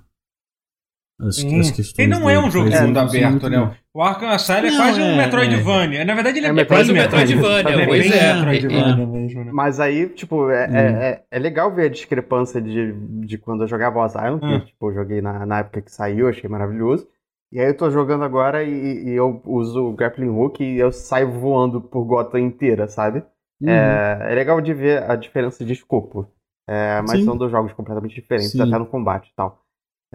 [1.27, 1.59] as, hum.
[1.59, 1.99] as questões.
[1.99, 3.75] Ele não é um jogo de mundo aberto, né?
[3.93, 6.01] O Arkham Asylum é quase um Metroidvania.
[6.01, 6.05] É.
[6.05, 7.83] Na verdade, ele é, é quase um Metroidvania.
[7.83, 8.33] É, pois é.
[8.33, 9.51] Metroidvania mesmo, né?
[9.53, 10.75] Mas aí, tipo, é, hum.
[10.75, 12.93] é, é, legal ver a discrepância de,
[13.25, 14.59] de quando eu jogava o Asylum, que, hum.
[14.59, 17.07] tipo, eu joguei na, na época que saiu, achei maravilhoso.
[17.51, 20.91] E aí eu tô jogando agora e, e eu uso o grappling hook e eu
[20.91, 23.23] saio voando por Gotham inteira, sabe?
[23.61, 23.69] Uhum.
[23.69, 26.27] É, é legal de ver a diferença de escopo.
[26.67, 27.25] É, mas Sim.
[27.25, 28.61] são dois jogos completamente diferentes, Sim.
[28.61, 29.62] até no combate e tal.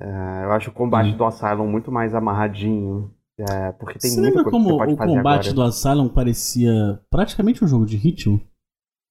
[0.01, 1.17] É, eu acho o combate Sim.
[1.17, 3.13] do Asylum muito mais amarradinho.
[3.39, 5.55] É, porque tem você muita coisa como que você pode o combate agora.
[5.55, 8.41] do Asylum parecia praticamente um jogo de ritmo?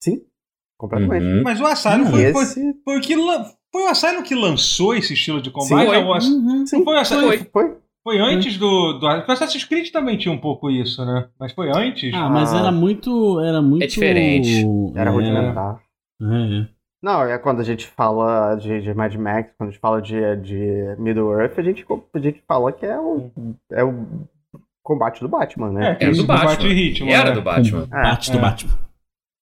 [0.04, 0.22] Sim,
[0.78, 1.24] completamente.
[1.24, 1.44] Uhum.
[1.44, 2.34] Mas o Asylum foi, esse...
[2.34, 3.16] foi, foi, o que
[3.72, 5.86] foi o Asylum que lançou esse estilo de combate?
[5.86, 5.98] Sim, foi.
[5.98, 6.66] O Uhum.
[6.66, 7.78] Sim, foi, foi, foi.
[8.08, 9.06] Foi antes do, do.
[9.06, 11.28] O Assassin's Creed também tinha um pouco isso, né?
[11.38, 12.14] Mas foi antes.
[12.14, 12.60] Ah, mas ah.
[12.60, 13.38] era muito.
[13.42, 13.84] Era muito.
[13.84, 14.66] É diferente.
[14.96, 15.14] Era é...
[15.14, 15.82] rudimentar.
[16.22, 16.68] É, é.
[17.08, 20.36] Não, é quando a gente fala de, de Mad Max, quando a gente fala de,
[20.42, 23.32] de Middle Earth, a gente, a gente fala que é o,
[23.72, 24.28] é o
[24.84, 25.98] combate do Batman, né?
[26.02, 26.68] É, era do Batman.
[26.68, 27.36] Ritmo, era né?
[27.36, 27.82] do Batman.
[27.84, 28.80] Combate é, do Batman.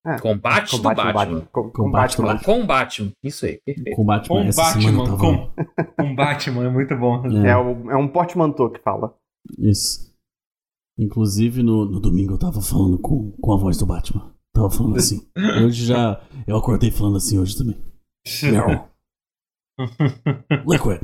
[0.06, 0.20] É.
[0.20, 1.14] Combate, combate do Batman.
[1.14, 1.48] Batman.
[1.52, 2.44] Com, combate, do Batman.
[2.44, 3.12] Com Batman.
[3.24, 3.96] Isso aí, perfeito.
[3.96, 4.46] Com Batman.
[4.46, 5.18] Com Batman.
[5.18, 7.24] Com, com Batman, é muito bom.
[7.26, 9.12] É, é, o, é um portmanteau que fala.
[9.58, 10.14] Isso.
[11.00, 14.35] Inclusive, no, no domingo eu tava falando com, com a voz do Batman.
[14.66, 15.22] Tava falando assim.
[15.64, 16.22] Hoje já.
[16.48, 17.78] Eu acordei falando assim hoje também.
[18.44, 18.86] Meryl.
[20.68, 21.02] Liquid.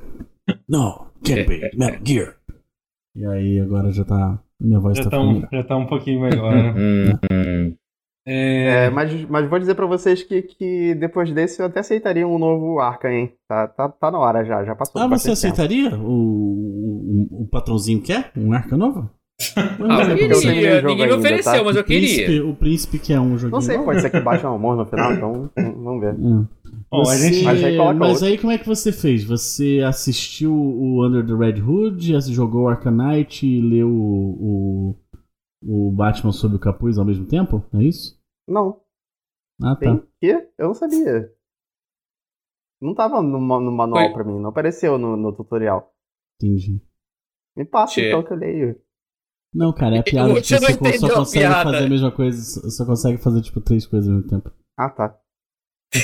[0.68, 1.70] No, can't be.
[1.78, 2.38] Metal Gear.
[3.16, 4.40] E aí agora já tá.
[4.60, 7.20] Minha voz já tá, tá um, Já tá um pouquinho melhor, né?
[8.26, 8.86] É...
[8.86, 8.90] é...
[8.90, 12.80] mas, mas vou dizer pra vocês que, que depois desse eu até aceitaria um novo
[12.80, 13.34] Arca, hein?
[13.48, 15.02] Tá, tá, tá na hora já, já passou.
[15.02, 15.96] Ah, você aceitaria?
[15.98, 19.10] O, o, o patrãozinho quer um Arca novo?
[19.90, 20.82] Ah, eu queria.
[20.82, 21.64] Ninguém me ofereceu, tá?
[21.64, 22.26] mas eu queria.
[22.26, 23.52] Príncipe, o príncipe que é um joguinho.
[23.52, 26.16] Não sei, pode ser que baixe um amor no final, então vamos ver.
[26.16, 26.48] Hum.
[26.92, 27.44] Você...
[27.44, 29.24] Mas, aí, mas aí, como é que você fez?
[29.24, 34.96] Você assistiu o Under the Red Hood, jogou Arcanite e leu o,
[35.64, 37.64] o, o Batman sob o capuz ao mesmo tempo?
[37.74, 38.20] É isso?
[38.48, 38.82] Não.
[39.62, 39.80] Ah, tá.
[39.80, 40.32] Tem que?
[40.58, 41.32] Eu não sabia.
[42.82, 44.14] Não tava no, no manual Foi.
[44.14, 45.94] pra mim, não apareceu no, no tutorial.
[46.42, 46.82] Entendi.
[47.56, 48.08] Me passa che.
[48.08, 48.82] então que eu leio.
[49.54, 53.18] Não, cara, é a piada que você só consegue fazer a mesma coisa, só consegue
[53.18, 54.52] fazer, tipo, três coisas ao mesmo tempo.
[54.78, 55.16] Ah, tá.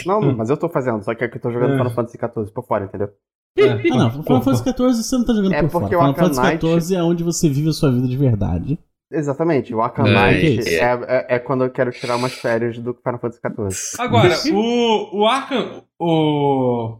[0.05, 1.77] Não, mas eu tô fazendo, só que é que eu tô jogando é.
[1.77, 3.09] Final Fantasy XIV por fora, entendeu?
[3.57, 3.69] É.
[3.69, 5.87] Ah, não, Final Fantasy XIV você não tá jogando é por fora.
[5.87, 8.79] Final Fantasy XIV é onde você vive a sua vida de verdade.
[9.09, 13.39] Exatamente, o Arcanite é, é, é, quando eu quero tirar umas férias do Final Fantasy
[13.39, 14.01] XIV.
[14.03, 15.83] Agora, o, o Arcan.
[15.97, 16.99] O.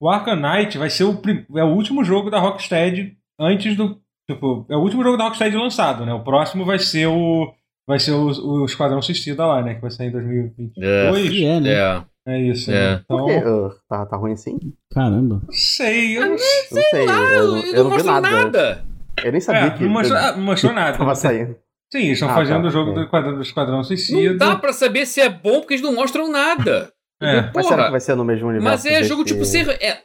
[0.00, 1.20] O Arcanite vai ser o,
[1.54, 4.00] é o último jogo da Rocksteady antes do.
[4.28, 6.12] Tipo, é o último jogo da Rocksteady lançado, né?
[6.12, 7.52] O próximo vai ser o.
[7.86, 9.74] Vai ser o, o Esquadrão Suicida lá, né?
[9.74, 11.32] Que vai sair em 2022.
[11.32, 11.72] É, é, né?
[11.72, 12.04] É.
[12.26, 12.70] É isso.
[12.70, 12.76] Né?
[12.76, 13.00] É.
[13.04, 13.26] Então...
[13.26, 14.58] Uh, tá, tá ruim assim?
[14.92, 15.42] Caramba.
[15.50, 16.82] Sei, eu não, não sei.
[16.82, 18.30] sei lá, eu, eu, eu, não vi nada.
[18.30, 18.84] nada.
[19.22, 19.84] Eu nem sabia é, que.
[19.84, 20.98] Não mostrou, ah, mostrou nada.
[20.98, 21.56] Tava saindo.
[21.92, 22.94] Sim, eles estão ah, fazendo tá, o jogo é.
[22.94, 24.30] do, Esquadrão, do Esquadrão Suicida.
[24.30, 26.92] Não dá pra saber se é bom porque eles não mostram nada.
[27.22, 27.38] É.
[27.38, 28.68] Então, mas será que vai ser no mesmo universo?
[28.68, 29.68] Mas é jogo, tipo, ser.
[29.80, 30.02] É,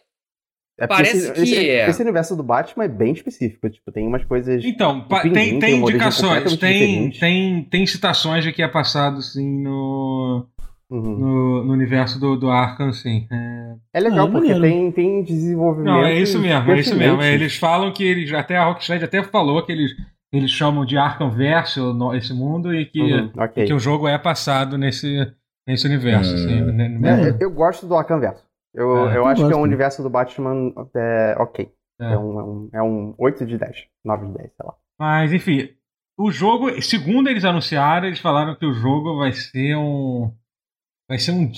[0.82, 1.88] é Parece esse, que esse, é.
[1.88, 3.70] Esse universo do Batman é bem específico.
[3.70, 4.66] Tipo, tem umas coisas.
[4.66, 6.58] Então, tem, tem, indicações.
[6.58, 10.48] Tem, tem, tem citações de que é passado, sim, no.
[10.90, 11.20] Uhum.
[11.20, 13.26] No, no, universo do, do Arkham, sim.
[13.32, 15.94] É, é legal, ah, porque tem, tem desenvolvimento.
[15.94, 17.22] Não, é isso mesmo, é isso mesmo.
[17.22, 18.34] Eles falam que eles.
[18.34, 19.92] Até a Rocksteady até falou que eles,
[20.34, 23.66] eles chamam de Arkham Verso esse mundo e que, uhum, okay.
[23.66, 25.32] que o jogo é passado nesse,
[25.66, 26.34] nesse universo.
[26.34, 27.06] Assim, hum.
[27.06, 28.51] é, eu gosto do Arkham Verso.
[28.74, 31.72] Eu, é, eu acho que é um universo do Batman é, ok.
[32.00, 32.14] É.
[32.14, 32.18] é.
[32.18, 34.74] um, é, um, é um 8 de 10, 9 de 10, sei lá.
[35.00, 35.70] Mas, enfim,
[36.18, 40.32] o jogo, segundo eles anunciaram, eles falaram que o jogo vai ser um
[41.08, 41.52] vai ser um,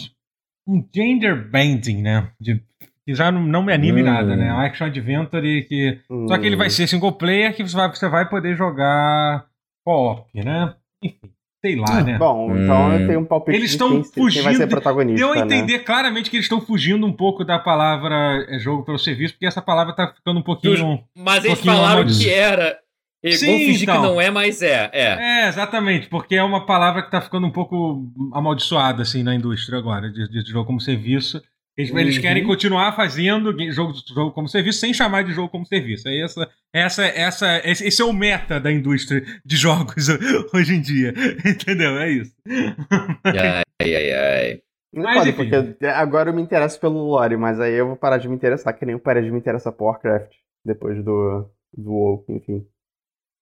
[0.67, 2.31] um gender bending, né?
[2.39, 2.63] De,
[3.05, 4.05] que já não, não me anime hum.
[4.05, 4.51] nada, né?
[4.51, 6.01] Um action adventure que.
[6.09, 6.27] Hum.
[6.27, 9.45] Só que ele vai ser single player que você vai, você vai poder jogar
[9.85, 10.75] co-op, né?
[11.03, 11.32] Enfim.
[11.65, 12.17] Sei lá, né?
[12.17, 12.99] Bom, então hum.
[12.99, 15.17] eu tenho um palpite eles estão fugindo, quem vai ser protagonista.
[15.17, 15.41] Deu a né?
[15.43, 15.79] entender né?
[15.79, 19.61] claramente que eles estão fugindo um pouco da palavra é, jogo pelo serviço, porque essa
[19.61, 21.01] palavra tá ficando um pouquinho.
[21.15, 22.77] Mas um eles falaram que era
[23.23, 24.01] e Sim, vamos fingir então.
[24.01, 25.45] que não é, mas é, é.
[25.45, 29.79] É, exatamente, porque é uma palavra que está ficando um pouco amaldiçoada assim na indústria
[29.79, 31.41] agora, de, de jogo como serviço.
[31.75, 31.99] Eles, uhum.
[31.99, 36.07] eles, querem continuar fazendo jogo, jogo como serviço sem chamar de jogo como serviço.
[36.07, 40.07] É essa, essa, essa, esse é o meta da indústria de jogos
[40.53, 41.13] hoje em dia.
[41.43, 41.97] Entendeu?
[41.97, 42.35] É isso.
[43.81, 44.61] Ai, ai, ai.
[44.95, 48.29] Mas, pode, porque agora eu me interesso pelo lore, mas aí eu vou parar de
[48.29, 50.31] me interessar, que nem eu parei de me interessar por Warcraft
[50.63, 52.65] depois do, do WoW, enfim.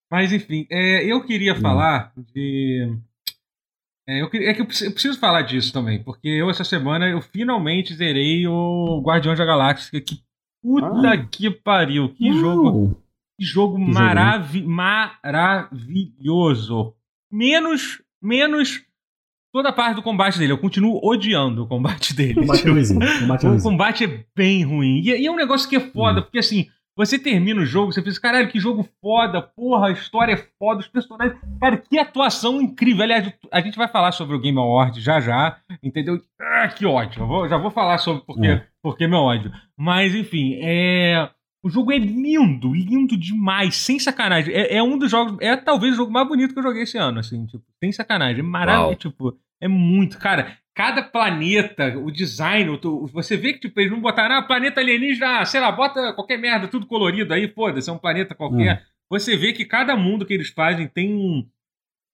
[0.09, 1.61] Mas enfim, é, eu queria hum.
[1.61, 2.97] falar de.
[4.11, 7.07] É, eu, é que eu preciso, eu preciso, falar disso também, porque eu essa semana
[7.07, 10.01] eu finalmente zerei o Guardiões da Galáxia.
[10.01, 10.19] Que
[10.61, 11.25] puta ah.
[11.25, 12.09] que pariu!
[12.09, 13.01] Que jogo!
[13.39, 15.73] Que jogo que maravi maravilhoso!
[17.31, 18.83] Menos, menos
[19.53, 20.51] toda a parte do combate dele.
[20.51, 22.41] Eu continuo odiando o combate dele.
[22.41, 24.99] O combate, é ruim, o combate, é o combate é bem ruim.
[24.99, 26.23] E, e, é um negócio que é foda, hum.
[26.23, 30.33] porque assim, você termina o jogo, você pensa, caralho, que jogo foda, porra, a história
[30.33, 31.39] é foda, os personagens.
[31.59, 33.03] Cara, que atuação incrível.
[33.03, 36.21] Aliás, a gente vai falar sobre o Game Award já já, entendeu?
[36.39, 37.25] Ah, que ódio.
[37.25, 38.67] Vou, já vou falar sobre porque, é.
[38.81, 39.51] porque meu ódio.
[39.77, 41.29] Mas, enfim, é.
[41.63, 44.51] O jogo é lindo, lindo demais, sem sacanagem.
[44.51, 46.97] É, é, um dos jogos, é talvez o jogo mais bonito que eu joguei esse
[46.97, 48.39] ano, assim, tipo, sem sacanagem.
[48.39, 50.17] É maravilhoso, tipo, é muito.
[50.17, 52.79] Cara, cada planeta, o design,
[53.13, 56.39] você vê que tipo, eles não botaram ah, planeta alienígena, ah, sei lá, bota qualquer
[56.39, 58.81] merda, tudo colorido aí, foda-se, é um planeta qualquer.
[58.81, 58.85] Hum.
[59.11, 61.47] Você vê que cada mundo que eles fazem tem um,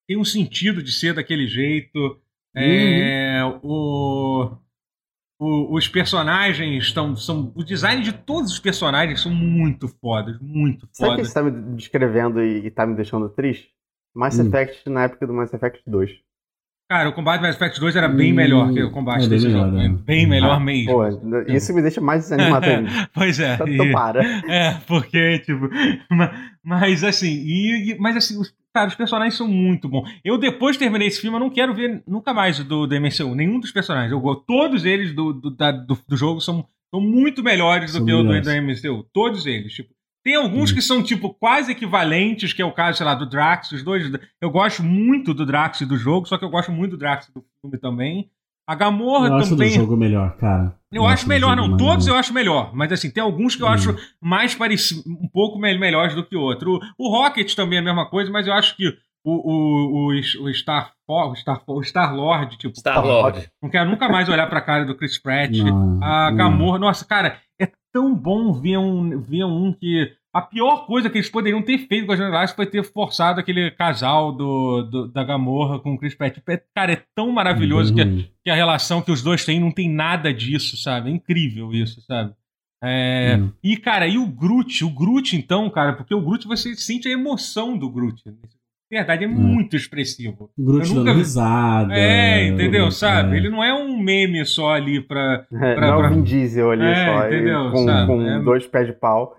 [0.05, 1.97] tem um sentido de ser daquele jeito.
[1.97, 2.61] Uhum.
[2.61, 4.57] É, o,
[5.39, 7.15] o, os personagens estão.
[7.15, 10.97] São, o design de todos os personagens são muito fodas, muito fodas.
[10.97, 13.69] Sabe que você está me descrevendo e, está me deixando triste?
[14.13, 14.47] Mass hum.
[14.47, 16.26] Effect na época do Mass Effect 2.
[16.89, 19.77] Cara, o combate Mass Effect 2 era bem melhor que o combate é desse jogo.
[19.77, 20.93] É bem melhor ah, mesmo.
[20.93, 21.03] Pô,
[21.47, 22.89] isso me deixa mais desanimado ainda.
[23.13, 23.55] pois é.
[23.55, 24.23] Então, e, para.
[24.49, 25.69] É, porque, tipo.
[26.63, 30.09] Mas assim, e, mas assim, os, cara, os personagens são muito bons.
[30.23, 33.35] Eu, depois de terminei esse filme, eu não quero ver nunca mais do, do MCU,
[33.35, 34.11] nenhum dos personagens.
[34.11, 38.05] Eu, todos eles do, do, da, do, do jogo são, são muito melhores do são
[38.05, 39.05] que o do, do MCU.
[39.11, 39.73] Todos eles.
[39.73, 39.89] Tipo,
[40.27, 40.75] tem alguns hum.
[40.75, 44.11] que são, tipo, quase equivalentes, que é o caso, sei lá, do Drax, os dois.
[44.41, 47.31] Eu gosto muito do Drax e do jogo, só que eu gosto muito do Drax
[47.33, 48.29] do filme também.
[48.67, 49.67] A Gamorra eu também.
[49.67, 50.75] Eu acho o jogo melhor, cara.
[50.91, 51.77] Eu, eu acho, acho melhor, não.
[51.77, 52.75] Todos eu acho melhor.
[52.75, 53.69] Mas assim, tem alguns que eu hum.
[53.69, 56.77] acho mais parecidos, um pouco melhores do que outro.
[56.97, 58.85] O, o Rocket também é a mesma coisa, mas eu acho que
[59.23, 63.49] o, o, o, o Star o Star, o Star Lord, tipo, Star Lord.
[63.61, 65.55] não quero nunca mais olhar pra cara do Chris Pratt.
[65.55, 70.13] Não, a Gamorra, nossa, cara, é tão bom ver um, ver um que.
[70.33, 73.71] A pior coisa que eles poderiam ter feito com a Jornada foi ter forçado aquele
[73.71, 76.37] casal do, do, da Gamorra com o Chris Pratt.
[76.75, 78.17] Cara, é tão maravilhoso uhum.
[78.17, 81.09] que, que, a relação que os dois têm não tem nada disso, sabe?
[81.09, 82.33] É incrível isso, sabe?
[82.83, 83.51] É, uhum.
[83.63, 84.85] E, cara, e o Groot?
[84.85, 88.21] O Groot, então, cara, porque o Groot você sente a emoção do Groot
[88.89, 89.29] verdade, é, é.
[89.29, 90.49] muito expressivo.
[90.57, 91.03] O Groot nunca...
[91.05, 91.93] dando risada.
[91.93, 92.89] É, entendeu?
[92.89, 93.35] Sabe?
[93.35, 93.37] É.
[93.37, 95.45] Ele não é um meme só ali pra.
[95.57, 97.27] É, pra não é o Vin Diesel ali é, só.
[97.27, 97.71] Entendeu?
[97.71, 98.39] Com, com é...
[98.39, 99.35] dois pés de pau.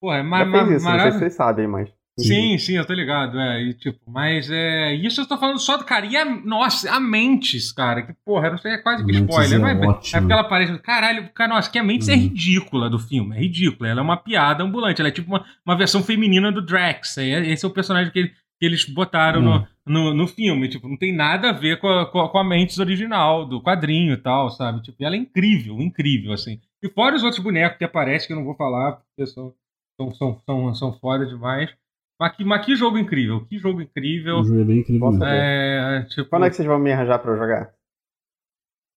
[0.00, 0.84] Pô, é ma ma isso, maravilhoso.
[0.84, 1.90] Não sei se vocês sabem, mas.
[2.18, 5.76] Sim, sim, eu tô ligado, é, e tipo, mas é, isso eu tô falando só
[5.76, 9.04] do cara, e a, nossa, a Mentes, cara, que porra, eu não sei, é quase
[9.04, 12.12] que spoiler, é, é, é porque ela parece, caralho, cara, nossa, que a Mentes é
[12.12, 12.18] uhum.
[12.18, 15.44] é ridícula do filme, é ridícula, ela é uma piada ambulante, ela é tipo uma,
[15.64, 19.40] uma versão feminina do Drax, é, esse é o personagem que ele, que eles botaram
[19.40, 19.66] uhum.
[19.86, 22.38] no, no, no, filme, tipo, não tem nada a ver com a, com a, com
[22.38, 26.88] a Mentes original, do quadrinho e tal, sabe, tipo, ela é incrível, incrível, assim, e
[26.88, 29.54] fora os outros bonecos que aparecem, que eu não vou falar, porque são,
[30.00, 31.70] são, são, são, são foda demais,
[32.18, 34.38] mas que, mas que jogo incrível, que jogo incrível.
[34.38, 35.24] O jogo é bem incrível.
[35.24, 36.28] É, tipo...
[36.30, 37.74] Quando é que vocês vão me arranjar pra eu jogar?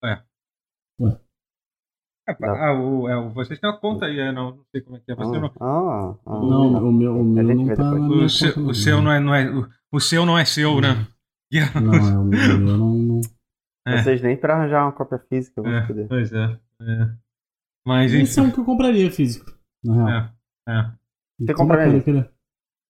[0.03, 0.21] É.
[0.99, 1.19] Ué.
[2.27, 4.99] É, ah, o, é, vocês têm uma conta aí, é, não, não sei como é
[5.01, 5.15] que é.
[5.15, 5.53] Você ah, não...
[5.59, 9.19] Ah, ah, não, o meu, o meu não tá o, seu, o seu não é,
[9.19, 11.05] não é o, o, seu não é seu, né?
[11.75, 12.77] Não, é, o meu não.
[12.77, 13.21] não...
[13.85, 14.01] É.
[14.01, 16.07] Vocês nem pra arranjar uma cópia física vão é, poder.
[16.07, 16.57] Pois é.
[16.81, 17.09] é.
[17.85, 19.51] Mas Esse é um que eu compraria físico,
[19.83, 20.09] na real.
[20.09, 20.32] É.
[20.67, 20.85] é.
[21.39, 22.01] Você compraria?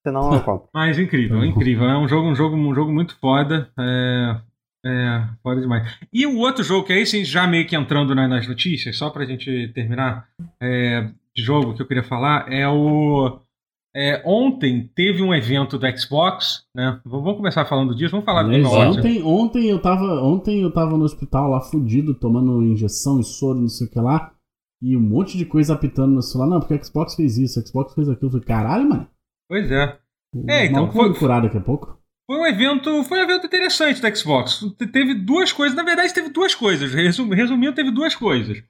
[0.05, 0.67] Senão eu compro.
[0.73, 1.85] Mas incrível, tá incrível.
[1.85, 3.69] É um jogo, um jogo, um jogo muito foda.
[3.79, 4.41] É,
[4.85, 5.97] é foda demais.
[6.11, 9.25] E o outro jogo, que é esse, já meio que entrando nas notícias, só pra
[9.25, 10.27] gente terminar,
[10.61, 13.39] é, de jogo que eu queria falar, é o.
[13.95, 16.99] É, ontem teve um evento do Xbox, né?
[17.05, 21.05] Vamos começar falando disso, vamos falar do ontem, ontem eu tava Ontem eu tava no
[21.05, 24.33] hospital lá fudido, tomando injeção e soro, não sei o que lá.
[24.83, 26.49] E um monte de coisa apitando no celular.
[26.49, 28.27] Não, porque o Xbox fez isso, o Xbox fez aquilo.
[28.27, 29.07] Eu falei, caralho, mano.
[29.47, 29.97] Pois é.
[30.49, 30.91] É, então.
[30.91, 31.97] Foi curado daqui a pouco.
[32.25, 34.61] Foi um evento, foi um evento interessante da Xbox.
[34.91, 36.93] Teve duas coisas, na verdade teve duas coisas.
[36.93, 38.61] Resumindo, teve duas coisas.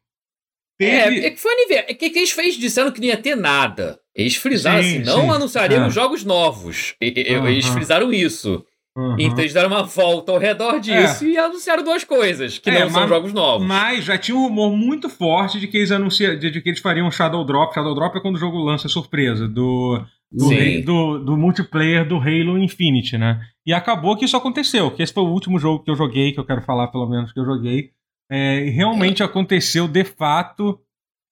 [0.77, 0.91] Teve...
[0.91, 1.91] É, é que foi aniversário.
[1.91, 3.99] É que, que eles fez dizendo que não ia ter nada.
[4.15, 5.29] Eles frisaram sim, assim, não sim.
[5.29, 5.91] anunciaremos é.
[5.91, 6.95] jogos novos.
[6.99, 8.63] Eles frisaram isso.
[8.95, 9.15] Uhum.
[9.17, 11.27] Então eles deram uma volta ao redor disso é.
[11.27, 13.67] e anunciaram duas coisas, que é, não mas, são jogos novos.
[13.67, 16.79] Mas já tinha um rumor muito forte de que eles anunciam, de, de, que eles
[16.79, 17.73] fariam Shadow Drop.
[17.73, 19.99] Shadow Drop é quando o jogo lança surpresa do
[20.31, 23.39] do, rei, do, do, multiplayer do Halo Infinite, né?
[23.65, 26.39] E acabou que isso aconteceu, que esse foi o último jogo que eu joguei, que
[26.39, 27.91] eu quero falar pelo menos que eu joguei.
[28.31, 29.25] É, e realmente é.
[29.25, 30.79] aconteceu de fato.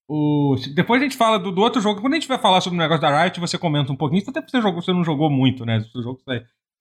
[0.07, 0.55] O...
[0.75, 1.99] Depois a gente fala do, do, outro jogo.
[1.99, 4.21] Quando a gente vai falar sobre o negócio da Riot, você comenta um pouquinho.
[4.27, 5.83] Até porque você, jogou, você não jogou muito, né?
[5.95, 6.21] O jogo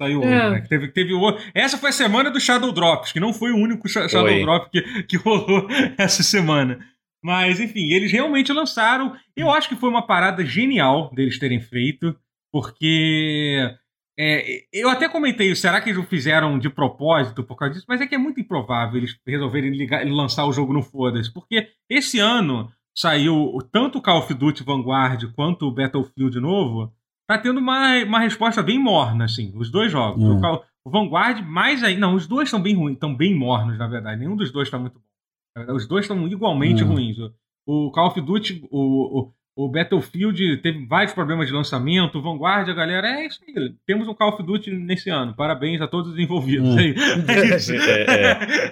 [0.01, 0.27] saiu, é.
[0.27, 0.67] hoje, né?
[0.69, 1.39] Teve, teve o...
[1.55, 4.43] Essa foi a semana do Shadow Drops, que não foi o único Shadow Oi.
[4.43, 6.79] Drop que, que rolou essa semana.
[7.23, 9.15] Mas, enfim, eles realmente lançaram.
[9.37, 12.17] Eu acho que foi uma parada genial deles terem feito,
[12.51, 13.77] porque.
[14.19, 17.87] É, eu até comentei, será que eles o fizeram de propósito por causa disso?
[17.89, 21.69] Mas é que é muito improvável eles resolverem ligar, lançar o jogo no Foda-se, porque
[21.89, 26.93] esse ano saiu tanto o Call of Duty Vanguard quanto o Battlefield novo,
[27.31, 30.25] tá tendo uma, uma resposta bem morna, assim, os dois jogos.
[30.25, 31.97] O, Call, o, Vanguard, mais aí.
[31.97, 34.19] Não, os dois estão bem ruins, estão bem mornos, na verdade.
[34.19, 35.75] Nenhum dos dois está muito bom.
[35.75, 36.95] Os dois estão igualmente uhum.
[36.95, 37.17] ruins.
[37.65, 42.19] O Call of Duty, o, o, o, Battlefield teve vários problemas de lançamento.
[42.19, 43.75] O Vanguard, a galera, é isso aí.
[43.87, 45.33] Temos um Call of Duty nesse ano.
[45.37, 46.77] Parabéns a todos os envolvidos.
[46.77, 46.95] É.
[47.31, 47.73] É isso.
[47.73, 48.07] É,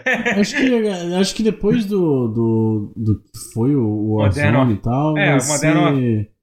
[0.05, 0.41] é.
[0.41, 3.23] acho, que, acho que depois do, do, do
[3.55, 5.17] foi o Warzone e tal.
[5.17, 6.38] É, o Modern ser...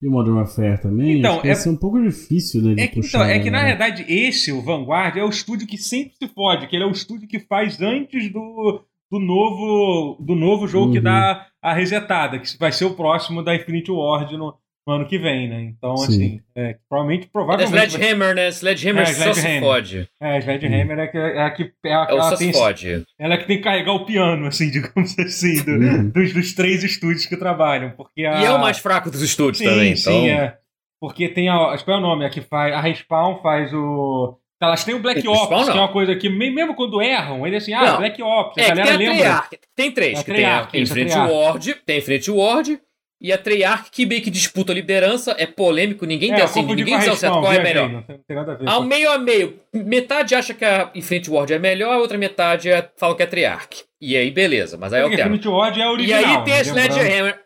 [0.00, 1.18] E o Modern Warfare também?
[1.18, 3.64] Então, é, ser um pouco difícil né, de é que, puxar, então, é que, na
[3.64, 6.92] verdade, esse, o Vanguard, é o estúdio que sempre se fode, que ele é o
[6.92, 10.92] estúdio que faz antes do, do novo, do novo jogo uhum.
[10.92, 14.54] que dá a resetada, que vai ser o próximo da Infinity Ward no,
[14.88, 15.60] no ano que vem, né?
[15.60, 16.04] Então, Sim.
[16.04, 17.76] assim, é, provavelmente, provavelmente...
[17.76, 18.50] É Sledgehammer, né?
[18.50, 20.08] Sledgehammer é, só se fode.
[20.18, 21.72] É, Sledgehammer é, que, é a que...
[21.84, 23.04] É, a, é ela, tem, fode.
[23.18, 26.08] ela é que tem que carregar o piano, assim, digamos assim, do, uhum.
[26.08, 28.40] dos, dos, três estúdios que trabalham, porque a...
[28.40, 30.22] E é o mais fraco dos estúdios sim, também, então...
[30.22, 30.56] Sim, é.
[30.98, 31.76] Porque tem a...
[31.84, 32.24] Qual é o nome?
[32.24, 32.72] A que faz...
[32.72, 34.38] A Respawn faz o...
[34.58, 37.58] Elas têm o Black Ops, que é uma coisa que, mesmo quando erram, ele é
[37.58, 37.96] assim, ah, não.
[37.98, 39.44] Black Ops, a é, galera tem a lembra.
[39.76, 42.80] Tem três, é que tem a Infinite Ward, tem Infinite Ward,
[43.20, 46.62] e a Treyarch que meio que disputa a liderança, é polêmico, ninguém é, tem assim,
[46.62, 47.90] ninguém diz ao certo qual é melhor.
[47.90, 48.68] Não tem, nada a ver.
[48.68, 52.70] Ao meio a meio, metade acha que a Infinite Ward é melhor, a outra metade
[52.70, 53.84] é, fala que é Treyarch.
[54.00, 55.22] E aí, beleza, mas aí é o tema.
[55.22, 56.20] Infinite Ward é a original.
[56.20, 57.40] E aí tem a Sledgehammer,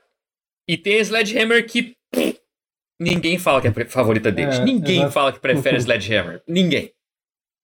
[0.68, 1.96] e tem a Sledgehammer que
[3.00, 4.58] ninguém fala que é a favorita deles.
[4.58, 5.12] É, ninguém exato.
[5.12, 6.42] fala que prefere a Sledgehammer.
[6.46, 6.92] Ninguém.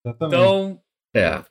[0.04, 0.34] Exatamente.
[0.34, 0.80] Então,
[1.14, 1.42] é.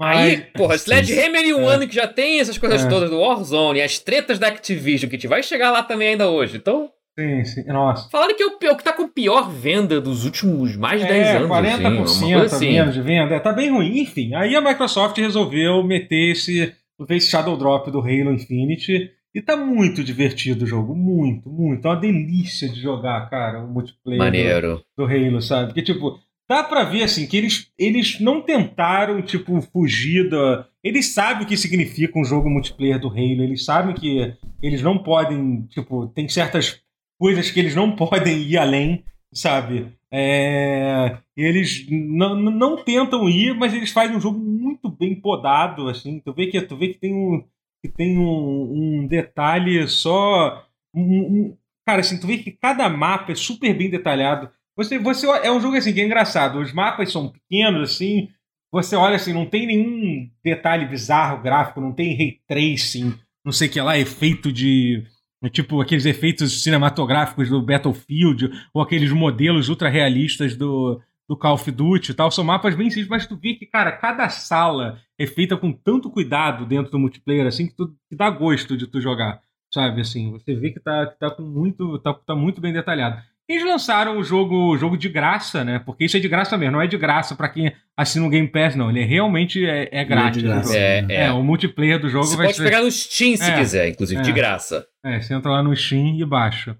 [0.00, 1.74] Aí, porra, Sledgehammer e um é.
[1.74, 2.88] ano que já tem essas coisas é.
[2.88, 6.28] todas do Warzone, as tretas da Activision, que a gente vai chegar lá também ainda
[6.28, 6.56] hoje.
[6.56, 6.90] Então.
[7.18, 7.64] Sim, sim.
[7.64, 8.08] Nossa.
[8.10, 11.28] Falaram que é o, que tá com pior venda dos últimos mais de é, 10
[11.36, 11.50] anos.
[11.50, 12.72] 40% assim, assim.
[12.74, 13.34] menos de venda.
[13.34, 13.98] É, tá bem ruim.
[13.98, 16.72] Enfim, aí a Microsoft resolveu meter esse,
[17.10, 19.12] esse Shadow Drop do Halo Infinite.
[19.34, 21.86] E tá muito divertido o jogo, muito, muito.
[21.86, 24.82] É uma delícia de jogar, cara, o multiplayer Maneiro.
[24.96, 25.66] Do, do Halo, sabe?
[25.66, 26.18] Porque, tipo,
[26.48, 30.66] dá pra ver, assim, que eles, eles não tentaram, tipo, fugir da...
[30.82, 34.98] Eles sabem o que significa um jogo multiplayer do Halo, eles sabem que eles não
[34.98, 36.80] podem, tipo, tem certas
[37.18, 39.92] coisas que eles não podem ir além, sabe?
[40.10, 41.18] É...
[41.36, 46.20] Eles não, não tentam ir, mas eles fazem um jogo muito bem podado, assim.
[46.20, 47.44] Tu vê que, tu vê que tem um
[47.80, 50.66] que tem um, um detalhe só.
[50.94, 54.50] Um, um, cara, assim, tu vê que cada mapa é super bem detalhado.
[54.78, 56.60] Você, você é um jogo assim que é engraçado.
[56.60, 58.28] Os mapas são pequenos, assim.
[58.70, 63.66] Você olha assim, não tem nenhum detalhe bizarro gráfico, não tem ray tracing, não sei
[63.66, 65.04] o que lá, efeito de.
[65.50, 71.70] Tipo, aqueles efeitos cinematográficos do Battlefield, ou aqueles modelos ultra realistas do, do Call of
[71.70, 72.30] Duty e tal.
[72.30, 76.10] São mapas bem simples, mas tu vê que, cara, cada sala é feita com tanto
[76.10, 79.40] cuidado dentro do multiplayer, assim, que, tu, que dá gosto de tu jogar.
[79.72, 81.98] Sabe, assim, você vê que tá, que tá com muito.
[81.98, 83.22] Tá, tá muito bem detalhado.
[83.48, 85.78] Eles lançaram o jogo, jogo de graça, né?
[85.78, 88.46] Porque isso é de graça mesmo, não é de graça para quem assina o Game
[88.46, 88.90] Pass, não.
[88.90, 90.44] Ele é realmente é, é grátis.
[90.70, 92.64] É, é, é, o multiplayer do jogo você vai pode ser...
[92.64, 94.34] pegar no Steam se é, quiser, inclusive, de é.
[94.34, 94.86] graça.
[95.02, 96.76] É, você entra lá no Steam e baixa.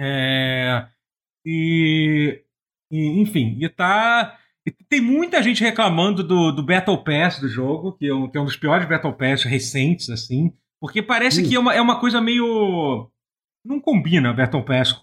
[0.00, 0.86] É,
[1.44, 2.44] e
[2.94, 4.38] e, enfim, e tá.
[4.88, 8.40] Tem muita gente reclamando do, do Battle Pass do jogo, que é, um, que é
[8.40, 10.52] um dos piores Battle Pass recentes, assim.
[10.80, 11.48] Porque parece hum.
[11.48, 13.10] que é uma, é uma coisa meio.
[13.64, 14.94] Não combina Battle Pass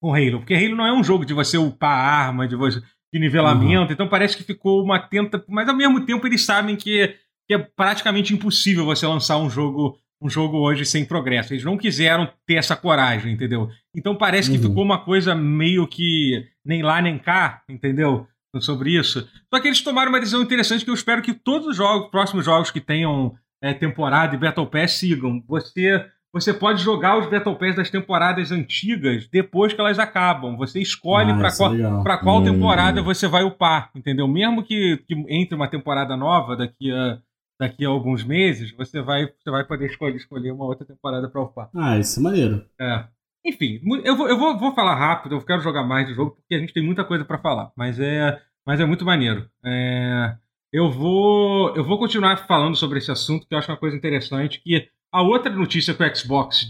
[0.00, 0.38] com Halo.
[0.38, 2.80] Porque Halo não é um jogo de você upar arma, de, você,
[3.12, 3.86] de nivelamento.
[3.86, 3.92] Uhum.
[3.92, 5.44] Então parece que ficou uma tenta.
[5.48, 7.14] Mas ao mesmo tempo eles sabem que,
[7.46, 11.52] que é praticamente impossível você lançar um jogo um jogo hoje sem progresso.
[11.52, 13.70] Eles não quiseram ter essa coragem, entendeu?
[13.96, 14.68] Então parece que uhum.
[14.68, 18.26] ficou uma coisa meio que nem lá nem cá, entendeu?
[18.60, 19.28] Sobre isso.
[19.48, 22.44] Só que eles tomaram uma decisão interessante que eu espero que todos os jogos, próximos
[22.44, 23.32] jogos que tenham
[23.62, 25.42] é, temporada e Battle Pass sigam.
[25.46, 30.56] Você você pode jogar os Battle Pass das temporadas antigas depois que elas acabam.
[30.56, 32.44] Você escolhe ah, para qual, pra qual hum.
[32.44, 34.28] temporada você vai upar, entendeu?
[34.28, 37.18] Mesmo que, que entre uma temporada nova daqui a
[37.60, 41.42] daqui a alguns meses, você vai, você vai poder escolher, escolher uma outra temporada para
[41.42, 41.68] upar.
[41.76, 42.64] Ah, isso é maneiro.
[42.80, 43.04] É.
[43.44, 46.54] Enfim, eu, vou, eu vou, vou falar rápido, eu quero jogar mais do jogo, porque
[46.54, 49.46] a gente tem muita coisa para falar, mas é, mas é muito maneiro.
[49.62, 50.36] É,
[50.72, 54.62] eu, vou, eu vou continuar falando sobre esse assunto, que eu acho uma coisa interessante,
[54.62, 56.68] que a outra notícia que o Xbox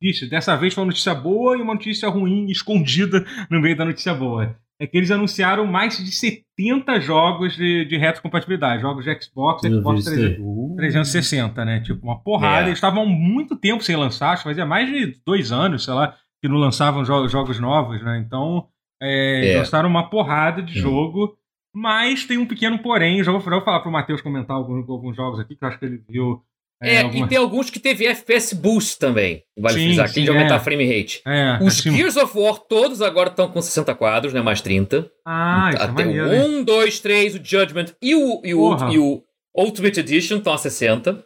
[0.00, 3.84] disse, dessa vez foi uma notícia boa e uma notícia ruim escondida no meio da
[3.84, 9.22] notícia boa é que eles anunciaram mais de 70 jogos de, de retrocompatibilidade, jogos de
[9.22, 11.80] Xbox, Xbox 360, né?
[11.80, 12.64] Tipo, uma porrada.
[12.64, 12.68] É.
[12.68, 15.94] Eles estavam há muito tempo sem lançar, acho que fazia mais de dois anos, sei
[15.94, 18.18] lá, que não lançavam jo jogos novos, né?
[18.18, 18.68] Então,
[19.00, 19.58] é, é.
[19.58, 21.38] lançaram uma porrada de jogo,
[21.74, 23.24] mas tem um pequeno porém.
[23.24, 25.78] Já vou, já vou falar pro Matheus comentar alguns, alguns jogos aqui, que eu acho
[25.78, 26.42] que ele viu
[26.82, 27.24] é, é alguma...
[27.24, 29.42] e tem alguns que teve FPS boost também.
[29.58, 30.60] Vale sim, frisar, sim, de aumentar é.
[30.60, 31.22] frame rate.
[31.26, 31.96] É, Os assim...
[31.96, 34.42] Gears of War todos agora estão com 60 quadros, né?
[34.42, 35.10] Mais 30.
[35.24, 38.90] Ah, isso Até é maneiro, o 1, 2, 3, o Judgment e o, e o,
[38.90, 39.22] e o
[39.56, 41.24] Ultimate Edition estão a 60.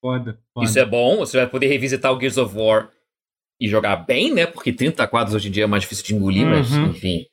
[0.00, 0.66] Foda, foda.
[0.66, 2.90] Isso é bom, você vai poder revisitar o Gears of War
[3.60, 4.46] e jogar bem, né?
[4.46, 6.50] Porque 30 quadros hoje em dia é mais difícil de engolir, uhum.
[6.50, 7.26] mas enfim.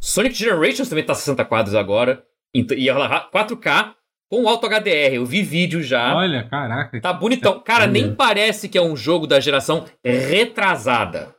[0.00, 2.24] Sonic Generations também tá a 60 quadros agora.
[2.54, 3.94] E 4K
[4.30, 5.14] com Alto HDR.
[5.14, 6.14] Eu vi vídeo já.
[6.14, 7.00] Olha, caraca.
[7.00, 7.60] Tá bonitão.
[7.60, 11.34] Cara, nem parece que é um jogo da geração retrasada.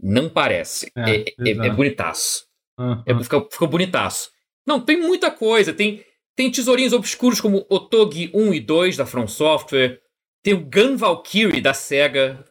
[0.00, 0.90] Não parece.
[0.96, 2.46] É, é, é, é bonitaço.
[2.78, 3.02] Uhum.
[3.06, 4.30] É, ficou, ficou bonitaço.
[4.66, 5.72] Não, tem muita coisa.
[5.72, 6.04] Tem,
[6.36, 10.00] tem tesourinhos obscuros como Otogi 1 e 2 da From Software.
[10.42, 12.44] Tem o Gun Valkyrie da SEGA.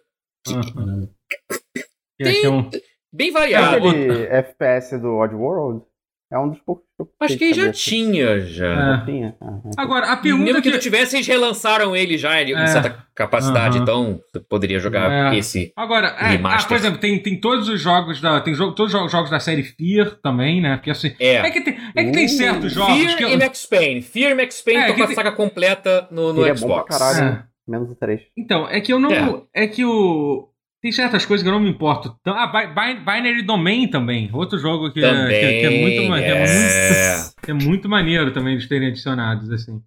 [0.46, 0.54] Que...
[0.54, 1.10] Uhum.
[2.18, 2.48] Tem...
[2.48, 2.70] Um...
[3.14, 3.88] Bem variado.
[3.88, 5.86] É aquele FPS do Oddworld?
[6.32, 9.02] É um dos poucos que eu Acho que já tinha, já.
[9.02, 9.06] É.
[9.06, 9.36] tinha.
[9.78, 10.44] Agora, a pergunta.
[10.44, 12.68] Mesmo que, que não tivesse, eles relançaram ele já em é.
[12.68, 13.84] certa capacidade, uhum.
[13.84, 15.38] então você poderia jogar é.
[15.38, 15.72] esse.
[15.76, 18.42] Agora, é, ah, por exemplo, tem, tem todos os jogos da.
[18.42, 20.78] Tem jo todos os jogos da série Fear também, né?
[20.78, 21.14] Porque assim.
[21.20, 22.98] É, é que tem, é que tem uh, certos jogos.
[22.98, 23.30] Fear que eu...
[23.30, 24.02] e Max Payne.
[24.02, 25.16] Fear e Max Payne é, estão com a tem...
[25.16, 26.62] saga completa no, no Xbox.
[26.62, 27.24] É bom pra caralho.
[27.24, 27.44] É.
[27.68, 28.22] Menos o 3.
[28.38, 29.12] Então, é que eu não.
[29.54, 30.50] É, é que o.
[30.86, 32.16] Tem certas coisas que eu não me importo.
[32.28, 34.30] Ah, Binary Domain também.
[34.32, 36.30] Outro jogo que, também, é, que, que é, muito, é.
[36.30, 39.82] É, muito, é muito maneiro também de terem adicionados, assim.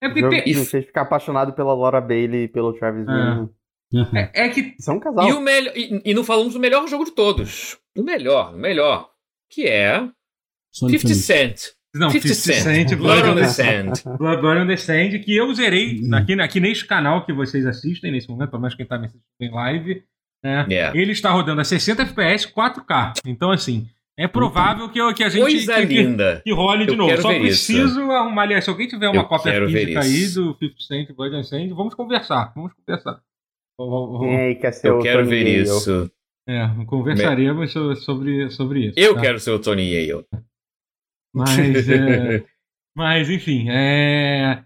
[0.00, 0.54] É porque tem...
[0.54, 4.20] Não sei ficar apaixonado pela Laura Bailey e pelo Travis é.
[4.20, 4.46] é.
[4.46, 4.76] é, que.
[4.78, 5.28] São um casal.
[5.28, 7.76] E, o melhor, e, e, não falamos do melhor jogo de todos.
[7.98, 9.10] O melhor, o melhor.
[9.50, 9.98] Que é.
[10.72, 11.60] Sonic 50 Cent.
[11.92, 14.16] Não, 50, 50 Cent, Blood, on the Sand.
[14.16, 16.14] Blood, Blood on the Sand, que eu zerei hum.
[16.14, 19.24] aqui, aqui neste canal que vocês assistem nesse momento, pelo menos quem está me assistindo
[19.40, 20.04] em live.
[20.44, 20.66] Né?
[20.70, 20.98] Yeah.
[20.98, 23.14] Ele está rodando a 60 FPS 4K.
[23.26, 26.36] Então, assim, é provável que, que a gente Coisa que, linda.
[26.36, 27.20] que, que role de eu novo.
[27.20, 28.10] Só preciso isso.
[28.10, 28.42] arrumar.
[28.42, 31.68] Aliás, se alguém tiver uma eu cópia física aí do 50 Cent Blood the Sand,
[31.74, 32.52] vamos conversar.
[32.54, 33.20] Vamos conversar.
[33.78, 36.10] Quem aí quer ser eu quero Tony ver isso.
[36.48, 37.96] É, conversaremos Me...
[37.96, 38.98] sobre, sobre isso.
[38.98, 39.20] Eu tá?
[39.20, 40.24] quero ser o Tony Yale.
[41.34, 42.44] Mas, é,
[42.96, 44.64] mas enfim, é...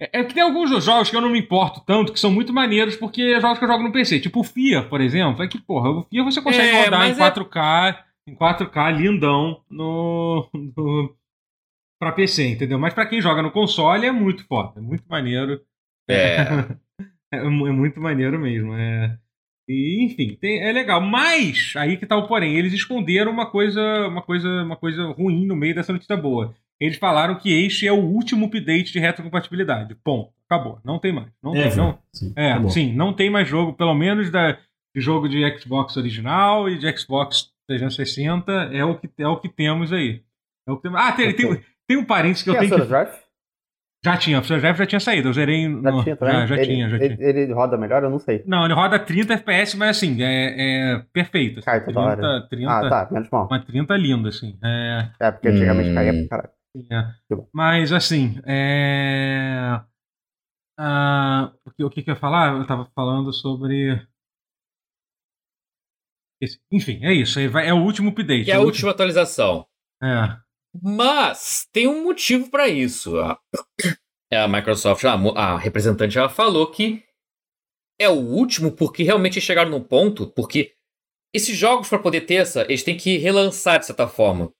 [0.00, 2.52] É, é que tem alguns jogos que eu não me importo tanto, que são muito
[2.52, 4.18] maneiros, porque é jogos que eu jogo no PC.
[4.18, 5.42] Tipo o FIA, por exemplo.
[5.42, 8.04] É que, porra, o FIA você consegue é, rodar em 4K, é...
[8.30, 11.14] em 4K lindão no, no,
[12.00, 12.78] pra PC, entendeu?
[12.78, 15.60] Mas para quem joga no console é muito foda, é muito maneiro.
[16.08, 16.46] É.
[17.32, 18.74] é, é muito maneiro mesmo.
[18.74, 19.18] É.
[19.68, 21.00] E, enfim, tem, é legal.
[21.00, 25.46] Mas, aí que tá o porém, eles esconderam uma coisa, uma coisa, uma coisa ruim
[25.46, 26.54] no meio dessa notícia boa.
[26.80, 29.94] Eles falaram que este é o último update de retrocompatibilidade.
[29.96, 30.32] Ponto.
[30.46, 30.80] Acabou.
[30.84, 31.28] Não tem mais.
[31.42, 35.00] Não é, tem, não, sim, é, sim, não tem mais jogo, pelo menos da, de
[35.00, 38.50] jogo de Xbox original e de Xbox 360.
[38.72, 40.22] É o que, é o que temos aí.
[40.66, 41.46] É o que tem, ah, tem, okay.
[41.46, 42.88] tem, tem um parênteses que tem eu tenho que.
[42.88, 43.30] Drive?
[44.02, 45.68] Já tinha, o Jeff já tinha saído, eu zerei.
[45.68, 45.82] No...
[45.82, 46.34] Já tinha também?
[46.34, 47.28] Já, já ele, tinha, já ele, tinha.
[47.28, 48.02] Ele roda melhor?
[48.02, 48.42] Eu não sei.
[48.46, 51.58] Não, ele roda 30 FPS, mas assim, é, é perfeito.
[51.58, 52.48] Assim, Cai toda 30, hora.
[52.48, 53.46] 30, ah, tá, menos mal.
[53.46, 54.58] Uma 30 linda, assim.
[54.64, 55.94] É, é porque antigamente hum.
[55.94, 56.59] caía pra caralho.
[56.76, 57.14] É.
[57.52, 59.80] Mas assim, é.
[60.78, 62.56] Ah, o que eu ia falar?
[62.56, 64.06] Eu tava falando sobre.
[66.40, 66.58] Esse.
[66.72, 67.38] Enfim, é isso.
[67.38, 68.44] É o último update.
[68.44, 69.66] Que é a última atualização.
[70.02, 70.38] É.
[70.82, 73.18] Mas tem um motivo para isso.
[73.18, 73.38] A,
[74.32, 77.02] a Microsoft, a, a, representante, ela falou que
[77.98, 80.72] é o último porque realmente chegaram num ponto, porque
[81.34, 84.52] esses jogos, para poder ter essa, eles têm que relançar de certa forma.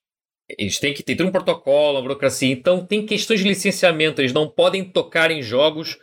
[0.59, 2.51] Eles têm que ter, um protocolo, uma burocracia.
[2.51, 4.21] Então tem questões de licenciamento.
[4.21, 5.99] Eles não podem tocar em jogos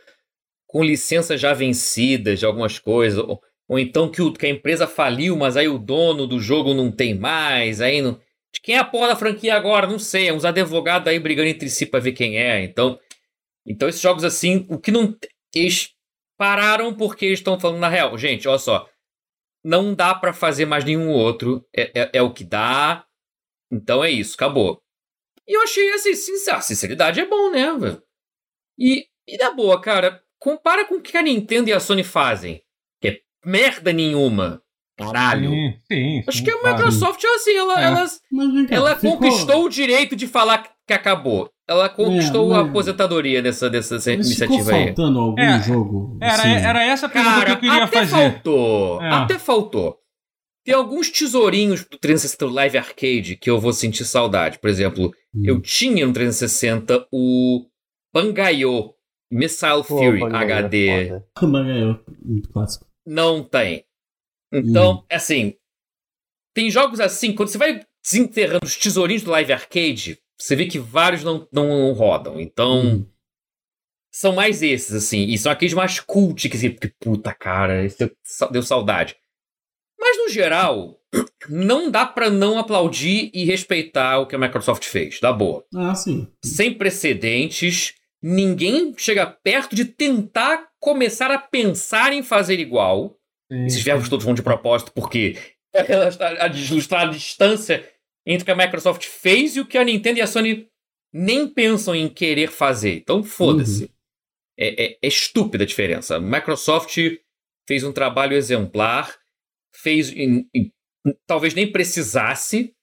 [0.66, 3.18] com licenças já vencidas de algumas coisas.
[3.18, 6.74] Ou, ou então que, o, que a empresa faliu, mas aí o dono do jogo
[6.74, 7.80] não tem mais.
[7.80, 8.20] Aí não
[8.52, 9.86] de quem é a porra da franquia agora?
[9.86, 10.28] Não sei.
[10.28, 12.62] É uns advogados aí brigando entre si pra ver quem é.
[12.62, 12.98] Então,
[13.66, 15.16] então esses jogos assim, o que não.
[15.54, 15.94] Eles
[16.36, 18.16] pararam porque eles estão falando na real.
[18.16, 18.88] Gente, olha só.
[19.64, 21.66] Não dá para fazer mais nenhum outro.
[21.74, 23.04] É, é, é, o que dá.
[23.70, 24.80] Então é isso, acabou.
[25.46, 28.02] E eu achei assim, sincer, sinceridade é bom, né, velho?
[28.78, 32.62] E, e da boa, cara, compara com o que a Nintendo e a Sony fazem.
[33.00, 34.62] Que é merda nenhuma.
[34.96, 35.50] Caralho.
[35.50, 37.36] Sim, sim, Acho que a Microsoft, claro.
[37.36, 37.84] assim, ela, é.
[37.84, 38.06] ela,
[38.70, 39.16] ela ficou...
[39.16, 41.48] conquistou o direito de falar que acabou.
[41.68, 44.86] Ela conquistou é, a aposentadoria dessa, dessa iniciativa ficou aí.
[44.86, 46.18] faltando algum é, jogo?
[46.20, 46.48] Era, assim.
[46.48, 48.32] era essa pergunta Cara, que eu queria até fazer.
[48.32, 49.10] Faltou, é.
[49.10, 49.98] Até faltou.
[50.68, 54.58] Tem alguns tesourinhos do 360 Live Arcade que eu vou sentir saudade.
[54.58, 55.42] Por exemplo, hum.
[55.42, 57.64] eu tinha no 360 o
[58.12, 58.92] Bangayo
[59.32, 61.22] Missile Fury Pô, HD.
[61.40, 62.86] Bangayo, muito clássico.
[63.06, 63.86] Não tem.
[64.52, 65.04] Então, hum.
[65.10, 65.54] assim,
[66.54, 70.78] tem jogos assim, quando você vai desenterrando os tesourinhos do Live Arcade, você vê que
[70.78, 72.38] vários não, não rodam.
[72.38, 73.06] Então, hum.
[74.12, 75.28] são mais esses, assim.
[75.28, 78.06] E são aqueles mais cult, que assim, porque, puta cara, isso
[78.52, 79.16] deu saudade.
[80.08, 80.98] Mas, no geral,
[81.50, 85.66] não dá para não aplaudir e respeitar o que a Microsoft fez, da boa.
[85.74, 86.26] Ah, sim.
[86.42, 87.92] Sem precedentes,
[88.22, 93.18] ninguém chega perto de tentar começar a pensar em fazer igual.
[93.52, 93.66] Sim.
[93.66, 95.36] Esses verbos todos vão de propósito, porque
[95.74, 97.86] a ilustrar a distância
[98.26, 100.68] entre o que a Microsoft fez e o que a Nintendo e a Sony
[101.12, 102.96] nem pensam em querer fazer.
[102.96, 103.84] Então, foda-se.
[103.84, 103.88] Uhum.
[104.58, 106.16] É, é, é, estúpida a diferença.
[106.16, 106.96] A Microsoft
[107.66, 109.14] fez um trabalho exemplar,
[109.82, 110.12] fez.
[110.12, 110.72] Em, em,
[111.26, 112.74] talvez nem precisasse,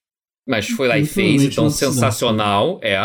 [0.48, 2.98] mas foi lá e fez, então sensacional, é.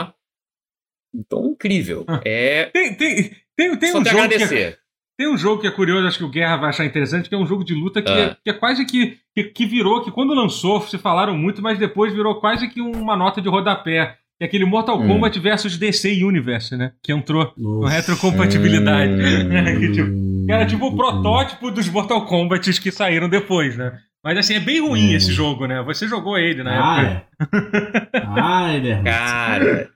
[1.14, 2.05] Então, incrível.
[2.09, 2.20] Ah.
[2.24, 2.66] É.
[2.66, 4.72] Tem, tem, tem, tem Só um jogo agradecer.
[4.72, 4.80] Que
[5.20, 7.38] tem um jogo que é curioso, acho que o Guerra vai achar interessante, que é
[7.38, 8.36] um jogo de luta que, é, ah.
[8.43, 12.14] que é quase que, que, que, virou, que quando lançou se falaram muito, mas depois
[12.14, 14.16] virou quase que uma nota de rodapé.
[14.41, 15.07] É aquele Mortal hum.
[15.07, 16.93] Kombat versus DC Universe, né?
[17.03, 17.55] Que entrou Nossa.
[17.59, 19.12] no retrocompatibilidade.
[19.12, 19.51] Hum.
[19.78, 23.93] que, tipo, era tipo o protótipo dos Mortal Kombats que saíram depois, né?
[24.24, 25.16] Mas assim, é bem ruim hum.
[25.16, 25.82] esse jogo, né?
[25.82, 28.09] Você jogou ele na ah, época.
[28.14, 28.22] É.
[28.24, 29.03] ah, é.
[29.03, 29.91] Cara.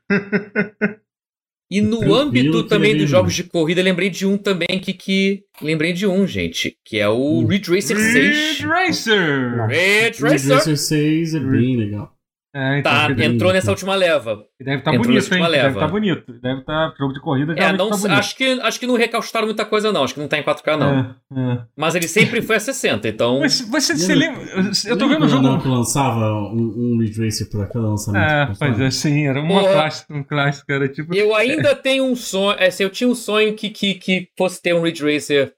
[1.71, 5.43] E no âmbito também dos jogos de corrida, lembrei de um também que, que.
[5.63, 7.47] Lembrei de um, gente, que é o hum.
[7.47, 8.15] Ridge Racer 6.
[8.15, 9.67] Ridge Racer!
[9.67, 10.31] Ridge Racer!
[10.31, 12.14] Ridge Racer 6 é bem legal.
[12.57, 13.25] É, então, tá, deve...
[13.25, 14.45] entrou nessa última leva.
[14.61, 15.43] Deve estar tá bonito, hein?
[15.43, 15.51] Leva.
[15.51, 16.33] Deve estar tá bonito.
[16.41, 18.17] Deve estar tá, jogo de corrida é, não, tá bonito.
[18.17, 20.05] Acho que, acho que não recaustaram muita coisa, não.
[20.05, 21.17] Acho que não tá em 4K, não.
[21.37, 21.63] É, é.
[21.77, 23.41] Mas ele sempre foi a 60, então.
[23.41, 24.41] Mas você se lembra.
[24.87, 25.43] Eu tô vendo o jogo.
[25.43, 28.23] Não, que lançava um, um Ridge Racer por aquele lançamento.
[28.23, 29.27] É, pois é, sim.
[29.27, 30.71] Era uma clássica, um clássico.
[30.71, 31.13] Era tipo.
[31.13, 32.57] Eu ainda tenho um sonho.
[32.61, 35.53] É, assim, eu tinha um sonho que, que, que fosse ter um Ridge Racer.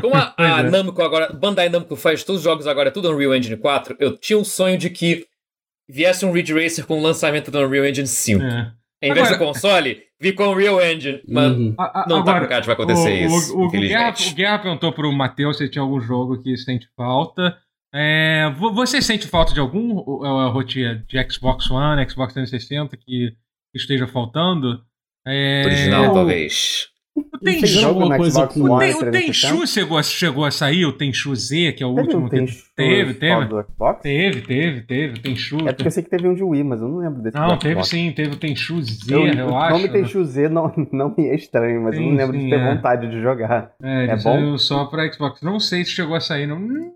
[0.00, 0.70] Como a, a é.
[0.70, 1.32] Namco agora.
[1.32, 3.96] Bandai Namco faz todos os jogos agora, é tudo Unreal Engine 4.
[3.98, 5.26] Eu tinha um sonho de que
[5.88, 8.42] viesse um Ridge Racer com o lançamento do Unreal Engine 5.
[8.42, 8.72] É.
[9.02, 11.20] Em vez do console, vi com o Unreal Engine.
[11.28, 11.74] Mas uhum.
[12.08, 13.56] não agora, tá com cara de vai acontecer o, isso.
[13.56, 17.58] O, o, Guerra, o Guerra perguntou pro Matheus se tinha algum jogo que sente falta.
[17.94, 19.94] É, você sente falta de algum,
[20.50, 23.34] Rotia, de Xbox One, Xbox 360 que
[23.74, 24.82] esteja faltando?
[25.26, 25.62] É...
[25.66, 26.88] Original, talvez.
[27.14, 31.72] O Tenchu, alguma coisa com o, o Tenchu chegou, chegou a sair, o Tenchu Z,
[31.72, 32.26] que é o teve último.
[32.26, 33.14] Um que teve, teve.
[34.02, 35.18] Teve, teve, teve.
[35.18, 35.56] O Tenchu.
[35.68, 37.36] É porque eu sei que teve um de Wii, mas eu não lembro desse.
[37.36, 39.74] Não, teve sim, teve o Tenchu Z, eu, eu o acho.
[39.74, 42.44] O nome Tenchu Z não, não me é estranho, mas sim, eu não lembro sim,
[42.44, 42.74] de ter é.
[42.74, 43.72] vontade de jogar.
[43.82, 44.56] É, é bom?
[44.56, 45.42] só pra Xbox.
[45.42, 46.92] Não sei se chegou a sair, não.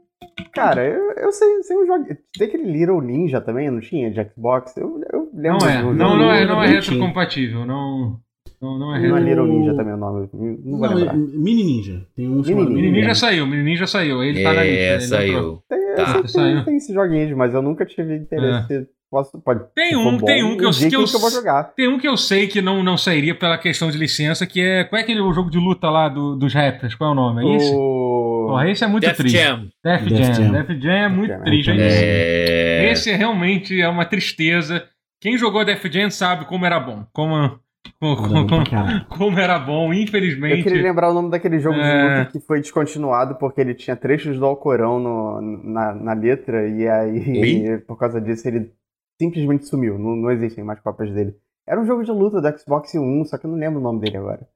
[0.52, 2.06] Cara, eu, eu sei, sei um jogo.
[2.38, 4.10] Tem aquele Little Ninja também, não tinha?
[4.10, 4.76] De Xbox?
[4.76, 5.60] Eu, eu lembro.
[5.60, 8.18] Não é, não, não, é, não é retrocompatível, não.
[8.60, 10.28] Não, não é Não é Little Ninja também o nome.
[10.32, 11.16] Não vou lembrar.
[11.16, 12.06] Mini Ninja.
[12.14, 12.70] Tem um Mini, Ninja.
[12.70, 14.22] Mini Ninja saiu, Mini Ninja saiu.
[14.22, 14.80] Ele é, tá na lista.
[14.80, 15.62] É, saiu.
[15.68, 16.14] Tem, tá.
[16.14, 16.64] tem, saiu.
[16.64, 18.74] tem esses joguinhos, mas eu nunca tive interesse.
[18.74, 18.96] É.
[19.08, 21.62] Posso, pode, tem um, bom, tem um que eu, que, eu, que eu vou jogar.
[21.76, 24.82] Tem um que eu sei que não, não sairia pela questão de licença, que é.
[24.82, 26.96] Qual é aquele jogo de luta lá do, dos rappers?
[26.96, 27.48] Qual é o nome?
[27.48, 27.72] É esse?
[27.72, 28.60] O...
[28.66, 29.38] Esse é muito Def triste.
[29.38, 29.68] Jam.
[29.84, 30.34] Def, Def Jam.
[30.34, 30.52] Jam.
[30.52, 31.44] Def Jam é muito Jam.
[31.44, 31.70] triste.
[31.70, 32.90] É...
[32.90, 34.84] Esse realmente é uma tristeza.
[35.20, 37.06] Quem jogou Def Jam sabe como era bom.
[37.12, 37.60] Como
[37.98, 38.64] como, como,
[39.08, 40.58] como, era bom, infelizmente.
[40.58, 41.82] Eu queria lembrar o nome daquele jogo é...
[41.82, 46.68] de luta que foi descontinuado porque ele tinha trechos do Alcorão no, na, na letra
[46.68, 48.72] e aí, por causa disso, ele
[49.20, 49.98] simplesmente sumiu.
[49.98, 51.34] Não, não existem mais cópias dele.
[51.66, 54.00] Era um jogo de luta do Xbox One, só que eu não lembro o nome
[54.00, 54.46] dele agora.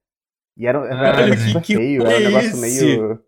[0.56, 3.20] E era, era, era super feio, era um negócio meio.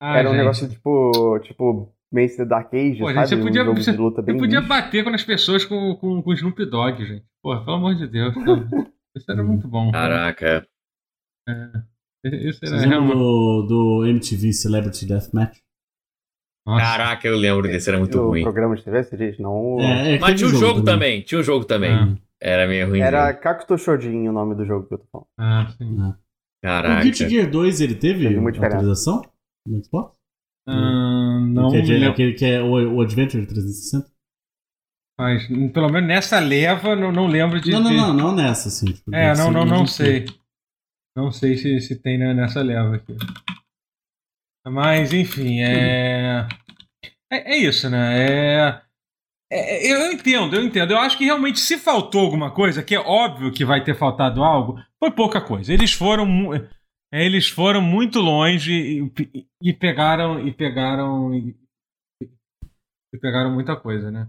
[0.00, 0.40] Ah, era um gente.
[0.40, 1.38] negócio tipo.
[1.40, 3.28] tipo Mace the Dark Age, Pô, sabe?
[3.28, 7.04] Você podia, um você, você podia bater com as pessoas com, com, com Snoop Dogg,
[7.04, 7.24] gente.
[7.40, 8.34] Pô, pelo amor de Deus.
[9.16, 9.90] Isso era muito bom.
[9.90, 10.66] Caraca.
[11.48, 11.72] É.
[12.24, 13.14] Isso era realmente...
[13.14, 15.58] do, do MTV Celebrity Deathmatch?
[16.66, 16.84] Nossa.
[16.84, 18.40] Caraca, eu lembro desse, era muito o ruim.
[18.40, 19.38] O programa de TV, você diz?
[19.38, 19.80] Não...
[19.80, 21.22] É, é Mas tinha um jogo, jogo também.
[21.22, 21.90] tinha um jogo também.
[21.90, 22.52] É.
[22.52, 23.00] Era meio ruim.
[23.00, 25.28] Era Cacto Shojin o nome do jogo que eu tô falando.
[25.38, 25.96] Ah, sim.
[26.08, 26.14] É.
[26.62, 27.00] Caraca.
[27.00, 29.22] O Guilty Gear 2, ele teve, teve atualização
[29.66, 30.14] no Xbox?
[30.68, 31.70] Uh, não.
[31.70, 34.10] Que é, aquele que é o, o Adventure 360?
[35.20, 37.70] Mas pelo menos nessa leva, não, não lembro de.
[37.70, 38.86] Não, não, não, não nessa, sim.
[38.86, 40.24] Tipo, é, não, não, não sei.
[41.14, 43.14] Não sei se, se tem nessa leva aqui.
[44.66, 46.48] Mas, enfim, é.
[47.30, 48.16] É, é isso, né?
[48.18, 48.82] É...
[49.52, 49.92] é...
[49.92, 50.92] Eu entendo, eu entendo.
[50.92, 54.42] Eu acho que realmente se faltou alguma coisa, que é óbvio que vai ter faltado
[54.42, 55.70] algo, foi pouca coisa.
[55.70, 56.54] Eles foram.
[57.12, 59.12] É, eles foram muito longe e,
[59.62, 60.40] e pegaram.
[60.48, 61.34] E pegaram.
[61.34, 61.54] E,
[62.22, 64.26] e pegaram muita coisa, né?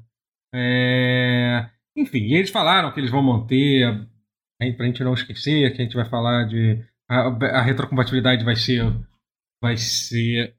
[0.54, 1.70] É...
[1.96, 4.08] Enfim, eles falaram que eles vão manter,
[4.58, 6.84] para a gente não esquecer, que a gente vai falar de.
[7.10, 7.28] A,
[7.58, 8.84] a retrocompatibilidade vai ser.
[9.62, 10.56] Vai ser,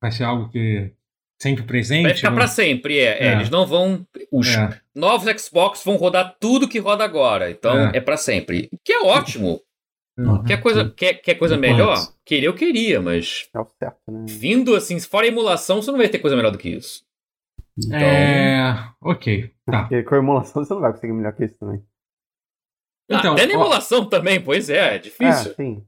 [0.00, 0.92] vai ser algo que
[1.40, 2.04] sempre presente.
[2.04, 3.26] Vai ficar para sempre, é, é.
[3.28, 4.06] é, Eles não vão.
[4.32, 4.80] Os é.
[4.94, 7.50] novos Xbox vão rodar tudo que roda agora.
[7.50, 8.70] Então é, é para sempre.
[8.84, 9.60] Que é ótimo.
[10.18, 10.42] Uhum.
[10.44, 11.94] Quer coisa, quer, quer coisa melhor?
[12.24, 13.48] Queria, eu queria, mas.
[13.54, 14.24] É o certo, né?
[14.26, 17.04] Vindo assim, fora emulação, você não vai ter coisa melhor do que isso.
[17.78, 17.98] Então...
[17.98, 18.92] É.
[19.00, 19.52] Ok.
[19.66, 19.82] Tá.
[19.82, 21.82] Porque com a emulação você não vai conseguir melhor que isso também.
[23.10, 24.04] Ah, então, até na emulação ó...
[24.06, 25.52] também, pois é, é difícil.
[25.52, 25.86] É, sim.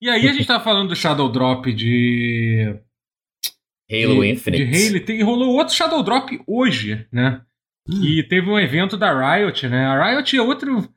[0.00, 2.76] E aí a gente tava falando do Shadow Drop de.
[3.90, 4.66] Halo de, Infinite.
[4.66, 5.04] De Halo.
[5.04, 7.44] Tem, rolou outro Shadow Drop hoje, né?
[7.88, 9.86] E teve um evento da Riot, né?
[9.86, 10.88] A Riot é outro.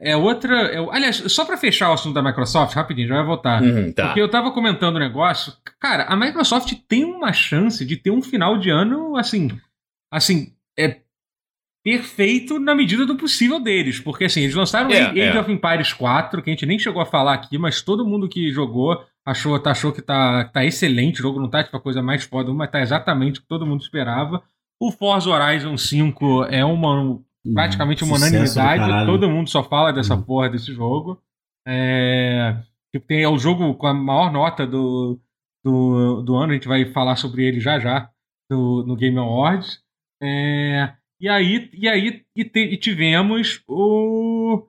[0.00, 0.54] É outra.
[0.72, 3.62] É, aliás, só para fechar o assunto da Microsoft, rapidinho, já vai voltar.
[3.62, 4.06] Uhum, tá.
[4.06, 5.52] Porque eu tava comentando o um negócio.
[5.80, 9.50] Cara, a Microsoft tem uma chance de ter um final de ano, assim.
[10.12, 11.00] Assim, é
[11.84, 14.00] perfeito na medida do possível deles.
[14.00, 15.40] Porque, assim, eles lançaram é, Age é.
[15.40, 18.50] of Empires 4, que a gente nem chegou a falar aqui, mas todo mundo que
[18.50, 21.20] jogou achou, tá, achou que tá, tá excelente.
[21.20, 23.66] O jogo não tá tipo a coisa mais foda, mas tá exatamente o que todo
[23.66, 24.42] mundo esperava.
[24.80, 27.20] O Forza Horizon 5 é uma
[27.52, 29.06] praticamente uma unanimidade.
[29.06, 30.22] Todo mundo só fala dessa uhum.
[30.22, 31.20] porra desse jogo.
[31.66, 32.56] É,
[32.92, 35.18] tipo, tem, é o jogo com a maior nota do,
[35.64, 38.10] do, do ano, a gente vai falar sobre ele já já
[38.50, 39.82] do, no Game Awards.
[40.22, 44.66] É, e aí, e aí e, te, e tivemos o.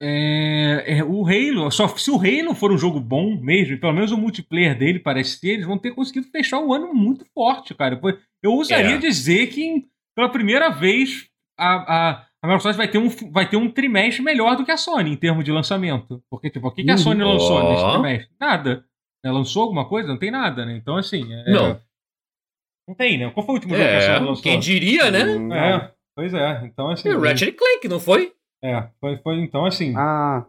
[0.00, 4.12] É, é, o Halo, só se o Halo for um jogo bom mesmo, pelo menos
[4.12, 7.98] o multiplayer dele parece ser, eles vão ter conseguido fechar o ano muito forte, cara.
[8.42, 8.98] Eu ousaria é.
[8.98, 13.70] dizer que pela primeira vez a, a, a Microsoft vai ter, um, vai ter um
[13.70, 16.22] trimestre melhor do que a Sony em termos de lançamento.
[16.30, 17.70] Porque, tipo, o que, que a Sony lançou oh.
[17.70, 18.34] nesse trimestre?
[18.40, 18.84] Nada.
[19.24, 20.08] Ela lançou alguma coisa?
[20.08, 20.76] Não tem nada, né?
[20.76, 21.32] Então, assim.
[21.32, 21.80] É, não.
[22.88, 23.30] Não tem, né?
[23.30, 24.42] Qual foi o último jogo que a Sony lançou?
[24.42, 25.20] Quem diria, né?
[25.56, 26.62] É, pois é.
[26.64, 27.08] Então, assim.
[27.08, 28.32] É, Ratchet Clank, não foi?
[28.62, 29.94] É, foi, foi então assim.
[29.96, 30.46] Ah.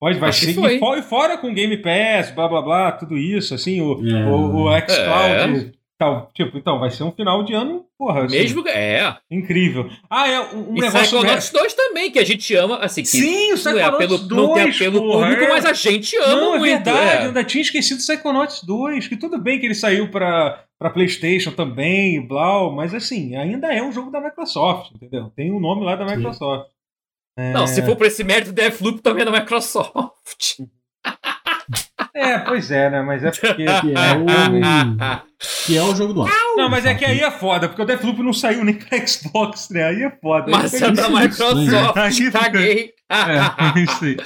[0.00, 0.50] Pode, vai ser.
[0.50, 4.26] E fora, fora com Game Pass, blá blá blá, tudo isso, assim, o, é.
[4.26, 5.78] o, o xCloud.
[6.02, 6.04] É.
[6.04, 8.24] Tal, tipo, então, vai ser um final de ano, porra.
[8.24, 8.68] Assim, Mesmo.
[8.68, 9.16] É.
[9.30, 9.88] Incrível.
[10.10, 11.00] Ah, é um e negócio.
[11.00, 13.02] Psychonauts 2 também, que a gente ama, assim.
[13.02, 14.30] Que Sim, o Psychonauts não é pelo, 2.
[14.30, 15.48] Não é pelo porra, público, é.
[15.48, 16.88] mas a gente ama não, muito.
[16.88, 20.10] É verdade, eu ainda tinha esquecido o Psychonauts 2, que tudo bem que ele saiu
[20.10, 25.30] pra, pra PlayStation também, blá, mas assim, ainda é um jogo da Microsoft, entendeu?
[25.36, 26.68] Tem o um nome lá da Microsoft.
[27.36, 27.52] É...
[27.52, 30.58] Não, se for por esse mérito, Deathloop também é da Microsoft.
[32.14, 33.02] É, pois é, né?
[33.02, 33.64] Mas é porque.
[33.64, 34.26] Que é o,
[35.66, 36.32] que é o jogo do ano.
[36.56, 39.70] Não, mas é que aí é foda, porque o Deathloop não saiu nem pra Xbox,
[39.70, 39.84] né?
[39.84, 40.50] Aí é foda.
[40.50, 42.92] Mas é da Microsoft, caguei.
[43.08, 44.16] É, sim.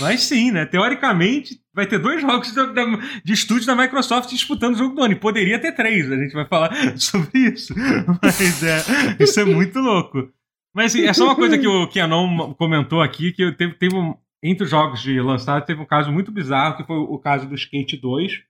[0.00, 0.66] Mas sim, né?
[0.66, 5.12] Teoricamente, vai ter dois jogos de, de estúdio da Microsoft disputando o jogo do ano.
[5.12, 7.74] E poderia ter três, a gente vai falar sobre isso.
[8.20, 8.82] Mas é,
[9.20, 10.28] isso é muito louco.
[10.74, 14.14] Mas assim, é só uma coisa que o Kenon comentou aqui, que teve, teve um,
[14.50, 17.54] entre os jogos de lançado, teve um caso muito bizarro, que foi o caso do
[17.54, 18.42] Skate 2.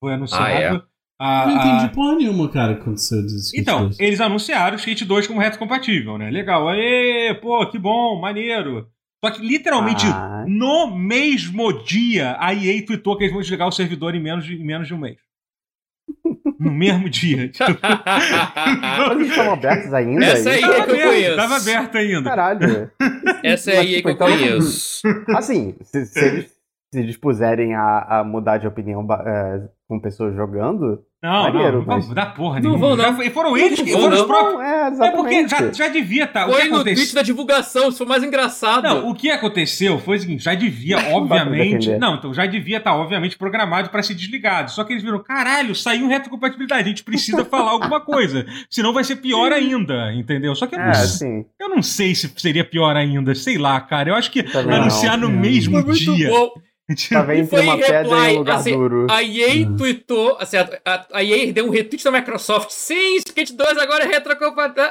[0.00, 0.44] Foi anunciado.
[0.44, 0.82] Ah, é?
[1.20, 1.88] a, não entendi a...
[1.88, 3.52] porra nenhuma, cara, que aconteceu disso.
[3.56, 4.00] Então, 2.
[4.00, 6.30] eles anunciaram o Skate 2 como reto compatível, né?
[6.30, 6.68] Legal.
[6.68, 8.88] Aê, pô, que bom, maneiro.
[9.24, 10.44] Só que literalmente ah.
[10.46, 14.54] no mesmo dia a EA tweetou que eles vão desligar o servidor em menos de,
[14.54, 15.18] em menos de um mês
[16.58, 17.50] no mesmo dia.
[19.12, 20.24] Eles estão abertos ainda?
[20.24, 21.36] Essa aí é que eu conheço.
[21.36, 22.22] Tava aberto ainda.
[22.22, 22.90] Caralho.
[23.42, 25.02] Essa aí é tipo, que eu então, conheço.
[25.36, 26.50] Assim, se, se, eles
[26.92, 32.06] se dispuserem a, a mudar de opinião é, com pessoas jogando, não, Maneiro, não, mas...
[32.06, 33.22] não dá porra não Vão, não.
[33.22, 34.60] E foram eles que foram os próprios.
[34.60, 36.46] É, é, porque já, já devia estar.
[36.46, 36.94] Tá, foi no aconteceu...
[36.94, 38.84] tweet da divulgação, isso foi mais engraçado.
[38.84, 41.98] Não, o que aconteceu foi o seguinte: já devia, obviamente.
[41.98, 44.70] não, então já devia estar, tá, obviamente, programado para ser desligado.
[44.70, 48.46] Só que eles viram, caralho, saiu retrocompatibilidade, a gente precisa falar alguma coisa.
[48.70, 50.54] Senão vai ser pior ainda, entendeu?
[50.54, 53.34] Só que eu não, é, sei, eu não sei se seria pior ainda.
[53.34, 54.10] Sei lá, cara.
[54.10, 55.28] Eu acho que Também anunciar não.
[55.28, 56.30] no mesmo dia.
[56.30, 56.67] Bom.
[57.10, 59.06] Tava entre uma reply, pedra e um lugar assim, duro.
[59.10, 59.76] A EA uhum.
[59.76, 62.70] tweetou, assim, a, a EA deu um retweet da Microsoft.
[62.70, 64.90] Sim, Skate 2 agora é retrocompatível.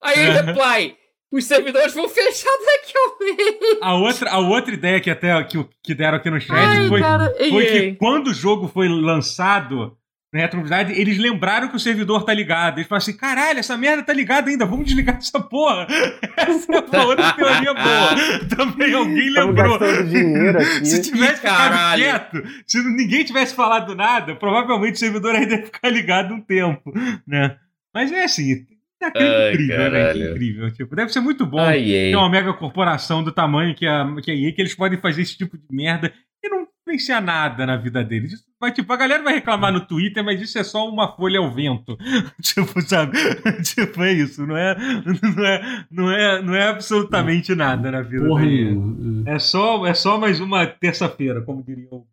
[0.00, 0.46] A EA uhum.
[0.46, 0.96] reply.
[1.32, 3.78] Os servidores vão fechar daqui a um mês.
[3.82, 7.00] A outra, a outra ideia que até que, que deram aqui no chat Ai, foi,
[7.00, 9.98] cara, foi que quando o jogo foi lançado,
[10.34, 12.78] na retrovisade, eles lembraram que o servidor tá ligado.
[12.78, 15.86] Eles falaram assim: caralho, essa merda tá ligada ainda, vamos desligar essa porra.
[16.36, 18.48] Essa é uma outra teoria boa.
[18.56, 19.78] Também alguém lembrou.
[20.02, 20.86] dinheiro aqui.
[20.86, 25.88] Se tivesse ficado quieto, se ninguém tivesse falado nada, provavelmente o servidor ainda ia ficar
[25.88, 26.92] ligado um tempo,
[27.24, 27.56] né?
[27.94, 28.66] Mas é assim,
[29.14, 30.12] é incrível, né?
[30.12, 30.70] Que incrível.
[30.72, 34.32] Tipo, deve ser muito bom Ai, ter uma mega corporação do tamanho que a, que
[34.32, 36.12] a EA, que eles podem fazer esse tipo de merda
[36.42, 38.34] e não influenciar nada na vida deles.
[38.34, 41.40] Isso vai, tipo, a galera vai reclamar no Twitter, mas isso é só uma folha
[41.40, 41.96] ao vento.
[42.40, 43.18] tipo, sabe?
[43.64, 44.46] tipo, é isso.
[44.46, 48.78] Não é, não é, não é, não é absolutamente nada na vida Porra, deles.
[49.26, 52.06] É só, é só mais uma terça-feira, como diria o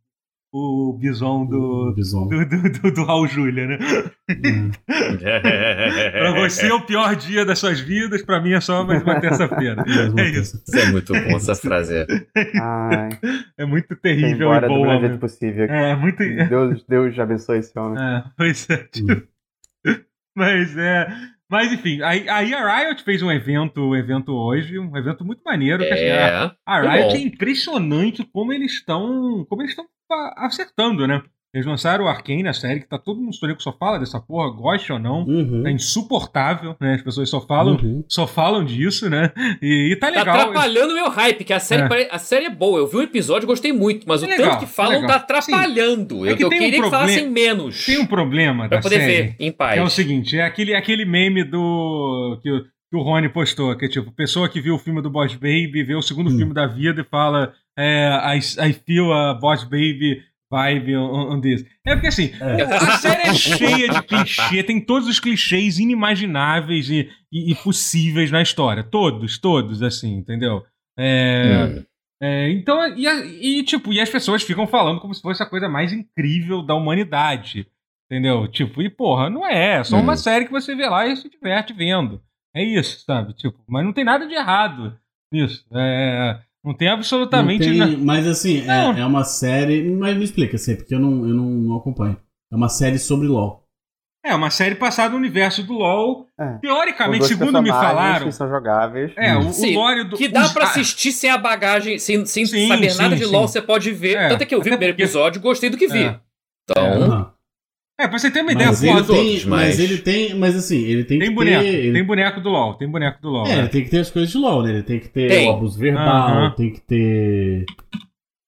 [0.53, 2.27] o bison do, bison.
[2.27, 3.79] do, do, do, do Raul Júlia, né?
[4.29, 4.71] Hum.
[6.11, 9.19] pra você é o pior dia das suas vidas, pra mim é só mais uma
[9.19, 9.83] terça-feira.
[10.17, 10.61] É isso.
[10.67, 12.05] Isso é muito bom essa frase.
[12.35, 13.09] Ai.
[13.57, 14.79] É muito terrível embora e boa.
[14.79, 15.65] do melhor jeito possível.
[15.65, 16.17] É, muito...
[16.17, 18.01] Deus, Deus abençoe esse homem.
[18.01, 18.77] É, pois é.
[18.77, 19.23] Tipo...
[20.35, 21.07] Mas é...
[21.49, 25.41] Mas enfim, aí, aí, a Riot fez um evento, um evento hoje, um evento muito
[25.43, 25.83] maneiro.
[25.83, 29.45] É, a, a Riot é impressionante como eles estão.
[29.49, 29.85] Como eles estão
[30.37, 31.21] acertando, né?
[31.53, 34.49] Eles lançaram o Arcane, a série, que tá todo mundo que só fala dessa porra,
[34.49, 35.25] goste ou não.
[35.25, 35.67] Uhum.
[35.67, 36.93] É insuportável, né?
[36.93, 38.05] As pessoas só falam, uhum.
[38.07, 39.33] só falam disso, né?
[39.61, 40.25] E, e tá, tá legal.
[40.33, 41.87] Tá atrapalhando o meu hype, que a série, é.
[41.89, 42.07] pare...
[42.09, 42.79] a série é boa.
[42.79, 45.15] Eu vi um episódio, gostei muito, mas é o legal, tanto que falam é tá
[45.15, 46.19] atrapalhando.
[46.19, 46.27] Sim.
[46.27, 47.85] eu, é que eu queria um que falassem menos.
[47.85, 49.77] Tem um problema pra da poder série, ver em paz.
[49.77, 52.39] é o seguinte, é aquele, aquele meme do...
[52.41, 55.33] Que, que o Rony postou, que é tipo, pessoa que viu o filme do Boss
[55.33, 56.37] Baby, vê o segundo hum.
[56.37, 61.39] filme da vida e fala é, I, I feel a Boss Baby vibe on, on
[61.39, 61.65] this.
[61.87, 62.63] É porque assim, é.
[62.63, 68.29] a série é cheia de clichê, tem todos os clichês inimagináveis e, e, e possíveis
[68.29, 68.83] na história.
[68.83, 70.61] Todos, todos, assim, entendeu?
[70.99, 71.85] É, hum.
[72.21, 73.07] é, então, e,
[73.59, 76.75] e, tipo, e as pessoas ficam falando como se fosse a coisa mais incrível da
[76.75, 77.65] humanidade.
[78.11, 78.45] Entendeu?
[78.49, 79.77] Tipo, e porra, não é.
[79.77, 80.17] É só uma hum.
[80.17, 82.21] série que você vê lá e se diverte vendo.
[82.55, 83.33] É isso, sabe?
[83.33, 84.97] Tipo, mas não tem nada de errado
[85.31, 85.65] nisso.
[85.73, 86.39] É.
[86.63, 87.97] Não tem absolutamente nada.
[87.97, 89.89] Mas assim, é, é, uma série.
[89.89, 92.17] Mas me explica assim, porque eu não, eu não, não acompanho.
[92.51, 93.61] É uma série sobre LOL.
[94.23, 96.27] É, uma série passada no universo do LoL.
[96.39, 96.59] É.
[96.59, 98.27] Teoricamente, segundo me falaram.
[98.27, 99.11] Que são jogáveis.
[99.17, 100.15] É, o, Sim, o lore do.
[100.15, 100.53] Que dá os...
[100.53, 103.31] pra assistir sem a bagagem, sem, sem sim, saber sim, nada de sim.
[103.31, 104.17] LoL, você pode ver.
[104.17, 105.03] É, Tanto é que eu vi o primeiro porque...
[105.03, 106.03] episódio gostei do que vi.
[106.03, 106.19] É.
[106.63, 107.20] Então.
[108.01, 109.45] É, pra você ter uma ideia, mas ele tem, outros, mas...
[109.45, 109.79] mas...
[109.79, 111.93] ele tem, mas assim, ele tem, tem que boneco, ter...
[111.93, 113.45] Tem boneco do LoL, tem boneco do LoL.
[113.45, 113.59] É, né?
[113.59, 114.71] ele tem que ter as coisas de LoL, né?
[114.71, 115.47] Ele tem que ter tem.
[115.47, 116.51] o abuso verbal, uhum.
[116.55, 117.65] tem que ter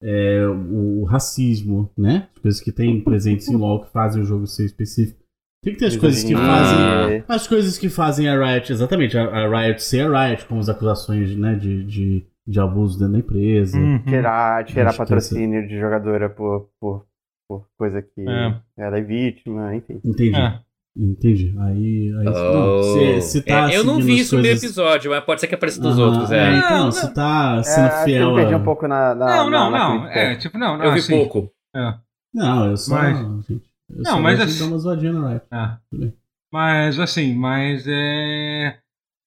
[0.01, 2.27] é, o, racismo, né?
[2.35, 5.21] As coisas que tem presentes em LoL que fazem o jogo ser específico.
[5.63, 7.23] Tem que ter as coisas que fazem.
[7.27, 10.67] As coisas que fazem a Riot, exatamente, a, a Riot ser a Riot, como as
[10.67, 13.77] acusações né, de, de, de abuso dentro da empresa.
[13.77, 13.99] Uhum.
[13.99, 17.05] Tirar, tirar patrocínio de jogadora por, por,
[17.47, 18.59] por coisa que é.
[18.77, 19.99] era vítima, enfim.
[20.03, 20.39] Entendi.
[20.39, 20.59] É.
[20.95, 21.55] Entendi.
[21.59, 22.13] Aí.
[22.19, 22.31] aí oh.
[22.31, 24.61] não, se, se tá é, eu não vi isso coisas...
[24.61, 26.31] no episódio, mas pode ser que apareça dos outros.
[26.31, 26.37] É.
[26.37, 28.29] é então, se tá sendo é, fiel.
[28.29, 29.15] Eu perdi um pouco na.
[29.15, 30.03] na não, não, na, não.
[30.03, 30.85] Na é, tipo, não, não.
[30.85, 31.51] Eu vi assim, pouco.
[31.75, 31.95] É.
[32.33, 32.95] Não, eu só.
[32.95, 33.17] Mas...
[33.17, 33.51] Gente,
[33.89, 34.59] eu não, só mas assim.
[34.59, 35.45] Dar uma zoadinha no Riot.
[35.51, 36.11] É.
[36.51, 38.77] Mas assim, mas é.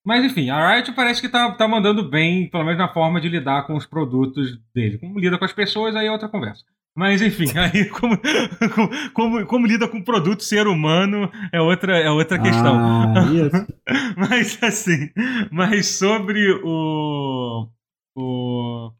[0.05, 3.29] Mas enfim, a Riot parece que tá, tá mandando bem, pelo menos na forma de
[3.29, 4.99] lidar com os produtos dele.
[4.99, 6.65] Como lida com as pessoas, aí é outra conversa.
[6.97, 8.19] Mas enfim, aí como,
[9.13, 12.75] como, como, lida com o produto ser humano é outra, é outra questão.
[12.75, 13.13] Ah,
[14.17, 15.11] mas assim,
[15.53, 17.69] mas sobre o.
[18.17, 18.93] o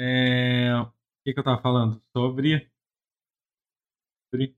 [0.00, 0.86] é, o
[1.24, 2.02] que, que eu tava falando?
[2.12, 2.68] Sobre.
[4.34, 4.57] Sobre.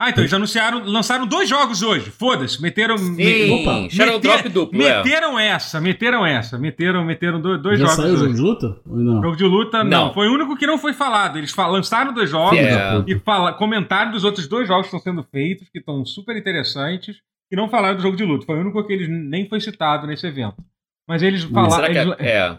[0.00, 2.08] Ah, então eles anunciaram, lançaram dois jogos hoje.
[2.10, 2.96] Foda-se, meteram.
[2.96, 4.82] Sim, me, opa, Shadow meter, Drop duplo.
[4.82, 5.02] É.
[5.02, 5.48] Meteram é.
[5.48, 8.04] essa, meteram essa, meteram, meteram dois, dois Já jogos.
[8.04, 8.80] Saiu o jogo de luta?
[8.86, 9.20] Ou não?
[9.20, 10.06] Jogo de luta, não.
[10.06, 10.14] não.
[10.14, 11.36] Foi o único que não foi falado.
[11.36, 13.04] Eles lançaram dois jogos yeah.
[13.08, 17.16] e fala, comentaram dos outros dois jogos que estão sendo feitos, que estão super interessantes,
[17.50, 18.46] e não falaram do jogo de luta.
[18.46, 20.62] Foi o único que eles nem foi citado nesse evento.
[21.08, 21.86] Mas eles falaram.
[21.86, 22.58] Eles, é,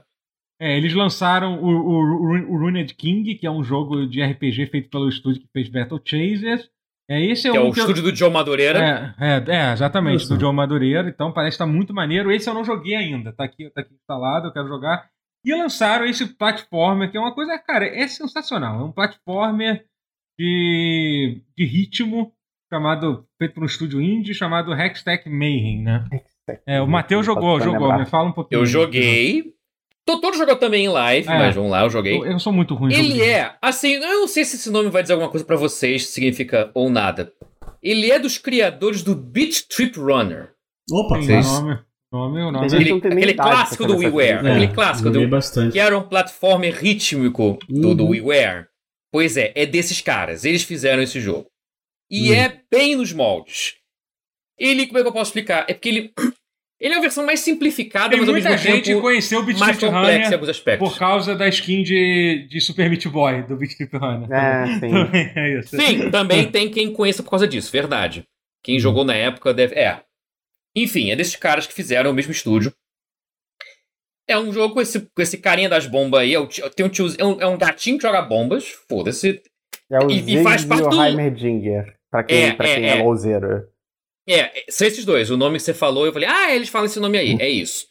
[0.61, 4.65] é, eles lançaram o, o, o, o Runed King, que é um jogo de RPG
[4.65, 6.69] feito pelo estúdio que fez Battle Chasers.
[7.09, 8.11] É, esse é, que é o estúdio eu...
[8.11, 9.15] do Joe Madureira.
[9.19, 10.35] É, é, é exatamente, Isso.
[10.35, 11.09] do Joe Madureira.
[11.09, 12.31] Então parece estar tá muito maneiro.
[12.31, 13.33] Esse eu não joguei ainda.
[13.33, 15.09] Tá aqui, tá aqui instalado, eu quero jogar.
[15.43, 18.79] E lançaram esse platformer, que é uma coisa, cara, é sensacional.
[18.79, 19.85] É um platformer
[20.37, 22.31] de, de ritmo
[22.71, 26.05] chamado, feito por um estúdio indie chamado Hextech Mayhem, né?
[26.67, 27.97] É, o Matheus jogou, jogou.
[27.97, 28.61] Me fala um pouquinho.
[28.61, 29.55] Eu joguei.
[30.09, 32.17] Totoro jogou também em live, é, mas vamos lá, eu joguei.
[32.17, 32.91] Eu, eu sou muito ruim.
[32.91, 36.07] Ele é, assim, eu não sei se esse nome vai dizer alguma coisa para vocês,
[36.07, 37.31] significa ou nada.
[37.81, 40.51] Ele é dos criadores do Beat Trip Runner.
[40.91, 41.45] Opa, vocês...
[41.45, 41.79] nome.
[42.11, 42.65] Nome, nome.
[42.65, 44.47] Aquele, aquele clássico do WiiWare.
[44.47, 45.27] É, aquele clássico do.
[45.27, 45.73] Bastante.
[45.73, 47.95] Que era um platformer rítmico do, uhum.
[47.95, 48.65] do WiiWare.
[49.11, 50.43] Pois é, é desses caras.
[50.43, 51.45] Eles fizeram esse jogo.
[52.09, 52.35] E uhum.
[52.35, 53.75] é bem nos moldes.
[54.57, 55.65] Ele, como é que eu posso explicar?
[55.69, 56.13] É porque ele
[56.79, 59.59] ele é a versão mais simplificada, Tem mas ao mesmo gente tempo conheceu o Beat
[59.59, 60.89] mais complexa em alguns aspectos.
[60.89, 64.31] Por causa da skin de, de Super Meat Boy, do Beat Trip Runner.
[64.31, 64.79] É, sim.
[64.89, 65.75] também é isso.
[65.75, 68.23] Sim, também tem quem conheça por causa disso, verdade.
[68.63, 68.79] Quem hum.
[68.79, 69.75] jogou na época deve...
[69.75, 70.01] É.
[70.73, 72.73] Enfim, é desses caras que fizeram o mesmo estúdio.
[74.25, 76.33] É um jogo com esse, com esse carinha das bombas aí.
[76.33, 78.69] É, o, tem um tio, é, um, é um gatinho que joga bombas.
[78.87, 79.41] Foda-se.
[79.91, 81.03] É o e, e faz parte do...
[81.03, 83.03] Heimerdinger, pra quem é, pra quem é, é, é
[84.29, 85.31] é, são esses dois.
[85.31, 87.37] O nome que você falou, eu falei, ah, eles falam esse nome aí.
[87.39, 87.87] É isso.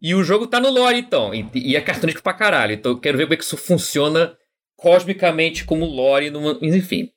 [0.00, 1.34] e o jogo tá no lore, então.
[1.34, 2.72] E, e é cartunístico pra caralho.
[2.72, 4.36] Então eu quero ver como é que isso funciona
[4.76, 6.30] cosmicamente como lore.
[6.30, 6.58] Numa...
[6.62, 7.10] Enfim.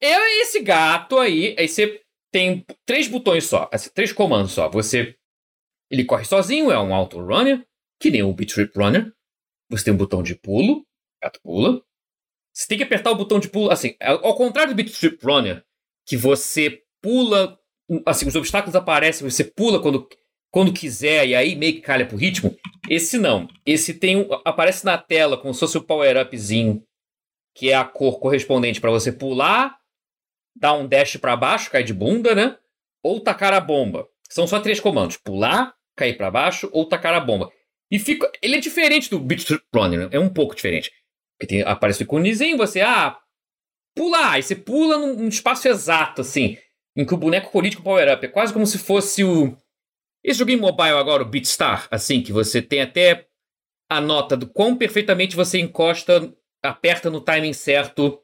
[0.00, 1.56] É esse gato aí.
[1.58, 2.00] Aí você
[2.32, 3.68] tem três botões só.
[3.72, 4.68] Assim, três comandos só.
[4.68, 5.16] Você.
[5.90, 7.64] Ele corre sozinho, é um auto runner,
[8.00, 9.12] que nem o Beat Trip Runner.
[9.70, 10.84] Você tem um botão de pulo.
[11.22, 11.82] Gato pula.
[12.52, 13.70] Você tem que apertar o botão de pulo.
[13.70, 15.64] Assim, ao contrário do Beat Trip Runner,
[16.06, 17.56] que você pula,
[18.04, 20.08] assim, os obstáculos aparecem, você pula quando,
[20.50, 22.52] quando quiser e aí meio que calha pro ritmo.
[22.90, 23.46] Esse não.
[23.64, 26.82] Esse tem um, aparece na tela como se fosse o power-upzinho,
[27.54, 29.78] que é a cor correspondente para você pular,
[30.56, 32.58] dar um dash para baixo, cair de bunda, né?
[33.04, 34.08] Ou tacar a bomba.
[34.28, 37.52] São só três comandos: pular, cair para baixo ou tacar a bomba.
[37.88, 40.08] E fica, ele é diferente do Beat Runner, né?
[40.10, 40.90] é um pouco diferente.
[41.38, 43.16] Porque tem, aparece o iconezinho, você ah,
[43.94, 46.58] pular, aí você pula num, num espaço exato assim
[46.96, 48.24] em que o boneco com power-up.
[48.24, 49.56] É quase como se fosse o.
[50.24, 53.28] Esse joguinho mobile agora, o Beatstar, assim, que você tem até
[53.88, 58.20] a nota do quão perfeitamente você encosta, aperta no timing certo,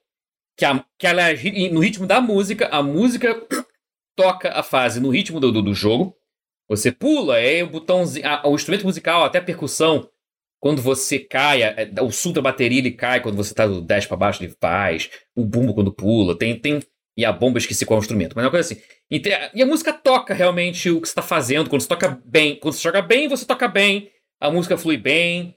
[0.56, 3.40] que, a, que ela é no ritmo da música, a música
[4.16, 6.16] toca a fase no ritmo do, do, do jogo.
[6.68, 10.08] Você pula, é o botãozinho, a, o instrumento musical, até a percussão,
[10.58, 14.06] quando você cai, a, o sul da bateria ele cai, quando você tá do 10
[14.06, 16.80] para baixo ele faz, o bumbo quando pula, tem, tem
[17.16, 18.82] e a bomba, esqueci qual é o instrumento, mas é uma coisa assim.
[19.10, 21.68] E a música toca realmente o que você está fazendo.
[21.68, 24.10] Quando você toca bem, quando você joga bem, você toca bem,
[24.40, 25.54] a música flui bem.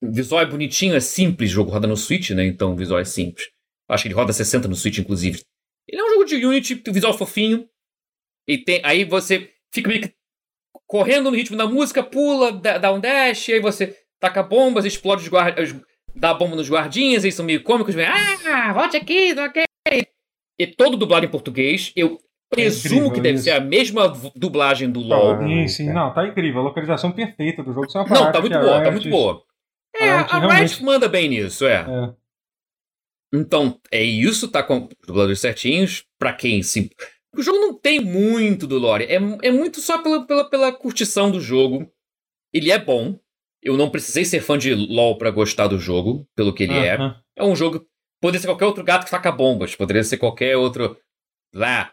[0.00, 1.50] O visual é bonitinho, é simples.
[1.50, 2.46] O jogo roda no Switch, né?
[2.46, 3.48] Então o visual é simples.
[3.88, 5.42] Acho que ele roda 60 no Switch, inclusive.
[5.86, 7.68] Ele é um jogo de Unity, visual fofinho.
[8.48, 10.14] E tem, aí você fica meio que
[10.86, 15.28] correndo no ritmo da música, pula, dá um dash, aí você taca bombas, explode os
[15.28, 15.74] guardas,
[16.14, 19.64] dá bomba nos guardinhas, eles são meio cômicos, vem, ah, volte aqui, ok.
[20.58, 21.92] E todo dublado em português.
[21.94, 22.18] Eu
[22.52, 23.44] é presumo é que deve isso.
[23.44, 25.38] ser a mesma dublagem do LoL.
[25.42, 26.60] Sim, sim, não, tá incrível.
[26.60, 27.86] A localização perfeita do jogo.
[27.94, 29.42] É não, tá muito boa, tá muito boa.
[29.98, 31.86] É, a Riot, a Riot manda bem nisso, é.
[31.88, 32.14] é.
[33.34, 36.04] Então, é isso, tá com dubladores certinhos.
[36.18, 36.90] Pra quem se.
[37.34, 39.04] O jogo não tem muito do lore.
[39.04, 41.90] É, é muito só pela, pela, pela curtição do jogo.
[42.52, 43.18] Ele é bom.
[43.62, 46.82] Eu não precisei ser fã de LoL para gostar do jogo, pelo que ele uh
[46.82, 47.14] -huh.
[47.36, 47.42] é.
[47.42, 47.84] É um jogo.
[48.26, 49.76] Poderia ser qualquer outro gato que faca bombas.
[49.76, 50.98] Poderia ser qualquer outro.
[51.54, 51.92] Lá.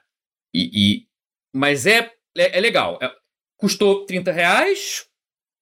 [0.52, 1.08] E, e...
[1.56, 2.98] Mas é, é, é legal.
[3.00, 3.12] É,
[3.56, 5.06] custou 30 reais.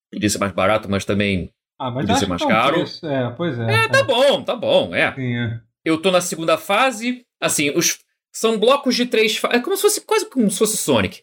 [0.10, 2.86] Podia ser mais barato, mas também ah, mas podia ser mais caro.
[3.04, 3.84] É, pois é.
[3.84, 4.04] É, tá é.
[4.06, 5.14] bom, tá bom, é.
[5.14, 5.60] Sim, é.
[5.84, 7.26] Eu tô na segunda fase.
[7.42, 8.00] Assim, os
[8.32, 9.58] são blocos de três fases.
[9.58, 11.22] É como se fosse quase como se fosse Sonic.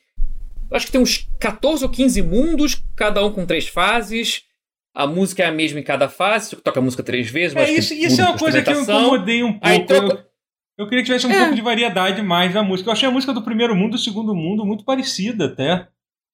[0.71, 4.43] Eu acho que tem uns 14 ou 15 mundos, cada um com três fases.
[4.99, 7.57] A música é a mesma em cada fase, toca a música três vezes.
[7.57, 9.65] É, isso, isso é uma coisa que eu incomodei um pouco.
[9.65, 10.07] Aí troca...
[10.07, 10.25] eu,
[10.77, 11.39] eu, queria que tivesse um é.
[11.39, 12.89] pouco de variedade mais na música.
[12.89, 15.87] Eu achei a música do primeiro mundo e do segundo mundo muito parecida até.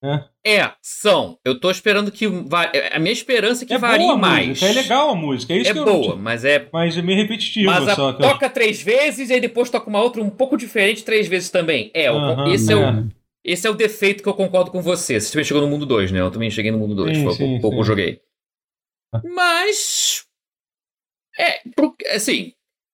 [0.02, 0.60] É.
[0.60, 1.38] é, são.
[1.44, 2.26] Eu tô esperando que.
[2.26, 2.70] Va...
[2.72, 4.48] É, a minha esperança é que é varie mais.
[4.48, 5.52] Música, é legal a música.
[5.52, 6.16] É, isso é que boa, eu...
[6.16, 6.66] mas é.
[6.72, 7.70] Mas é meio repetitivo.
[7.70, 8.14] Mas a...
[8.14, 11.90] toca três vezes e depois toca uma outra um pouco diferente três vezes também.
[11.92, 12.82] É, uhum, esse é, o.
[12.82, 13.04] É.
[13.44, 15.20] Esse é o defeito que eu concordo com você.
[15.20, 16.20] Você também chegou no mundo 2, né?
[16.20, 17.18] Eu também cheguei no mundo 2.
[17.18, 18.20] Foi sim, pouco eu joguei.
[19.22, 20.24] Mas.
[21.38, 21.60] É,
[22.14, 22.52] assim.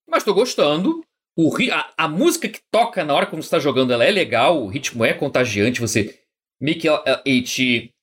[0.09, 1.05] Mas tô gostando.
[1.37, 4.63] O, a, a música que toca na hora que você está jogando, ela é legal,
[4.63, 6.21] o ritmo é contagiante, você
[6.61, 6.89] meio que
[7.25, 7.95] e te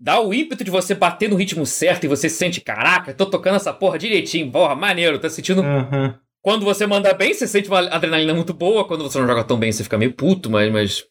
[0.00, 3.56] dá o ímpeto de você bater no ritmo certo e você sente, caraca, tô tocando
[3.56, 5.62] essa porra direitinho, porra, maneiro, tá sentindo.
[5.62, 6.14] Uhum.
[6.42, 9.56] Quando você manda bem, você sente uma adrenalina muito boa, quando você não joga tão
[9.56, 10.72] bem, você fica meio puto, mas.
[10.72, 11.06] Mas,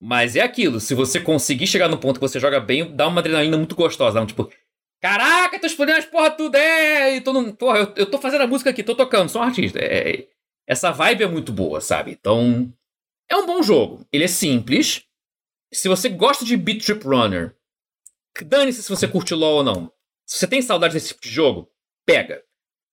[0.00, 3.20] mas é aquilo, se você conseguir chegar no ponto que você joga bem, dá uma
[3.20, 4.48] adrenalina muito gostosa, não, tipo.
[5.00, 7.16] Caraca, tô explodindo as porra tudo, é!
[7.16, 9.44] E tô no, porra, eu, eu tô fazendo a música aqui, tô tocando, sou um
[9.44, 9.78] artista.
[9.78, 10.26] É,
[10.66, 12.12] essa vibe é muito boa, sabe?
[12.12, 12.72] Então.
[13.28, 14.06] É um bom jogo.
[14.12, 15.04] Ele é simples,
[15.72, 17.54] se você gosta de Beat Trip Runner,
[18.44, 19.92] dane-se se você curte LoL ou não.
[20.24, 21.68] Se você tem saudade desse tipo de jogo,
[22.04, 22.42] pega.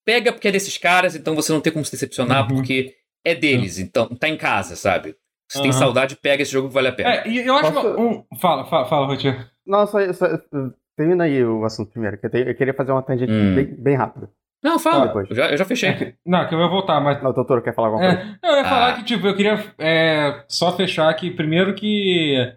[0.06, 2.58] Pega porque é desses caras, então você não tem como se decepcionar, uhum.
[2.58, 3.84] porque é deles, uhum.
[3.84, 5.16] então tá em casa, sabe?
[5.50, 5.64] Se uhum.
[5.64, 7.10] tem saudade, pega esse jogo que vale a pena.
[7.10, 7.88] É, e eu acho Posso...
[8.00, 8.26] um...
[8.40, 9.50] Fala, fala, fala Rotier.
[9.66, 10.26] Não, só, só,
[10.96, 13.56] termina aí o assunto primeiro, que eu, eu queria fazer uma tangente hum.
[13.56, 14.30] bem, bem rápida.
[14.64, 15.08] Não, fala.
[15.08, 15.30] Depois.
[15.30, 15.90] Eu, já, eu já fechei.
[15.90, 17.22] É não, que eu ia voltar, mas.
[17.22, 18.40] Não, o doutor quer falar alguma é, coisa?
[18.44, 18.94] eu ia falar ah.
[18.94, 22.56] que, tipo, eu queria é, só fechar aqui primeiro que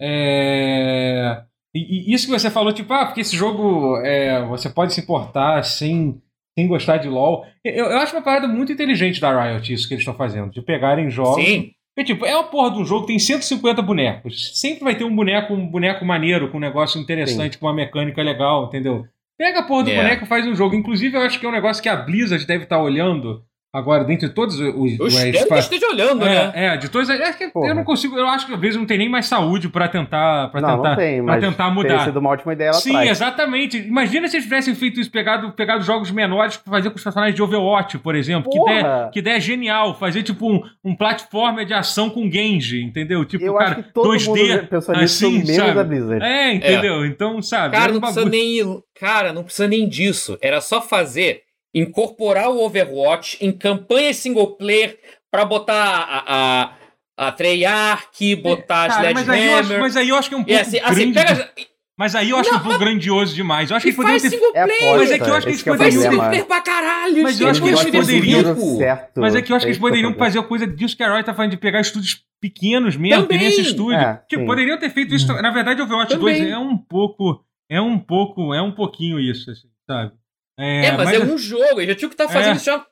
[0.00, 1.44] é...
[1.74, 5.62] E, isso que você falou, tipo, ah, porque esse jogo é, você pode se importar
[5.62, 6.20] sem,
[6.58, 7.46] sem gostar de LoL.
[7.64, 10.60] Eu, eu acho uma parada muito inteligente da Riot isso que eles estão fazendo, de
[10.60, 11.44] pegarem jogos.
[11.44, 11.72] Sim.
[11.94, 14.58] Porque, tipo, é uma porra de um jogo que tem 150 bonecos.
[14.58, 17.58] Sempre vai ter um boneco, um boneco maneiro, com um negócio interessante, Sim.
[17.58, 19.04] com uma mecânica legal, entendeu?
[19.36, 20.08] Pega a porra do yeah.
[20.08, 20.74] boneco e faz um jogo.
[20.74, 23.44] Inclusive, eu acho que é um negócio que a Blizzard deve estar olhando
[23.74, 24.98] Agora, dentre todos os.
[25.00, 26.52] Eu espero que esteja olhando, é, né?
[26.54, 27.08] É, de todos.
[27.08, 28.18] É que eu não consigo.
[28.18, 30.50] Eu acho que às vezes não tem nem mais saúde pra tentar.
[30.50, 31.96] Pra não, tentar, não tem, pra tentar mudar.
[31.96, 33.10] Tem sido uma ótima ideia lá Sim, atrás.
[33.12, 33.78] exatamente.
[33.78, 37.34] Imagina se eles tivessem feito isso, pegado, pegado jogos menores pra fazer com os personagens
[37.34, 38.50] de Overwatch, por exemplo.
[38.50, 39.98] Que ideia, que ideia genial.
[39.98, 43.24] Fazer tipo um, um platformer de ação com Genji, entendeu?
[43.24, 44.26] Tipo, eu cara, acho que todo 2D.
[44.26, 45.80] Mundo pensou nisso assim, menos sabe?
[45.80, 46.22] a Blizzard.
[46.22, 47.04] É, entendeu?
[47.04, 47.06] É.
[47.06, 47.74] Então, sabe.
[47.74, 48.82] Cara, não precisa nem.
[49.00, 50.36] Cara, não precisa nem disso.
[50.42, 51.44] Era só fazer
[51.74, 54.98] incorporar o Overwatch em campanha single player
[55.30, 56.24] para botar a,
[57.16, 59.80] a, a Treyarch, botar Cara, a Sledgehammer.
[59.80, 61.50] Mas aí eu acho que é um pouco assim, assim, pega...
[61.98, 63.70] Mas aí eu acho não, um pouco grandioso demais.
[63.70, 64.30] Eu acho que poderiam ter.
[64.30, 64.82] Single player.
[64.82, 66.02] É mas é que eu acho que eles poderiam.
[66.02, 67.22] Faz single player pra caralho.
[67.22, 68.76] Mas eu acho que eles poderiam.
[68.76, 69.20] Certo.
[69.20, 71.22] Mas é que eu acho que eles poderiam fazer a coisa disso que a Roy
[71.22, 73.46] tá fazendo de pegar estúdios pequenos mesmo, Também.
[73.46, 73.98] esse estúdio.
[73.98, 75.26] É, tipo, poderiam ter feito isso.
[75.28, 76.40] Na verdade, o Overwatch Também.
[76.40, 77.44] 2 é um pouco.
[77.70, 78.54] É um pouco.
[78.54, 80.12] É um pouquinho isso, assim, sabe?
[80.58, 82.56] É, é mas, mas, é um jogo, eles já tinham que estar tá fazendo é,
[82.56, 82.86] isso já.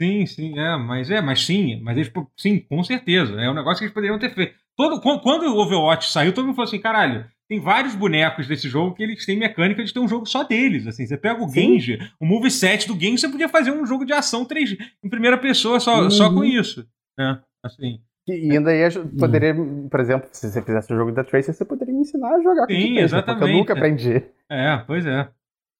[0.00, 3.40] Sim, sim, é, mas é, mas sim, mas eles, sim, com certeza.
[3.40, 4.54] É um negócio que eles poderiam ter feito.
[4.76, 8.94] Todo, quando o Overwatch saiu, todo mundo falou assim: caralho, tem vários bonecos desse jogo
[8.94, 10.86] que eles têm mecânica de ter um jogo só deles.
[10.86, 14.12] Assim, você pega o Genji, o moveset do Genji, você podia fazer um jogo de
[14.12, 16.10] ação 3 em primeira pessoa só, uhum.
[16.10, 16.86] só com isso.
[17.18, 17.40] Né?
[17.64, 18.00] Assim.
[18.28, 18.82] E ainda aí
[19.18, 19.54] poderia,
[19.88, 22.66] por exemplo, se você fizesse o jogo da Tracer, você poderia me ensinar a jogar
[22.66, 23.38] Sim, com exatamente.
[23.38, 24.22] Porque eu nunca aprendi.
[24.50, 25.28] É, pois é.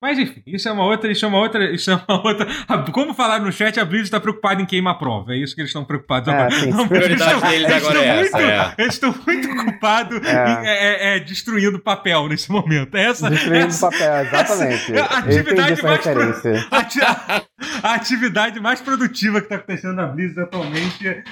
[0.00, 2.46] Mas enfim, isso é uma outra, isso é uma outra, isso é uma outra.
[2.92, 5.32] Como falar no chat, a Blizzard está preocupada em queimar a prova.
[5.32, 6.50] É isso que eles estão preocupados é, agora.
[6.50, 8.42] Sim, a prioridade deles agora é muito, essa.
[8.42, 8.74] É.
[8.82, 10.32] Eles estão muito ocupados é.
[10.32, 12.94] Em, é, é, destruindo papel nesse momento.
[12.94, 14.92] Essa, destruindo essa, papel, exatamente.
[14.92, 16.22] Essa, a atividade mais pro,
[16.70, 17.42] a,
[17.82, 21.24] a, atividade mais produtiva que está acontecendo na Blizzard atualmente é,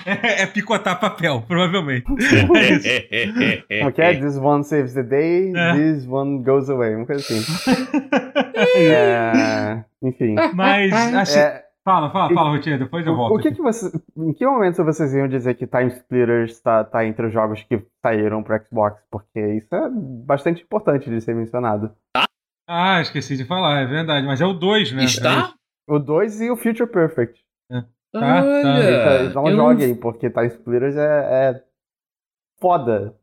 [0.43, 2.07] é, picotar papel, provavelmente.
[2.57, 3.87] É isso.
[3.87, 6.95] ok, this one saves the day, this one goes away.
[6.95, 7.45] Uma coisa assim.
[8.77, 10.35] é, enfim.
[10.55, 13.35] Mas, assim, é, fala, fala, fala, Rotinha, depois eu volto.
[13.35, 17.05] O que que você, em que momento vocês iam dizer que Time Splitters está tá
[17.05, 19.03] entre os jogos que saíram para Xbox?
[19.11, 21.93] Porque isso é bastante importante de ser mencionado.
[22.69, 24.27] Ah, esqueci de falar, é verdade.
[24.27, 25.05] Mas é o 2, né?
[25.05, 25.55] Está?
[25.89, 27.39] É o 2 e o Future Perfect.
[27.71, 27.83] É.
[28.13, 29.25] Tá, Olha, tá.
[29.25, 31.65] Então, não joguem, porque Time Splitters é, é
[32.61, 33.15] foda.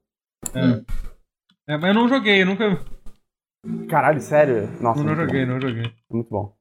[0.53, 1.73] É.
[1.73, 1.77] é.
[1.77, 2.79] Mas eu não joguei, eu nunca.
[3.89, 4.67] Caralho, sério?
[4.81, 5.03] Nossa.
[5.03, 5.51] Não, não joguei, bom.
[5.51, 5.93] não joguei.
[6.09, 6.55] Muito bom.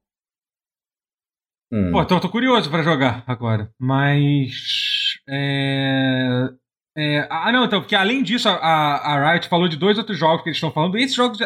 [1.71, 1.91] Hum.
[1.91, 3.71] Pô, tô, tô curioso pra jogar agora.
[3.79, 5.15] Mas.
[5.27, 6.49] É.
[6.97, 10.43] É, ah, não, então, porque além disso, a, a Riot falou de dois outros jogos
[10.43, 10.97] que eles estão falando.
[10.97, 11.39] Esses jogos,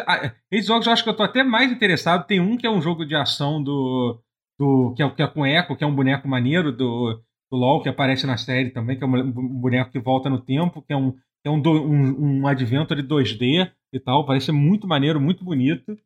[0.50, 2.26] esses jogos eu acho que eu tô até mais interessado.
[2.26, 4.20] Tem um que é um jogo de ação do.
[4.58, 7.80] do que, é, que é com Echo, que é um boneco maneiro do, do LoL,
[7.80, 10.96] que aparece na série também, que é um boneco que volta no tempo, que é
[10.96, 11.14] um,
[11.44, 14.26] é um, um, um adventure 2D e tal.
[14.26, 15.96] Parece muito maneiro, muito bonito.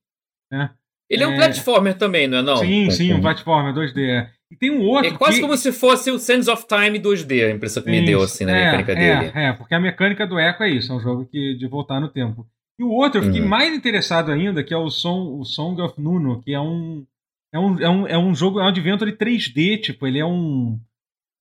[0.51, 0.71] Né?
[1.11, 1.37] Ele é, um é...
[1.37, 2.57] platformer também, não é não?
[2.59, 4.29] Sim, sim, um platformer 2D.
[4.51, 5.13] E tem um outro.
[5.13, 5.43] É quase que...
[5.43, 8.57] como se fosse o Sands of Time 2D, a impressão que me deu, assim, na
[8.57, 9.33] é, mecânica é, dele.
[9.35, 12.09] É, porque a mecânica do Echo é isso, é um jogo que, de voltar no
[12.09, 12.47] tempo.
[12.79, 13.49] E o outro, eu fiquei uhum.
[13.49, 17.07] mais interessado ainda, que é o, Song, o Song of Nuno, que é um.
[17.53, 20.81] É um, é um, é um jogo, é um adventure 3D, tipo, ele é um.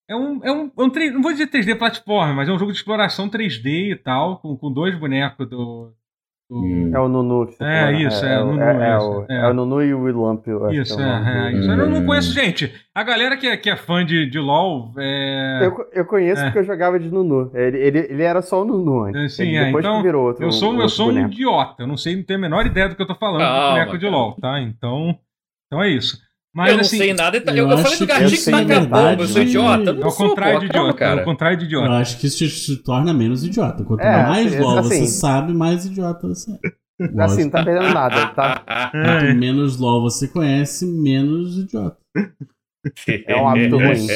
[0.07, 2.57] É um, é um, é um 3, não vou dizer 3D platform, mas é um
[2.57, 5.93] jogo de exploração 3D e tal, com, com dois bonecos do,
[6.49, 6.95] do...
[6.95, 7.91] É o Nunu que você É, fala.
[7.93, 8.61] isso, é, é, o Nunu.
[8.61, 10.45] É, é, o, é, o Nunu e o Willamp.
[10.71, 11.71] Isso, é, isso.
[11.71, 12.73] Eu não conheço, gente.
[12.93, 14.93] A galera que é, que é fã de, de LoL.
[15.61, 17.51] Eu, eu conheço porque eu jogava de Nunu.
[17.53, 19.35] Ele, ele, ele era só o Nunu antes.
[19.35, 20.43] Sim, é, depois então, que virou outro.
[20.43, 21.83] Eu sou, outro eu sou um idiota.
[21.83, 23.71] Eu não sei, não tenho a menor ideia do que eu tô falando ah, do
[23.73, 24.59] boneco de LoL, tá?
[24.59, 25.15] Então,
[25.67, 26.17] então é isso.
[26.53, 27.37] Mas, eu não assim, sei nada.
[27.37, 29.91] Eu, eu, eu falei do gatinho que taca bomba, eu sou idiota.
[29.91, 31.19] Eu é o contrário de idiota, cara.
[31.19, 31.87] É o contrário de idiota.
[31.87, 33.83] Eu acho que isso te torna menos idiota.
[33.83, 37.23] Quanto é, mais assim, LOL assim, você sabe, mais idiota você é.
[37.23, 38.91] Assim, não tá perdendo nada, tá?
[38.91, 41.97] Quanto menos LOL você conhece, menos idiota.
[43.27, 44.07] É um hábito ruim.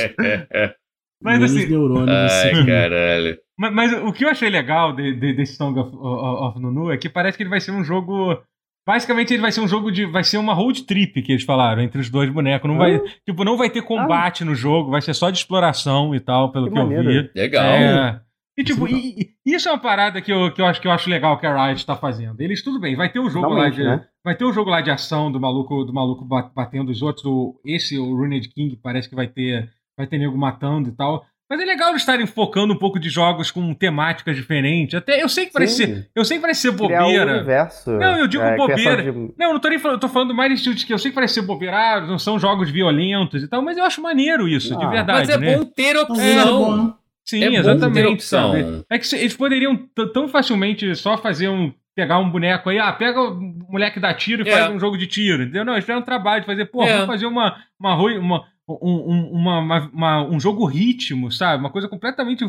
[1.22, 1.68] Mas menos assim.
[1.68, 3.38] Neurônio Ai, caralho.
[3.58, 6.92] Mas, mas, o que eu achei legal de, de, desse Song of, of, of Nunu
[6.92, 8.42] é que parece que ele vai ser um jogo
[8.86, 10.06] Basicamente ele vai ser um jogo de.
[10.06, 12.70] Vai ser uma road trip que eles falaram entre os dois bonecos.
[12.70, 14.46] Não vai, tipo, não vai ter combate ah.
[14.46, 17.32] no jogo, vai ser só de exploração e tal, pelo que, que eu vi.
[17.34, 17.64] Legal.
[17.64, 18.22] É,
[18.58, 20.92] e tipo, e, e, isso é uma parada que eu, que, eu acho, que eu
[20.92, 22.40] acho legal que a Riot tá fazendo.
[22.40, 23.84] Eles, tudo bem, vai ter um jogo lá de.
[23.84, 24.06] Né?
[24.24, 27.26] Vai ter um jogo lá de ação do maluco, do maluco batendo os outros.
[27.26, 29.72] O, esse, o Runed King, parece que vai ter.
[29.98, 31.26] Vai ter nego matando e tal.
[31.54, 34.96] Mas é legal eles estarem focando um pouco de jogos com temáticas diferentes.
[34.96, 37.32] Até eu sei que parece ser, eu sei que parece ser bobeira.
[37.32, 39.04] Um universo, não, eu digo é, bobeira.
[39.04, 39.12] De...
[39.38, 41.36] Não, não tô nem falando, eu tô falando mais de que eu sei que parece
[41.36, 44.80] ser bobeira, ah, não são jogos violentos e tal, mas eu acho maneiro isso, ah,
[44.80, 45.20] de verdade.
[45.20, 45.56] Mas é né?
[45.56, 46.98] bom ter opção.
[47.00, 48.24] É, Sim, é exatamente.
[48.24, 48.84] Sabe?
[48.90, 49.78] É que eles poderiam
[50.12, 51.72] tão facilmente só fazer um.
[51.96, 53.40] Pegar um boneco aí, ah, pega o
[53.70, 54.52] moleque da tiro e é.
[54.52, 55.64] faz um jogo de tiro, entendeu?
[55.64, 56.94] Não, eles fizeram um trabalho de fazer, pô, é.
[56.94, 61.60] vamos fazer uma, uma, uma, um, uma, uma, uma, um jogo ritmo, sabe?
[61.60, 62.46] Uma coisa completamente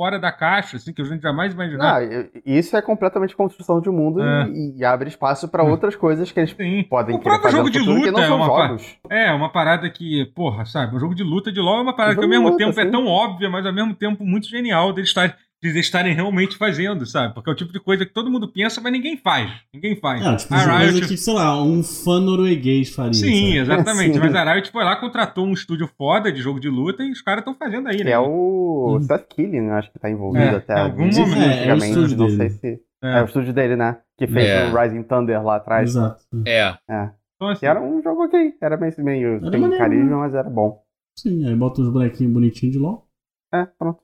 [0.00, 2.00] fora da caixa, assim, que a gente jamais imaginar.
[2.46, 4.48] isso é completamente construção de mundo é.
[4.48, 6.82] e, e, abre espaço para outras coisas que eles Sim.
[6.84, 8.98] podem O próprio jogo de luta é uma, jogos.
[9.10, 10.96] é uma parada que, porra, sabe?
[10.96, 12.90] O jogo de luta de LoL é uma parada que ao mesmo luta, tempo é
[12.90, 17.34] tão óbvia, mas ao mesmo tempo muito genial deles estar de estarem realmente fazendo, sabe?
[17.34, 19.52] Porque é o tipo de coisa que todo mundo pensa, mas ninguém faz.
[19.74, 20.24] Ninguém faz.
[20.24, 21.06] É, tipo, a Riot...
[21.06, 23.12] que, sei lá, um fã norueguês faria.
[23.12, 23.58] Sim, sabe?
[23.58, 24.14] exatamente.
[24.16, 24.20] Sim.
[24.20, 27.20] Mas a Riot foi lá, contratou um estúdio foda de jogo de luta e os
[27.20, 28.12] caras estão fazendo aí, né?
[28.12, 29.02] É o hum.
[29.02, 30.80] Seth Killing, acho que tá envolvido é, até.
[30.80, 31.42] algum momento.
[31.42, 32.36] É, é o estúdio não dele.
[32.36, 32.82] sei se...
[33.02, 33.18] É.
[33.18, 33.22] é.
[33.22, 33.98] o estúdio dele, né?
[34.16, 34.66] Que fez é.
[34.66, 35.90] o Rising Thunder lá atrás.
[35.90, 36.24] Exato.
[36.46, 36.74] É.
[36.88, 37.10] É.
[37.36, 38.54] Então, assim, era um jogo ok.
[38.60, 40.82] Era meio, meio era sem carisma, mas era bom.
[41.18, 43.06] Sim, aí bota uns bonequinhos bonitinhos de LOL.
[43.52, 44.00] É, pronto.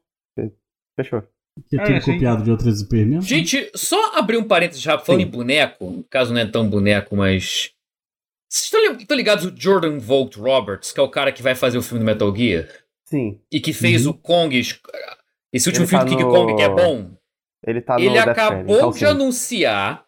[0.97, 1.23] Fechou.
[1.69, 3.23] Que é tudo é, copiado de outras IP mesmo.
[3.23, 5.27] Gente, só abrir um parênteses já falando Sim.
[5.27, 7.73] em boneco, no caso não é tão boneco, mas.
[8.49, 11.83] Vocês estão ligados o Jordan Vogt Roberts, que é o cara que vai fazer o
[11.83, 12.69] filme do Metal Gear?
[13.05, 13.41] Sim.
[13.51, 14.13] E que fez uhum.
[14.13, 14.57] o Kong.
[15.53, 16.31] Esse último Ele filme tá do King no...
[16.31, 17.17] Kong, que é bom.
[17.67, 20.07] Ele tá Ele acabou então, de anunciar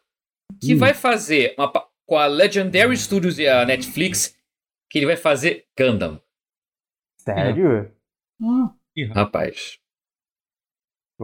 [0.60, 0.78] que hum.
[0.78, 1.70] vai fazer uma,
[2.06, 4.36] com a Legendary Studios e a Netflix
[4.90, 6.20] que ele vai fazer Gundam.
[7.18, 7.92] Sério?
[8.40, 8.70] Hum.
[9.14, 9.78] Rapaz.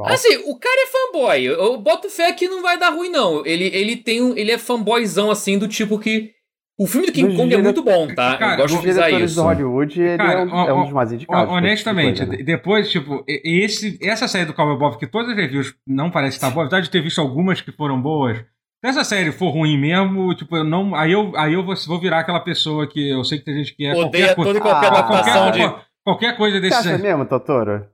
[0.07, 1.45] Assim, o cara é fanboy.
[1.45, 3.47] Eu boto fé que não vai dar ruim, não.
[3.47, 4.37] Ele, ele tem um.
[4.37, 6.33] Ele é fanboyzão, assim, do tipo que.
[6.77, 8.37] O filme do King Kong é muito bom, tá?
[8.37, 9.37] Cara, eu gosto de usar isso.
[9.37, 11.55] do Hollywood, ele cara, é, um, é, um, dos mais indicados.
[11.55, 12.43] Honestamente, coisa, né?
[12.43, 16.51] depois, tipo, esse, essa série do Cowboy Bob, que todas as reviews não parecem estar
[16.51, 20.35] boas, apesar de ter visto algumas que foram boas, se essa série for ruim mesmo,
[20.35, 23.39] tipo, eu não, aí eu, aí eu vou, vou virar aquela pessoa que eu sei
[23.39, 23.95] que tem gente que é.
[23.95, 25.85] Odeia toda e qualquer ah, adaptação de.
[26.05, 26.83] Qualquer coisa desse.
[26.83, 27.87] Você acha mesmo, Totoro?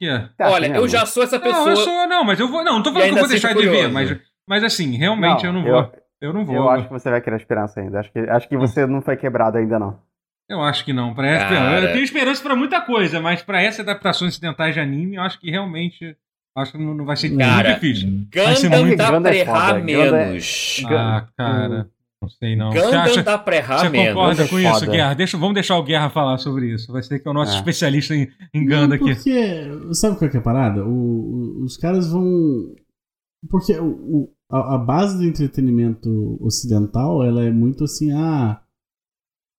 [0.00, 0.30] Yeah.
[0.40, 0.84] Olha, mesmo?
[0.84, 1.64] eu já sou essa pessoa.
[1.64, 2.62] Não, eu sou, não, mas eu vou.
[2.62, 4.16] Não, não tô falando que eu vou deixar de ver, mas,
[4.46, 5.80] mas assim, realmente não, eu não vou.
[5.80, 6.06] Eu...
[6.20, 6.56] Eu não vou.
[6.56, 8.00] Eu acho que você vai criar esperança ainda.
[8.00, 10.00] Acho que, acho que você não foi quebrado ainda, não.
[10.48, 11.12] Eu acho que não.
[11.12, 15.16] Pra essa, eu tenho esperança para muita coisa, mas para essa adaptação ocidentais de anime,
[15.16, 16.16] eu acho que realmente.
[16.56, 18.08] Acho que não vai ser cara, muito difícil.
[18.32, 18.96] Gundam muito...
[18.96, 20.82] dá pra errar é menos.
[20.88, 20.94] É...
[20.94, 21.90] Ah, cara.
[22.26, 22.70] Não sei não.
[22.70, 24.06] Gundam acha, dá pra errar menos.
[24.08, 25.14] Você concorda é com isso, Guerra?
[25.14, 26.92] Deixa, vamos deixar o Guerra falar sobre isso.
[26.92, 27.56] Vai ser que é o nosso é.
[27.56, 29.14] especialista em, em Gundam aqui.
[29.14, 30.84] Porque, sabe qual é a parada?
[30.84, 32.74] O, o, os caras vão...
[33.48, 38.60] Porque o, a, a, base do entretenimento ocidental ela é muito assim ah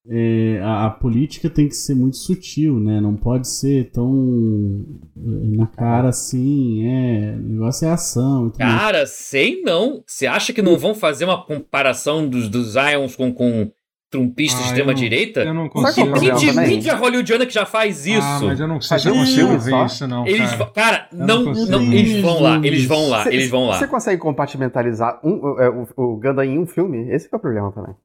[0.09, 4.85] é, a, a, política tem que ser muito sutil né não pode ser tão
[5.17, 10.61] é, na cara assim é o negócio é ação cara sei não você acha que
[10.61, 13.71] não vão fazer uma comparação dos, dos Ions com, com
[14.09, 15.41] trumpista ah, de extrema-direita?
[15.41, 16.17] Eu não consigo.
[16.19, 18.21] De mídia hollywoodiana que já faz isso.
[18.21, 20.25] Ah, mas eu não sei se eu consigo ver isso, não.
[20.25, 23.67] Eles, cara, cara não, não, não, eles vão lá, eles vão lá, cê, eles vão
[23.67, 23.77] lá.
[23.77, 27.09] Você consegue compartimentalizar um, o, o, o Gundam em um filme?
[27.11, 27.95] Esse é o problema também.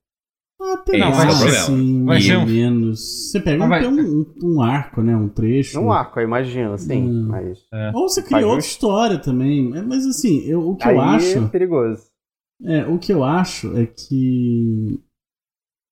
[0.74, 2.46] Até não, vai ser, sim, vai ser um...
[2.46, 3.30] menos.
[3.30, 3.86] Você pega vai...
[3.86, 5.16] um, um, arco, né?
[5.16, 5.80] Um trecho.
[5.80, 7.08] Um arco, eu imagino, sim.
[7.08, 7.26] Hum.
[7.28, 7.58] Mas...
[7.72, 7.90] É.
[7.94, 9.70] Ou você cria outra história também.
[9.70, 11.38] Mas assim, eu, o que Aí eu acho.
[11.38, 12.02] É perigoso.
[12.64, 15.00] É, o que eu acho é que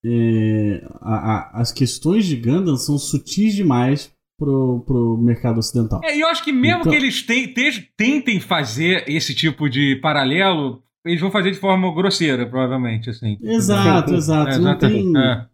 [0.04, 6.00] é, a, a, as questões de Gundam são sutis demais pro, pro mercado ocidental.
[6.02, 9.68] É, e eu acho que mesmo então, que eles te, te, tentem fazer esse tipo
[9.68, 13.38] de paralelo, eles vão fazer de forma grosseira, provavelmente, assim.
[13.42, 14.52] Exato, exato.
[14.52, 15.12] É, não tem...
[15.16, 15.46] É,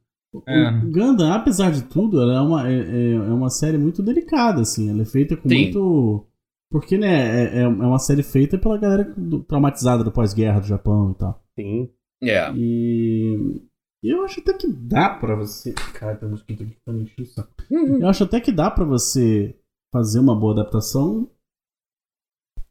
[0.46, 0.68] é.
[0.68, 4.60] O Gundam, apesar de tudo, ela é uma, é, é, é uma série muito delicada,
[4.60, 4.90] assim.
[4.90, 5.62] Ela é feita com Sim.
[5.62, 6.26] muito...
[6.70, 9.14] Porque, né, é, é uma série feita pela galera
[9.46, 11.42] traumatizada do pós-guerra do Japão e tal.
[11.58, 11.90] Sim.
[12.22, 12.52] É.
[12.52, 13.62] E
[14.02, 15.72] eu acho até que dá pra você.
[15.94, 17.28] Cara, tem mosquito aqui que tá me enchendo
[17.70, 18.00] uhum.
[18.00, 19.56] Eu acho até que dá pra você
[19.92, 21.30] fazer uma boa adaptação.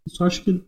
[0.07, 0.63] Só acho que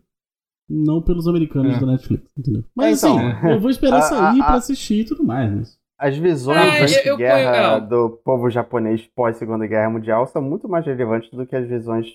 [0.68, 1.80] não pelos americanos é.
[1.80, 2.64] da Netflix, entendeu?
[2.76, 5.52] Mas é, então, assim, eu vou esperar sair a, a, pra assistir e tudo mais.
[5.52, 5.78] Mas...
[5.98, 11.44] As visões é, guerra do povo japonês pós-segunda guerra mundial são muito mais relevantes do
[11.44, 12.06] que as visões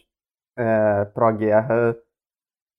[0.57, 1.93] é, pró-guerra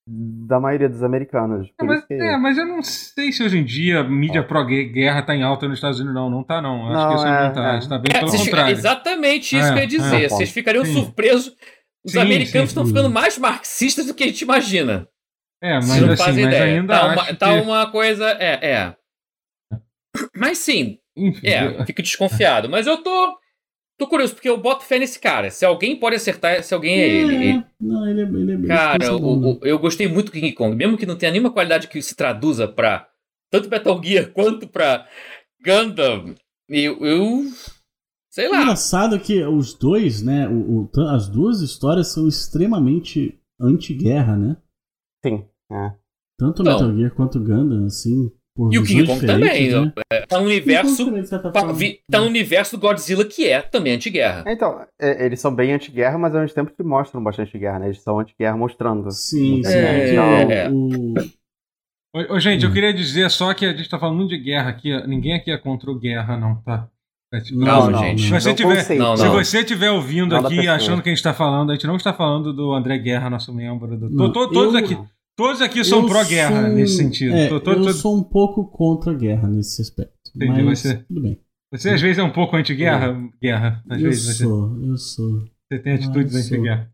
[0.07, 1.67] da maioria dos americanos.
[1.79, 2.13] É mas, que...
[2.13, 5.67] é, mas eu não sei se hoje em dia a mídia pró-guerra tá em alta
[5.67, 6.29] nos Estados Unidos, não.
[6.29, 6.87] Não tá, não.
[6.87, 7.73] Acho não, que isso é, não tá.
[7.73, 7.77] É.
[7.77, 8.71] Está bem pelo contrário.
[8.71, 10.29] Exatamente isso que eu ia dizer.
[10.29, 10.93] Vocês ficariam sim.
[10.93, 11.55] surpresos.
[12.03, 15.07] Os sim, americanos estão ficando mais marxistas do que a gente imagina.
[15.61, 18.29] É, mas, não assim, mas ainda tá uma, tá uma coisa...
[18.39, 18.95] É, é.
[20.35, 21.85] Mas sim, Enfim, é, eu...
[21.85, 22.69] fico desconfiado.
[22.69, 23.37] Mas eu tô
[23.97, 25.49] Tô curioso, porque eu boto fé nesse cara.
[25.49, 27.35] Se alguém pode acertar, se alguém é, é ele.
[27.35, 27.65] ele.
[27.79, 30.75] Não, ele é, ele é Cara, o, o, eu gostei muito do King Kong.
[30.75, 33.07] Mesmo que não tenha nenhuma qualidade que se traduza pra
[33.49, 35.07] tanto Metal Gear quanto pra
[35.63, 36.35] Gundam.
[36.67, 37.05] Eu.
[37.05, 37.45] eu
[38.29, 38.59] sei lá.
[38.59, 40.45] É engraçado que os dois, né?
[40.49, 44.57] O, o, as duas histórias são extremamente anti-guerra, né?
[45.25, 45.43] Sim.
[45.71, 45.91] É.
[46.37, 48.31] Tanto então, Metal Gear quanto Gundam, assim.
[48.71, 49.69] E o King Kong também.
[49.69, 49.93] Né?
[50.13, 51.11] É, tá no universo.
[52.09, 54.45] Tá no universo do Godzilla que é também anti-guerra.
[54.47, 57.87] Então, é, eles são bem anti-guerra, mas ao mesmo tempo que mostram bastante guerra, né?
[57.87, 59.11] Eles são anti-guerra mostrando.
[59.11, 59.73] Sim, sim.
[59.73, 60.69] É, é.
[62.31, 65.05] Ô, gente, eu queria dizer só que a gente tá falando muito de guerra aqui.
[65.05, 66.87] Ninguém aqui é contra o guerra, não, tá?
[67.51, 68.21] Não, não, gente.
[68.21, 71.71] Se você, tiver, não, se você tiver ouvindo aqui achando que a gente está falando,
[71.71, 73.97] a gente não está falando do André Guerra, nosso membro.
[73.97, 74.97] Do, to, to, todos eu, aqui.
[75.35, 76.75] Todos aqui são pró-guerra sou...
[76.75, 77.35] nesse sentido.
[77.35, 77.87] É, tô, tô, tô...
[77.87, 80.13] Eu sou um pouco contra a guerra nesse aspecto.
[80.35, 80.95] Entendi, mas você...
[80.97, 81.39] tudo bem.
[81.71, 83.07] Você às vezes é um pouco anti-guerra?
[83.07, 83.37] É.
[83.41, 84.37] Guerra, às eu vezes.
[84.37, 84.89] Sou, você...
[84.89, 85.45] eu sou.
[85.67, 86.89] Você tem atitudes anti-guerra?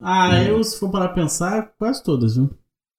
[0.00, 0.50] Ah, é.
[0.50, 2.50] eu, se for parar a pensar, quase todas, viu?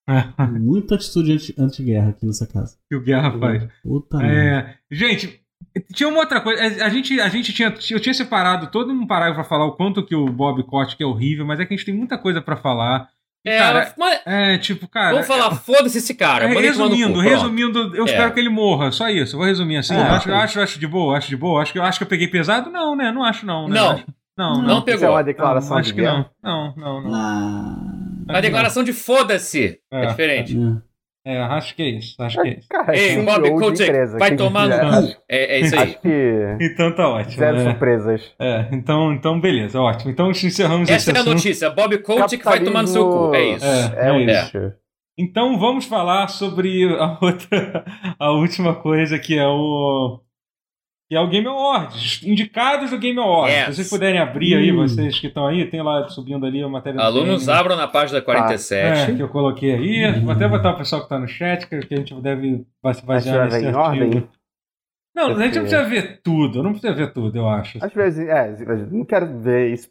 [0.59, 2.77] Muita atitude anti-guerra aqui nessa casa.
[2.89, 3.67] Que o Guerra faz.
[3.83, 4.77] Puta é...
[4.91, 5.41] Gente,
[5.93, 6.61] tinha uma outra coisa.
[6.85, 7.73] A gente, a gente tinha.
[7.91, 11.05] Eu tinha separado todo um parágrafo pra falar o quanto que o Bob Kotick é
[11.05, 13.09] horrível, mas é que a gente tem muita coisa para falar.
[13.47, 14.21] É, cara, mas...
[14.25, 15.11] é, tipo, cara.
[15.11, 16.45] Vamos falar, foda-se esse cara.
[16.45, 18.09] É, resumindo, resumindo, eu é.
[18.09, 18.91] espero que ele morra.
[18.91, 19.35] Só isso.
[19.35, 19.95] Eu vou resumir assim.
[19.95, 21.61] Acho, acho, acho de boa, acho de boa.
[21.61, 22.69] Acho que, acho que eu peguei pesado?
[22.69, 23.11] Não, né?
[23.11, 23.67] Não acho, não.
[23.67, 23.75] Né?
[23.75, 23.91] Não.
[23.91, 24.05] Acho,
[24.37, 24.97] não, não, não, pegou.
[24.97, 26.29] Isso é uma declaração não, acho de que não.
[26.43, 27.15] Não, não, não.
[27.15, 28.37] Ah.
[28.37, 30.55] A declaração de foda-se é, é diferente.
[30.55, 30.87] É.
[31.27, 32.15] É, acho que é isso.
[32.23, 32.69] Acho que é isso.
[32.69, 35.17] Cara, Ei, Bob Kotick, vai tomar no cu.
[35.27, 35.89] É, é isso aí.
[35.89, 36.57] Acho que.
[36.61, 37.37] Então tá ótimo.
[37.37, 37.63] Zero né?
[37.65, 38.33] surpresas.
[38.39, 40.09] É, então, então beleza, ótimo.
[40.09, 41.69] Então encerramos Essa é a notícia.
[41.69, 43.35] Bob Kotick vai tomar no seu cu.
[43.35, 43.65] É isso.
[43.65, 44.73] É, é, é isso.
[45.19, 47.83] Então vamos falar sobre a outra,
[48.17, 50.21] a última coisa que é o
[51.09, 53.55] que é o Game Awards, indicados do Game Awards.
[53.55, 53.65] Yes.
[53.65, 54.75] Se vocês puderem abrir aí, hum.
[54.75, 56.99] vocês que estão aí, tem lá subindo ali a matéria.
[56.99, 58.85] Alunos abram na página 47.
[58.85, 60.19] Ah, é, que eu coloquei aí.
[60.19, 63.45] Vou até botar o pessoal que está no chat, que a gente deve se basear
[63.45, 63.77] nesse artigo.
[63.79, 64.27] Ordem.
[65.17, 67.83] Não, a gente não precisa ver tudo, não precisa ver tudo, eu acho.
[67.83, 68.55] Às vezes, é,
[68.91, 69.89] não quero ver isso.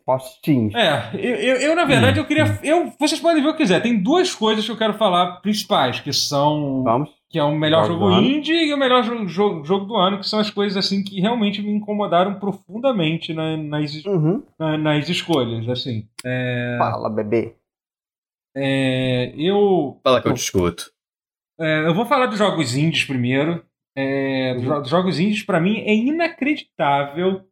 [0.73, 2.45] É, eu, eu, eu, na verdade, eu queria.
[2.63, 3.83] Eu, vocês podem ver o que quiser.
[3.83, 6.85] Tem duas coisas que eu quero falar principais, que são.
[6.85, 7.11] Vamos.
[7.29, 10.21] Que é o melhor Vamos jogo indie e o melhor jogo, jogo, jogo, do ano,
[10.21, 14.45] que são as coisas assim que realmente me incomodaram profundamente na, nas, uhum.
[14.57, 16.07] na, nas escolhas, assim.
[16.25, 16.77] É...
[16.79, 17.57] Fala, bebê.
[18.57, 19.99] É, eu.
[20.05, 20.93] Fala que eu te escuto.
[21.59, 23.66] É, eu vou falar dos jogos indies primeiro
[23.97, 27.43] é, dos jogos indies, para mim, é inacreditável.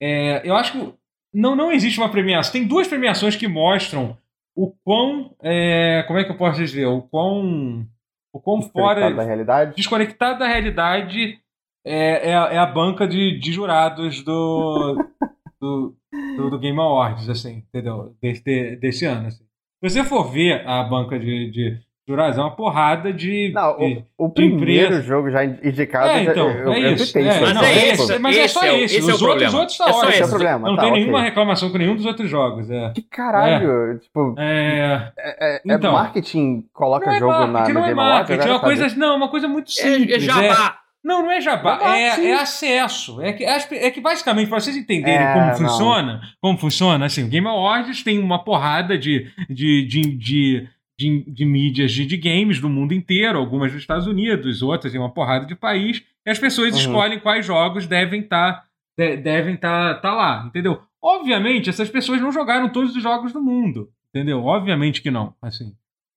[0.00, 0.94] É, eu acho que
[1.32, 2.52] não, não existe uma premiação.
[2.52, 4.16] Tem duas premiações que mostram
[4.54, 5.34] o quão.
[5.42, 6.86] É, como é que eu posso dizer?
[6.86, 7.86] O quão.
[8.32, 9.12] O quão fora.
[9.12, 9.76] da realidade?
[9.76, 11.38] Desconectado da realidade
[11.86, 14.96] é, é, é a banca de, de jurados do,
[15.60, 15.96] do,
[16.36, 18.16] do, do, Game Awards, assim, entendeu?
[18.20, 19.28] Desse, desse ano.
[19.28, 19.44] Assim.
[19.44, 23.50] Se você for ver a banca de, de Juraz, é uma porrada de.
[23.54, 25.02] Não, de, o, o de primeiro empresa.
[25.02, 26.08] jogo já indicado.
[26.08, 27.18] É, então, eu, é isso.
[27.18, 28.96] É, mas, não, é esse, mas é só esse.
[28.96, 29.10] esse.
[29.10, 30.10] Os, é outros, os outros tá é ótimo.
[30.10, 30.68] Esse é o problema.
[30.68, 31.02] Não tá, tem okay.
[31.02, 32.70] nenhuma reclamação com nenhum dos outros jogos.
[32.70, 32.90] É.
[32.90, 33.92] Que caralho.
[33.92, 33.98] É.
[33.98, 38.50] Tipo, é, é, é, então, marketing coloca não jogo marketing, na, não é marketing, é
[38.50, 40.10] uma coisa, não, uma coisa muito simples.
[40.10, 40.80] É, jabá.
[41.02, 43.20] Não, não é jabá, é, é, acesso.
[43.20, 45.54] É que, é que basicamente, para vocês entenderem é, como não.
[45.54, 50.68] funciona, como funciona, assim, o Game Awards tem uma porrada de, de, de, de
[51.04, 54.98] de, de mídias de, de, games do mundo inteiro, algumas dos Estados Unidos, outras em
[54.98, 56.78] uma porrada de país, e as pessoas uhum.
[56.78, 58.64] escolhem quais jogos devem estar tá,
[58.96, 60.80] de, devem tá, tá lá, entendeu?
[61.02, 64.42] Obviamente, essas pessoas não jogaram todos os jogos do mundo, entendeu?
[64.44, 65.74] Obviamente que não, assim.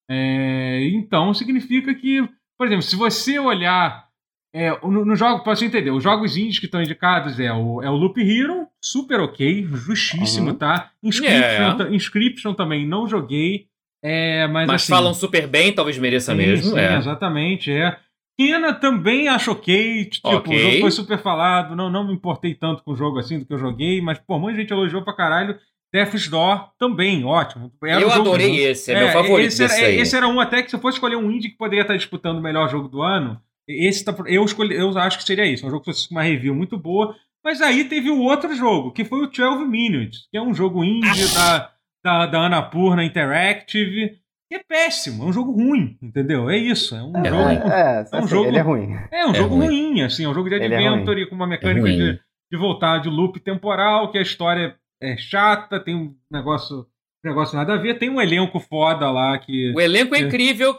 [0.10, 2.28] É, então, significa que,
[2.58, 4.08] por exemplo, se você olhar
[4.54, 7.90] é, no, no jogo, você entender, os jogos indies que estão indicados é o, é
[7.90, 10.56] o Loop Hero, super ok, justíssimo, uhum.
[10.56, 10.92] tá?
[11.04, 11.96] Inscription, yeah.
[11.96, 13.68] Inscription também não joguei.
[14.04, 16.72] É, mas, mas assim, falam super bem, talvez mereça sim, mesmo.
[16.72, 16.98] Sim, é.
[16.98, 17.72] exatamente.
[17.72, 17.98] É.
[18.40, 20.06] Kena também acho ok.
[20.06, 20.56] Tipo, okay.
[20.56, 21.76] o jogo foi super falado.
[21.76, 24.38] Não, não me importei tanto com o jogo assim do que eu joguei, mas, pô,
[24.38, 25.58] muita gente elogiou pra caralho.
[25.92, 27.72] Death's Door também, ótimo.
[27.84, 28.60] Era eu adorei jogo...
[28.60, 29.48] esse, é, é, meu favorito.
[29.48, 31.82] Esse era, esse era, um até que se eu fosse escolher um indie que poderia
[31.82, 35.46] estar disputando o melhor jogo do ano, esse tá, eu, escolhi, eu acho que seria
[35.46, 35.66] isso.
[35.66, 37.16] Um jogo que fosse uma review muito boa.
[37.44, 40.84] Mas aí teve o outro jogo, que foi o 12 Minutes, que é um jogo
[40.84, 41.72] indie da,
[42.08, 44.18] da, da Annapurna Interactive
[44.50, 46.50] é péssimo, é um jogo ruim, entendeu?
[46.50, 47.50] É isso, é um é, jogo.
[47.50, 48.94] É, é, é um assim, jogo, ele é ruim.
[49.12, 49.68] É um é jogo ruim.
[49.68, 50.02] ruim.
[50.02, 53.10] assim, é um jogo de é adventure é com uma mecânica de, de voltar de
[53.10, 56.88] loop temporal, que a história é chata, tem um negócio
[57.26, 58.00] negócio nada a ver.
[58.00, 59.74] Tem um elenco foda lá que.
[59.76, 60.78] O elenco é incrível,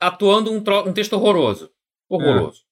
[0.00, 1.70] atuando um, um texto horroroso.
[2.08, 2.62] Horroroso.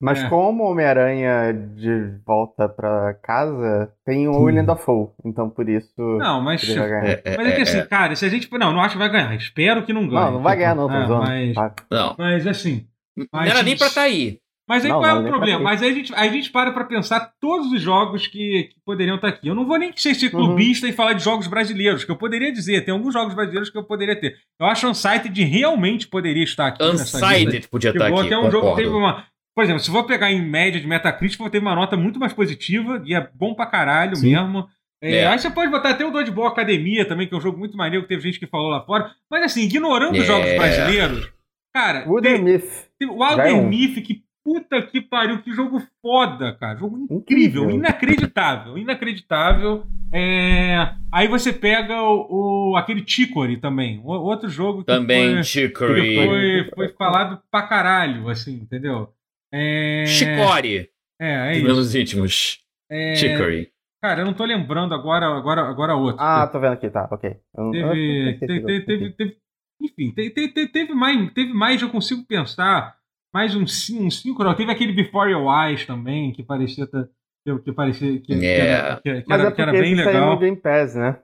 [0.00, 0.28] Mas é.
[0.28, 6.00] como Homem-Aranha de volta pra casa, tem o William Dafoe, então por isso.
[6.18, 6.62] Não, mas.
[6.68, 7.86] É, é, mas é que assim, é.
[7.86, 8.50] cara, se a gente.
[8.52, 9.34] Não, não acho que vai ganhar.
[9.34, 10.24] Espero que não ganhe.
[10.26, 11.54] Não, não vai ganhar, não, é, mas,
[11.90, 12.14] não.
[12.18, 12.86] Mas assim.
[13.16, 14.38] Mas, não era nem pra estar tá aí.
[14.68, 15.60] Mas aí não, qual é o problema?
[15.60, 18.80] Mas aí a gente, aí a gente para pra pensar todos os jogos que, que
[18.84, 19.46] poderiam estar tá aqui.
[19.46, 20.32] Eu não vou nem ser esse uhum.
[20.32, 20.92] clubista uhum.
[20.92, 22.84] e falar de jogos brasileiros, que eu poderia dizer.
[22.84, 24.34] Tem alguns jogos brasileiros que eu poderia ter.
[24.60, 26.82] Eu acho Unsighted realmente poderia estar aqui.
[26.82, 28.34] Unsighted podia estar tá aqui.
[28.34, 29.24] é um jogo que teve uma.
[29.56, 32.34] Por exemplo, se for pegar em média de Metacritic, vou ter uma nota muito mais
[32.34, 34.32] positiva e é bom pra caralho Sim.
[34.32, 34.68] mesmo.
[35.02, 35.26] É, é.
[35.26, 38.02] Aí você pode botar até o Dodgeball Academia também, que é um jogo muito maneiro,
[38.02, 39.10] que teve gente que falou lá fora.
[39.30, 40.20] Mas assim, ignorando é.
[40.20, 41.32] os jogos brasileiros,
[41.74, 42.04] cara.
[42.38, 42.64] Myth.
[43.08, 46.78] O é Myth, que puta que pariu, que jogo foda, cara.
[46.78, 47.70] Jogo incrível, incrível.
[47.70, 49.86] inacreditável, inacreditável.
[50.12, 50.90] É...
[51.10, 56.14] Aí você pega o, o aquele Chicory também, o, outro jogo que também foi, Chicory.
[56.14, 59.15] Foi, foi falado pra caralho, assim, entendeu?
[59.52, 60.04] É...
[60.06, 60.90] Chicory.
[61.20, 61.64] É, é isso.
[61.64, 62.60] Meus íntimos.
[62.90, 63.14] É...
[63.16, 63.72] Chicory.
[64.02, 66.22] Cara, eu não tô lembrando agora, agora, agora outro.
[66.22, 67.36] Ah, tô vendo aqui, tá, ok.
[67.72, 69.36] Teve, teve, teve, teve,
[69.80, 72.96] enfim, teve, teve, mais, teve mais, eu consigo pensar,
[73.34, 77.72] mais uns um cinco, não, teve aquele Before Your Eyes também, que parecia, que, que
[77.72, 79.00] parecia, que, yeah.
[79.00, 80.30] que, era, que, era, que era bem legal.
[80.30, 81.20] no Game Pass, né?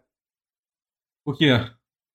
[1.24, 1.50] O quê?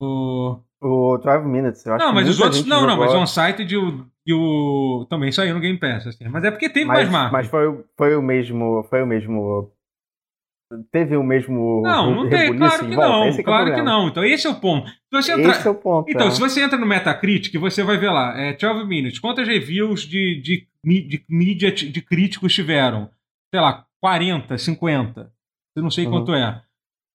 [0.01, 0.59] O...
[0.81, 2.65] O 12 Minutes, eu acho Não, mas os outros.
[2.65, 2.95] Não, jogou...
[2.95, 5.07] não, mas o Unsighted e o, e o.
[5.09, 6.27] Também saiu no Game Pass, assim.
[6.29, 7.31] Mas é porque teve mas, mais marcas.
[7.31, 8.83] Mas foi, foi o mesmo.
[8.83, 9.71] Foi o mesmo.
[10.91, 11.81] Teve o mesmo.
[11.81, 13.23] Não, não tem, claro que não.
[13.23, 14.07] É claro é que não.
[14.07, 14.91] Então esse é o ponto.
[15.21, 15.51] Se entra...
[15.51, 16.11] Esse é o ponto.
[16.11, 16.31] Então, é.
[16.31, 20.41] se você entra no Metacritic, você vai ver lá, é 12 Minutes, quantas reviews de,
[20.41, 23.09] de, de mídia de críticos tiveram?
[23.49, 25.31] Sei lá, 40, 50.
[25.75, 26.11] Eu não sei uhum.
[26.11, 26.61] quanto é.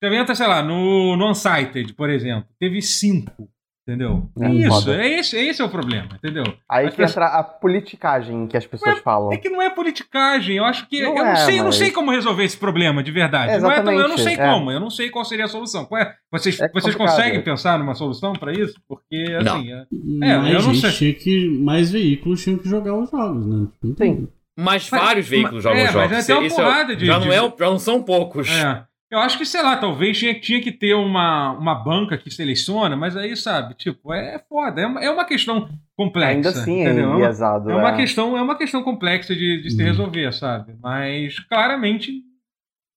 [0.02, 3.48] Você entra, sei lá, no, no Unsighted, por exemplo, teve 5.
[3.86, 4.30] Entendeu?
[4.40, 6.44] É, Isso, é esse, esse é o problema, entendeu?
[6.70, 7.16] Aí As que pessoas...
[7.16, 9.32] entra a politicagem que as pessoas é, falam.
[9.32, 11.02] É que não é politicagem, eu acho que.
[11.02, 11.56] Não eu, não é, sei, mas...
[11.56, 13.50] eu não sei como resolver esse problema, de verdade.
[13.50, 15.88] É, não é, eu não sei como, eu não sei qual seria a solução.
[15.96, 16.14] É?
[16.30, 18.80] Vocês, é vocês conseguem pensar numa solução para isso?
[18.88, 19.70] Porque, assim.
[19.70, 20.28] Não.
[20.28, 20.90] É, mais eu não sei.
[20.92, 23.66] Tinha que, mais veículos tinham que jogar os jogos, né?
[23.98, 24.28] Sim.
[24.56, 26.10] Mas, mas vários veículos jogam os jogos.
[26.12, 28.48] Mas é uma porrada de, já, não é, já não são poucos.
[28.48, 28.84] É.
[29.12, 32.96] Eu acho que, sei lá, talvez tinha, tinha que ter uma, uma banca que seleciona,
[32.96, 34.80] mas aí, sabe, tipo, é, é foda.
[34.80, 36.30] É uma, é uma questão complexa.
[36.30, 37.12] Ainda assim entendeu?
[37.12, 37.70] é enviesado.
[37.70, 37.96] É uma, é.
[37.96, 39.84] Questão, é uma questão complexa de, de se hum.
[39.84, 40.74] resolver, sabe?
[40.80, 42.22] Mas claramente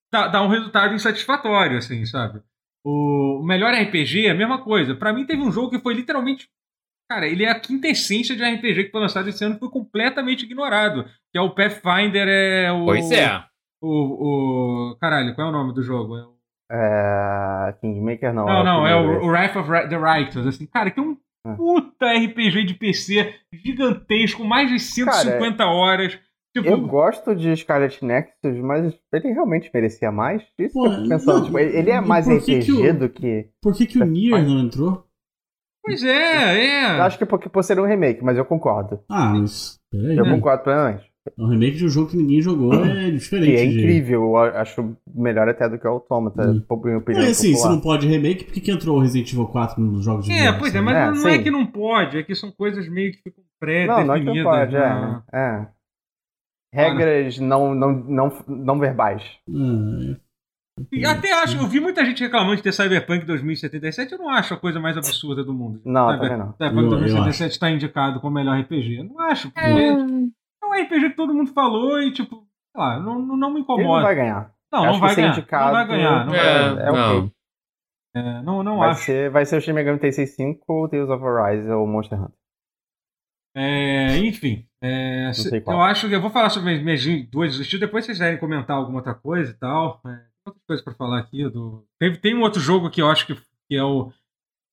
[0.09, 2.41] dá, dá um resultado insatisfatório, assim, sabe?
[2.81, 4.95] O melhor RPG é a mesma coisa.
[4.95, 6.47] Para mim, teve um jogo que foi literalmente.
[7.09, 10.45] Cara, ele é a quintessência de RPG que foi lançado esse ano e foi completamente
[10.45, 11.03] ignorado.
[11.29, 12.25] Que é o Pathfinder.
[12.25, 13.43] É o, pois é.
[13.81, 14.97] O, o.
[14.99, 16.15] Caralho, qual é o nome do jogo?
[16.71, 18.45] É, é Kingmaker não.
[18.45, 20.47] Não, é não, é o, o Wrath of the Righteous.
[20.47, 21.55] Assim, cara, que é um é.
[21.55, 26.19] puta RPG de PC gigantesco, mais de 150 cara, horas.
[26.55, 26.69] Tipo...
[26.69, 30.41] Eu gosto de Scarlet Nexus, mas ele realmente merecia mais?
[30.57, 31.39] Isso Pô, eu pensando.
[31.39, 33.49] Não, tipo, ele é mais RPG que o, do que.
[33.61, 35.05] Por que, que o Nier não entrou?
[35.83, 36.97] Pois é, é.
[36.97, 39.03] Eu acho que porque por ser um remake, mas eu concordo.
[39.09, 39.77] Ah, mas.
[39.91, 40.31] Peraí, eu né?
[40.31, 41.11] concordo plenamente.
[41.25, 43.51] É um remake de um jogo que ninguém jogou é diferente.
[43.51, 46.63] E é incrível, eu acho melhor até do que o Automata, hum.
[46.83, 47.23] minha opinião.
[47.23, 50.05] Mas assim, se não pode remake, por que, que entrou o Resident Evil 4 nos
[50.05, 52.51] jogos de É, pois é, mas é, não, é que não pode, é que são
[52.51, 53.97] coisas meio que ficam pré-definidas.
[53.97, 55.21] Não, não é que não pode, né?
[55.33, 55.67] é, é.
[56.73, 59.23] Regras não, não, não, não verbais.
[59.47, 60.15] Hum,
[60.91, 64.53] e até acho, eu vi muita gente reclamando de ter Cyberpunk 2077, eu não acho
[64.53, 65.81] a coisa mais absurda do mundo.
[65.85, 66.51] Não, Cyber, também não.
[66.51, 68.97] Cyberpunk 2077 está indicado como melhor RPG.
[68.97, 69.95] Eu não acho, porque é, é
[70.83, 73.83] RPG que todo mundo falou e, tipo, sei lá, não, não me incomoda.
[73.83, 74.51] Ele não vai ganhar.
[74.71, 75.31] Não, não vai ganhar.
[75.31, 76.25] Indicado, não vai ganhar.
[76.25, 77.31] Não é, vai É, não.
[78.15, 79.03] É, não, não vai acho.
[79.03, 82.37] Ser, vai ser o Shin Megami Tensei 5 ou Tales of Arise ou Monster Hunter.
[83.57, 85.31] É, enfim, é,
[85.65, 88.97] eu acho que eu vou falar sobre minhas, duas estilos, depois vocês quiserem comentar alguma
[88.97, 90.01] outra coisa e tal.
[90.05, 91.49] É, outras coisas para falar aqui.
[91.49, 91.85] Do...
[91.97, 94.11] Tem, tem um outro jogo que eu acho que, que é o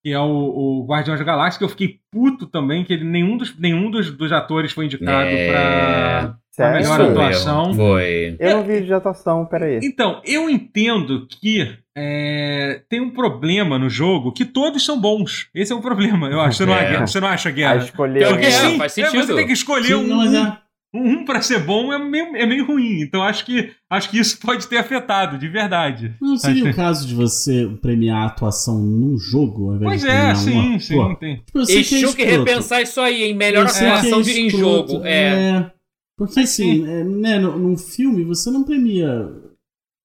[0.03, 3.37] que é o, o Guardiões da Galáxia, que eu fiquei puto também, que ele, nenhum,
[3.37, 5.49] dos, nenhum dos, dos atores foi indicado é...
[5.49, 7.73] pra, pra melhor atuação.
[7.73, 8.37] Foi.
[8.41, 9.79] Eu não vi de atuação, peraí.
[9.83, 15.49] Então, eu entendo que é, tem um problema no jogo que todos são bons.
[15.55, 16.59] Esse é um problema, eu acho.
[16.59, 17.01] Você, não, é.
[17.01, 17.75] você não acha, Guerra?
[17.75, 18.29] A escolher.
[18.29, 19.19] Porque, sim, faz sentido.
[19.19, 20.07] É, você tem que escolher sim, um.
[20.07, 20.62] Não, é
[20.95, 23.01] um para ser bom é meio, é meio ruim.
[23.01, 26.15] Então acho que, acho que isso pode ter afetado, de verdade.
[26.21, 30.09] Não seria o caso de você premiar a atuação num jogo ao invés pois de
[30.09, 30.79] é, sim, uma...
[30.79, 31.37] sim, Pô, tem.
[31.37, 35.05] Tipo, Eles é que repensar isso aí, em melhor atuação é em jogo.
[35.05, 35.51] É.
[35.51, 35.73] é.
[36.17, 39.33] Porque assim, é, né, num filme você não premia.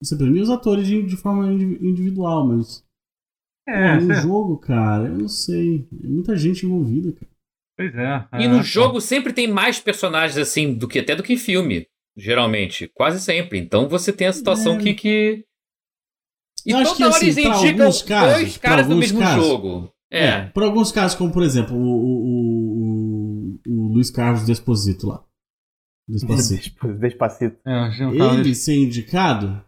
[0.02, 2.86] Você premia os atores de, de forma individual, mas.
[3.68, 5.86] É, pô, no jogo, cara, eu não sei.
[6.02, 7.37] É muita gente envolvida, cara.
[7.78, 8.28] Pois é.
[8.40, 11.38] E no é, jogo sempre tem mais personagens assim do que até do que em
[11.38, 11.88] filme,
[12.18, 13.60] geralmente, quase sempre.
[13.60, 14.80] Então você tem a situação é.
[14.80, 15.46] que, que...
[16.66, 19.94] E Eu toda que, hora assim, eles indicam casos, dois caras do mesmo casos, jogo.
[20.12, 20.26] É.
[20.26, 20.46] é.
[20.48, 25.24] Por alguns casos, como por exemplo, o, o, o, o Luiz Carlos Desposito lá.
[26.10, 26.94] Despacito.
[26.96, 27.58] Despacito.
[27.66, 29.64] É, ele ser indicado,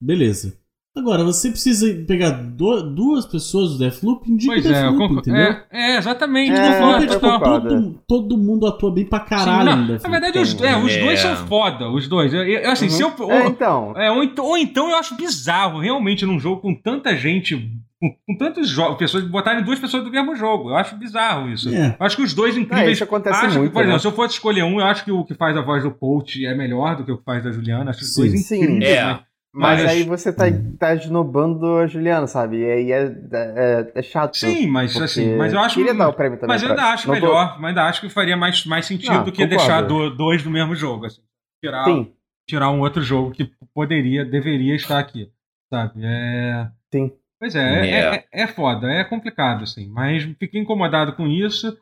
[0.00, 0.59] beleza.
[0.96, 5.18] Agora, você precisa pegar do, duas pessoas do Deathloop e indica pois o Deathloop, é,
[5.18, 5.56] entendeu?
[5.70, 6.50] É, é, exatamente.
[6.50, 10.38] É, Deathloop, é, tipo, todo, todo mundo atua bem pra caralho Sim, não, Na verdade,
[10.40, 12.34] os, é, os dois são foda, os dois.
[12.34, 12.90] Eu, eu, assim, uhum.
[12.90, 13.92] se eu, ou, é, então.
[13.96, 18.36] É, ou, ou, então eu acho bizarro, realmente, num jogo com tanta gente, com, com
[18.36, 20.70] tantas pessoas, botarem duas pessoas do mesmo jogo.
[20.70, 21.72] Eu acho bizarro isso.
[21.72, 21.96] É.
[22.00, 22.88] Eu acho que os dois incríveis...
[22.88, 23.98] É, isso acontece acho muito, que, por exemplo, né?
[24.00, 26.44] se eu fosse escolher um, eu acho que o que faz a voz do coach
[26.44, 27.90] é melhor do que o que faz da Juliana.
[27.90, 29.04] Acho que os dois incríveis, é.
[29.04, 29.29] Mas...
[29.52, 30.44] Mas, mas, aí você tá,
[30.78, 32.58] tá esnobando a Juliana, sabe?
[32.58, 34.36] E aí é, é, é chato.
[34.36, 35.74] Sim, mas assim, mas eu acho.
[35.74, 36.54] Queria dar o prêmio também.
[36.54, 37.60] Mas eu ainda acho melhor, tô...
[37.60, 39.56] mas ainda acho que faria mais, mais sentido Não, do que concordo.
[39.56, 41.06] deixar do, dois do mesmo jogo.
[41.06, 41.20] Assim.
[41.62, 42.12] Tirar, Sim.
[42.48, 45.28] tirar um outro jogo que poderia, deveria estar aqui.
[45.68, 46.00] Sabe?
[46.04, 46.68] É.
[46.92, 47.12] Sim.
[47.40, 48.16] Pois é, yeah.
[48.16, 49.88] é, é, é foda, é complicado, assim.
[49.88, 51.76] Mas fiquei incomodado com isso.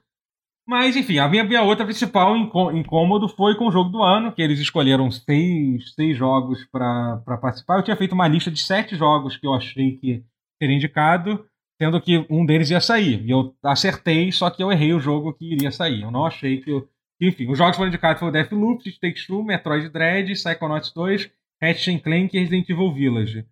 [0.69, 4.43] Mas, enfim, a minha, minha outra principal incômodo foi com o jogo do ano, que
[4.43, 7.79] eles escolheram seis, seis jogos para participar.
[7.79, 10.23] Eu tinha feito uma lista de sete jogos que eu achei que
[10.61, 11.43] seria indicado,
[11.81, 13.25] sendo que um deles ia sair.
[13.25, 16.03] E eu acertei, só que eu errei o jogo que iria sair.
[16.03, 16.71] Eu não achei que.
[16.71, 16.87] Eu...
[17.19, 21.31] Enfim, os jogos foram indicados foram Deathloop, Take Two, Metroid Dread, Psychonauts 2,
[21.63, 23.47] Ratchet Clank e Resident Evil Village.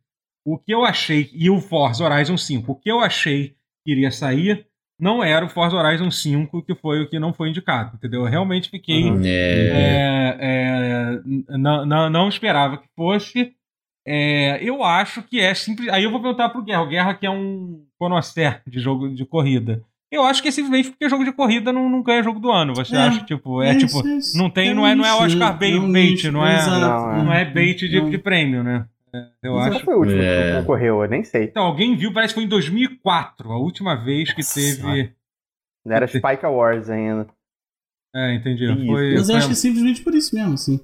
[0.45, 4.11] O que eu achei, e o Forza Horizon 5, o que eu achei que iria
[4.11, 4.67] sair
[4.99, 8.23] não era o Forza Horizon 5 que foi o que não foi indicado, entendeu?
[8.23, 9.05] Eu realmente fiquei.
[9.05, 9.23] Uhum.
[9.25, 11.21] É, é,
[11.59, 13.53] não, não, não, esperava que fosse.
[14.07, 15.89] É, eu acho que é simples.
[15.89, 16.83] Aí eu vou perguntar pro Guerra.
[16.83, 19.83] O Guerra que é um conhecer de jogo de corrida.
[20.11, 22.75] Eu acho que é simplesmente porque jogo de corrida não, não ganha jogo do ano.
[22.75, 24.01] Você é, acha, tipo, é, é tipo,
[24.37, 27.33] não tem, é não, é, não é Oscar bait, não, bait, não, é, não, não
[27.33, 28.87] é bait de, de prêmio, né?
[29.43, 29.71] Eu acho.
[29.71, 30.53] Qual foi o último é...
[30.53, 31.03] que concorreu?
[31.03, 31.45] Eu nem sei.
[31.45, 35.13] Então, alguém viu, parece que foi em 2004, a última vez que Nossa, teve.
[35.85, 37.29] Não era Spike Awards ainda.
[38.15, 38.67] É, entendi.
[38.87, 40.81] Foi, Mas eu acho que é simplesmente por isso mesmo, assim.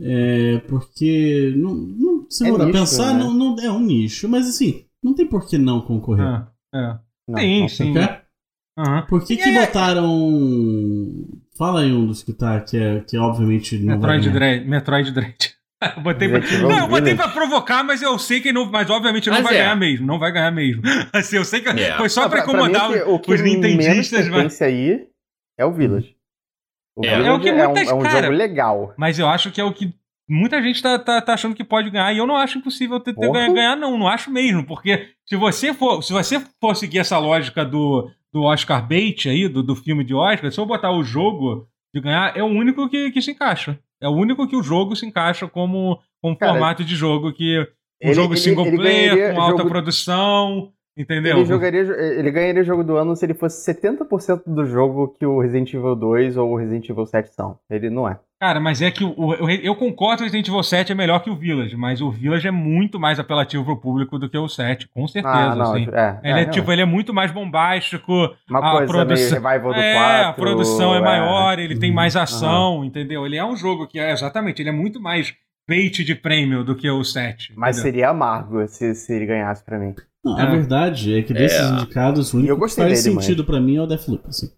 [0.00, 1.52] É, porque.
[1.56, 3.20] Não, não, se é nicho, pensar, né?
[3.20, 6.26] não, não, é um nicho, mas assim, não tem por que não concorrer.
[6.72, 6.98] É, é.
[7.28, 7.94] Não, sim, sim.
[8.78, 9.06] Uhum.
[9.06, 9.60] Por que, que é...
[9.60, 10.08] botaram.
[11.58, 13.78] Fala aí um dos que tá, que é, que é obviamente.
[13.78, 14.66] Metroid Dread.
[14.66, 15.54] Metroid Dread.
[15.96, 16.40] eu botei pra...
[16.40, 18.70] Não, eu botei pra provocar, mas eu sei que não.
[18.70, 19.58] Mas obviamente não mas vai é.
[19.58, 20.06] ganhar mesmo.
[20.06, 20.82] Não vai ganhar mesmo.
[21.12, 21.98] Assim, eu sei que yeah.
[21.98, 24.28] foi só pra, incomodar pra o que os nintendistas.
[24.28, 24.60] Mas...
[24.62, 25.06] aí
[25.58, 26.16] é o Village.
[26.96, 27.10] O é.
[27.10, 28.94] Village é o que muitas, é um, é um cara, jogo legal.
[28.96, 29.92] Mas eu acho que é o que
[30.28, 33.14] muita gente tá, tá, tá, achando que pode ganhar, e eu não acho impossível ter,
[33.14, 37.00] ter ganhar, ganhar, não, não acho mesmo, porque se você for, se você for seguir
[37.00, 40.90] essa lógica do, do Oscar Bait aí, do, do filme de Oscar, se eu botar
[40.90, 43.78] o jogo de ganhar, é o único que, que se encaixa.
[44.02, 47.60] É o único que o jogo se encaixa como, como Cara, formato de jogo que
[48.02, 49.70] um ele, jogo single ele, ele player, com alta jogo...
[49.70, 51.38] produção, Entendeu?
[51.38, 55.24] Ele, jogaria, ele ganharia o jogo do ano se ele fosse 70% do jogo que
[55.24, 57.58] o Resident Evil 2 ou o Resident Evil 7 são.
[57.70, 58.20] Ele não é.
[58.42, 61.20] Cara, mas é que o, o, eu concordo que o Resident Evil 7 é melhor
[61.20, 64.48] que o Village, mas o Village é muito mais apelativo pro público do que o
[64.48, 65.32] 7, com certeza.
[65.32, 65.86] Ah, não, assim.
[65.92, 68.34] é, ele é, é tipo, ele é muito mais bombástico.
[68.50, 70.28] Uma a coisa produção, meio revival do é, 4.
[70.28, 72.84] A produção é, é maior, ele tem mais ação, uhum.
[72.84, 73.24] entendeu?
[73.24, 75.32] Ele é um jogo que é exatamente, ele é muito mais
[75.68, 77.52] bait de prêmio do que o 7.
[77.56, 77.92] Mas entendeu?
[77.92, 79.94] seria amargo se, se ele ganhasse para mim.
[80.24, 80.42] Não, é.
[80.42, 81.74] a verdade é que desses é.
[81.74, 83.46] indicados, o único que faz dele, sentido mas...
[83.46, 84.26] para mim é o Deathloop.
[84.26, 84.50] Assim.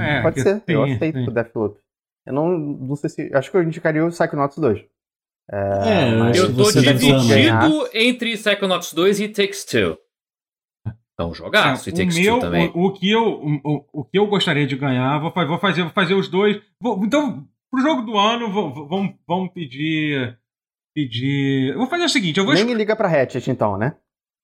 [0.00, 1.28] É, Pode ser, tem, eu aceito tem.
[1.28, 1.85] o Deathloop.
[2.26, 3.30] Eu não, não sei se.
[3.32, 4.84] Acho que eu indicaria o Psychonauts 2.
[5.48, 9.96] É, é eu tô dividido entre Psychonauts 2 e Takes Two.
[11.14, 12.72] Então, jogaço é, e Takes meu, Two também.
[12.74, 15.92] O, o, que eu, o, o que eu gostaria de ganhar, vou, vou, fazer, vou
[15.92, 16.60] fazer os dois.
[16.80, 18.50] Vou, então, pro jogo do ano,
[19.28, 20.36] vamos, pedir.
[20.92, 21.72] Pedir.
[21.72, 22.54] Eu vou fazer o seguinte: eu vou.
[22.54, 23.96] Nem liga pra Hatchet, então, né?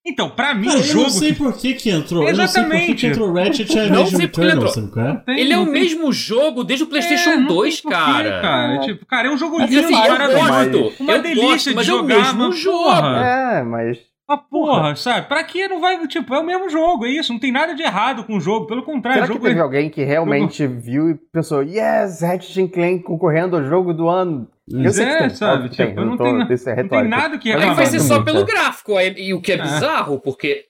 [0.05, 0.99] Então, pra mim, Cara, o jogo.
[0.99, 2.27] Eu não sei por que, que entrou.
[2.27, 2.35] Exatamente.
[2.35, 5.23] Eu não sei por que, entrou Ratchet e Não sei por que entrou.
[5.27, 8.41] Ele é o mesmo jogo desde o PlayStation é, 2, cara.
[8.41, 8.79] cara.
[8.79, 10.49] Tipo, cara, é um jogo lindo, assim, maravilhoso.
[10.49, 10.99] Mas...
[10.99, 12.89] Uma delícia de jogar, é o mesmo jogo.
[12.89, 13.97] É, mas.
[14.27, 15.27] Ah, porra, porra, sabe?
[15.27, 16.05] Pra que não vai.
[16.07, 17.31] Tipo, é o mesmo jogo, é isso.
[17.31, 18.67] Não tem nada de errado com o jogo.
[18.67, 19.63] Pelo contrário, Será o jogo que teve é...
[19.63, 24.47] alguém que realmente viu e pensou, yes, Ratchet Clank concorrendo ao jogo do ano?
[24.69, 25.69] Eu sei é, que sabe?
[25.69, 27.69] Tipo, tem, não, tem, é não tem nada que reclamar.
[27.71, 28.99] Aí vai ser só pelo gráfico.
[28.99, 29.61] E o que é, é.
[29.61, 30.65] bizarro, porque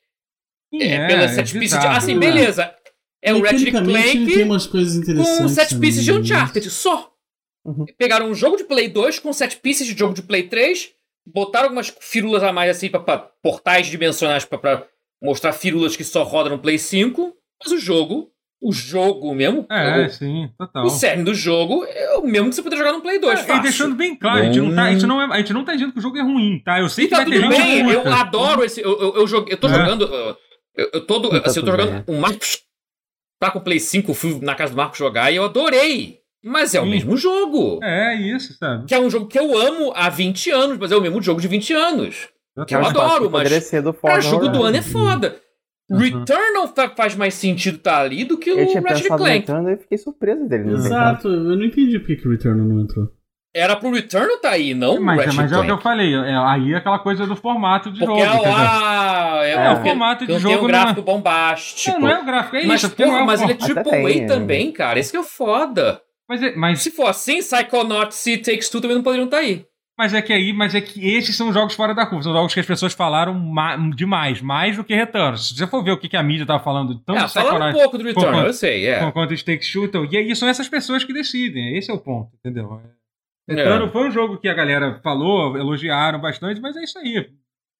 [0.73, 1.87] é, é, pela set pieces de.
[1.87, 2.73] Assim, beleza.
[3.21, 7.13] É o Ratchet Clank tem umas coisas interessantes com set pieces de Uncharted, só.
[7.65, 7.85] Uhum.
[7.97, 10.89] Pegaram um jogo de Play 2 com set pieces de jogo de Play 3,
[11.25, 14.85] botaram algumas firulas a mais assim, pra, pra portais dimensionais pra, pra,
[15.21, 17.33] mostrar firulas que só rodam no Play 5,
[17.63, 18.32] mas o jogo,
[18.63, 20.85] o jogo mesmo, é, o, sim, total.
[20.85, 23.49] o cerne do jogo é o mesmo que você poderia jogar no Play 2.
[23.49, 25.53] É, e deixando bem claro, a gente, não tá, a, gente não é, a gente
[25.53, 26.79] não tá dizendo que o jogo é ruim, tá?
[26.79, 28.81] Eu sei e que tá vai tudo bem, eu adoro esse.
[28.81, 29.73] Eu, eu, eu, joguei, eu tô é.
[29.73, 30.03] jogando.
[30.75, 32.03] Eu, eu, todo, tá assim, eu tô jogando.
[32.07, 32.61] O Marcos
[33.37, 36.19] tá com o Play 5, fui na casa do Marcos jogar e eu adorei.
[36.41, 36.85] Mas é Sim.
[36.85, 37.79] o mesmo jogo.
[37.83, 38.85] É, isso, sabe?
[38.85, 41.41] Que é um jogo que eu amo há 20 anos, mas é o mesmo jogo
[41.41, 42.29] de 20 anos.
[42.55, 43.69] Eu que eu adoro, mas.
[44.01, 45.41] Cara, jogo do ano é foda.
[45.89, 45.97] Uhum.
[45.97, 49.39] Returnal faz mais sentido estar tá ali do que o Ratchet Clank.
[49.39, 50.71] Returnal, eu fiquei surpreso dele.
[50.73, 53.09] Exato, eu não entendi por que o Returnal não entrou.
[53.55, 56.35] Era pro Returnal tá aí, não mas, Ratchet mas é o que eu falei, é,
[56.35, 58.45] aí é aquela coisa do formato de porque jogo.
[58.45, 60.55] É, é, é, o formato de jogo.
[60.55, 61.15] Tem um gráfico não é...
[61.15, 61.99] bombástico.
[61.99, 62.95] Não, não é o gráfico, é mas, isso.
[62.95, 64.25] Porra, é mas ele é tipo Way é.
[64.25, 64.97] também, cara.
[64.97, 66.01] Esse que é foda.
[66.27, 66.81] Mas, é, mas...
[66.81, 69.65] Se for assim, Psychonauts e Takes Two também não poderiam estar tá aí.
[69.97, 72.53] Mas é que aí, mas é que esses são jogos fora da curva, são jogos
[72.53, 75.37] que as pessoas falaram ma demais, mais do que Return.
[75.37, 77.73] Se você for ver o que, que a mídia tava falando, tanto é, falaram um
[77.79, 79.11] pouco do Return, eu sei, é.
[79.11, 82.31] Quanto de Takes então, e aí são essas pessoas que decidem, esse é o ponto,
[82.39, 82.81] entendeu?
[83.47, 83.89] Return é.
[83.89, 87.29] foi um jogo que a galera falou, elogiaram bastante, mas é isso aí.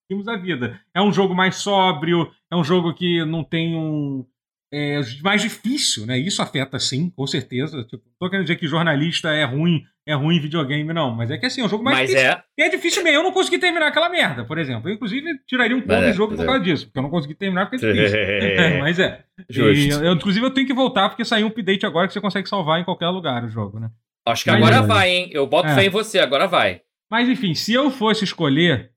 [0.10, 0.80] Vimos a vida.
[0.94, 4.26] É um jogo mais sóbrio, é um jogo que não tem um.
[4.76, 6.18] É mais difícil, né?
[6.18, 7.84] Isso afeta sim, com certeza.
[7.84, 11.14] Tipo, tô querendo dizer que jornalista é ruim, é ruim videogame, não.
[11.14, 12.32] Mas é que assim, é um jogo mais mas difícil.
[12.32, 12.44] É...
[12.58, 13.20] E é difícil mesmo.
[13.20, 14.90] Eu não consegui terminar aquela merda, por exemplo.
[14.90, 16.64] Eu, inclusive, tiraria um ponto é, do jogo por causa é.
[16.64, 18.18] disso, porque eu não consegui terminar porque é difícil.
[18.18, 19.24] é, mas é.
[19.48, 22.50] E, eu, inclusive, eu tenho que voltar porque saiu um update agora que você consegue
[22.50, 23.92] salvar em qualquer lugar o jogo, né?
[24.26, 24.88] Acho que Mas, agora é.
[24.88, 25.30] vai, hein?
[25.32, 25.76] Eu boto é.
[25.76, 26.82] fé em você, agora vai.
[27.12, 28.90] Mas enfim, se eu fosse escolher,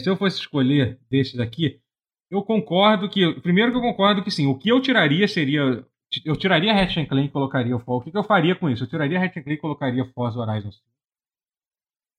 [0.00, 1.81] se eu fosse escolher desses aqui,
[2.32, 3.40] eu concordo que.
[3.40, 5.84] Primeiro que eu concordo que sim, o que eu tiraria seria.
[6.24, 7.98] Eu tiraria Ratchet Clank e colocaria o Fall.
[7.98, 8.84] O que, que, eu faria com isso?
[8.84, 10.70] Eu tiraria Ratchet Clank e colocaria Forza Horizon.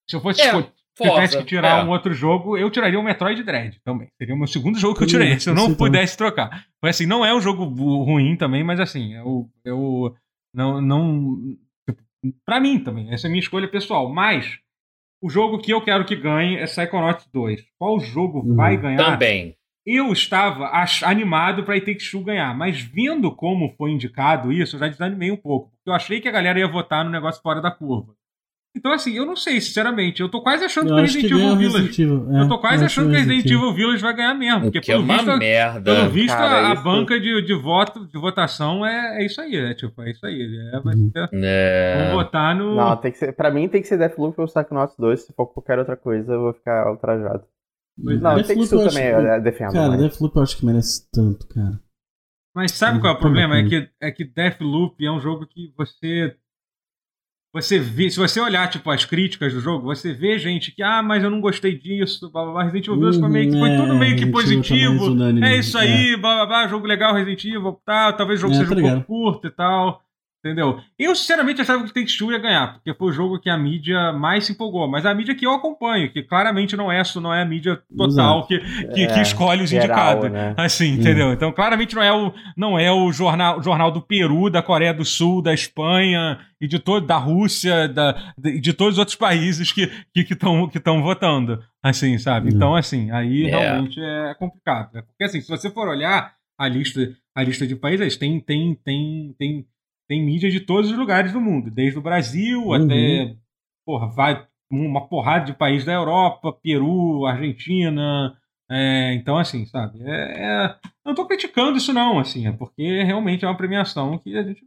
[0.10, 0.52] Se eu fosse, é.
[0.99, 1.84] tivesse que tirar é.
[1.84, 4.07] um outro jogo, eu tiraria o Metroid Dread também.
[4.18, 6.65] Seria o meu segundo jogo que eu tirei, se eu não pudesse trocar.
[6.80, 7.65] Foi assim, não é um jogo
[8.03, 10.15] ruim também, mas assim, eu, eu
[10.53, 11.38] não, não.
[12.45, 14.11] Pra mim também, essa é a minha escolha pessoal.
[14.11, 14.60] Mas
[15.22, 17.64] o jogo que eu quero que ganhe é Psychonauts 2.
[17.80, 18.56] Qual jogo uhum.
[18.56, 18.98] vai ganhar?
[18.98, 19.56] Também.
[19.85, 20.72] Eu estava
[21.03, 25.38] animado para It Two ganhar, mas vendo como foi indicado isso, eu já desanimei um
[25.38, 25.72] pouco.
[25.72, 28.14] Porque eu achei que a galera ia votar no negócio fora da curva.
[28.76, 30.19] Então, assim, eu não sei, sinceramente.
[30.19, 32.03] Eu tô quase achando eu que Resident Evil Village.
[32.03, 34.61] É, eu tô quase achando que Resident Evil Village vai ganhar mesmo.
[34.64, 35.95] Porque, que pelo é visto, merda.
[35.95, 39.76] Pelo visto, Cara, a, banca de, de voto, de votação é, é isso aí, é
[39.76, 40.72] tipo, é isso aí.
[40.73, 41.11] É, vai uhum.
[41.11, 41.97] ser, é.
[41.99, 42.76] Vamos votar no.
[42.76, 43.34] Não, tem que ser.
[43.34, 45.22] Pra mim tem que ser Deathloop ou Psychonauts 2.
[45.22, 47.43] Se for qualquer outra coisa, eu vou ficar ultrajado.
[47.97, 49.29] Não, Death tem que ser também, que...
[49.29, 49.73] eu defendo.
[49.73, 49.99] Cara, mas...
[49.99, 51.79] Deathloop eu acho que merece tanto, cara.
[52.55, 53.57] Mas sabe qual é o problema?
[53.57, 56.35] É que, é que Deathloop é um jogo que você
[57.53, 61.03] você vê, se você olhar tipo as críticas do jogo, você vê gente que ah,
[61.03, 62.63] mas eu não gostei disso, blá, blá, blá.
[62.63, 65.23] Resident Evil Village foi, meio que, foi uhum, tudo meio que é, positivo.
[65.43, 66.17] É isso aí, é.
[66.17, 68.81] blá, blá, blá, jogo legal Resident Evil, tá, talvez o jogo é, seja tá um
[68.81, 70.01] pouco curto e tal.
[70.43, 70.77] Entendeu?
[70.99, 73.57] Eu, sinceramente, achava que o Take Two ia ganhar, porque foi o jogo que a
[73.57, 74.89] mídia mais se empolgou.
[74.89, 78.45] Mas a mídia que eu acompanho, que claramente não é, não é a mídia total
[78.45, 80.29] que, que, é, que, escolhe os geral, indicados.
[80.29, 80.53] Né?
[80.57, 81.31] Assim, entendeu?
[81.31, 85.05] Então, claramente não é o, não é o jornal, jornal do Peru, da Coreia do
[85.05, 89.71] Sul, da Espanha e de todo, da Rússia, da, de, de todos os outros países
[89.71, 91.63] que estão que que que votando.
[91.81, 92.49] Assim, sabe?
[92.53, 93.59] Então, assim, aí yeah.
[93.59, 94.93] realmente é complicado.
[94.93, 95.03] Né?
[95.03, 96.99] Porque, assim, se você for olhar a lista,
[97.33, 99.65] a lista de países, tem, tem, tem, tem
[100.07, 102.73] tem mídia de todos os lugares do mundo, desde o Brasil uhum.
[102.73, 103.35] até
[103.85, 108.35] porra, vai uma porrada de países da Europa, Peru, Argentina.
[108.69, 110.01] É, então, assim, sabe?
[110.01, 110.75] É, é,
[111.05, 114.63] não estou criticando isso, não, assim, é porque realmente é uma premiação que a gente.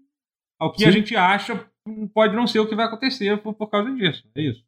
[0.58, 0.88] Ao que Sim.
[0.88, 1.66] a gente acha
[2.14, 4.28] pode não ser o que vai acontecer por, por causa disso.
[4.34, 4.64] É isso.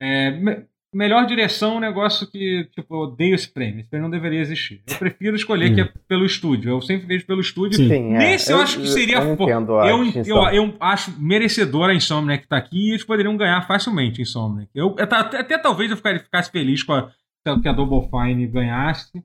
[0.00, 3.80] É, Melhor direção é um negócio que, tipo, eu odeio esse prêmio.
[3.80, 4.82] Esse prêmio não deveria existir.
[4.86, 5.74] Eu prefiro escolher hum.
[5.74, 6.70] que é pelo estúdio.
[6.70, 7.76] Eu sempre vejo pelo estúdio.
[7.76, 8.18] Sim, é.
[8.18, 8.54] Nesse é.
[8.54, 9.18] eu, eu, acho que seria.
[9.18, 13.36] Eu, entendo eu, eu, eu, acho merecedor a Insomniac que tá aqui e eles poderiam
[13.36, 14.70] ganhar facilmente Insomniac.
[14.74, 17.12] Eu, até, até talvez eu ficasse, ficasse feliz com a,
[17.60, 19.22] que a Double Fine ganhasse.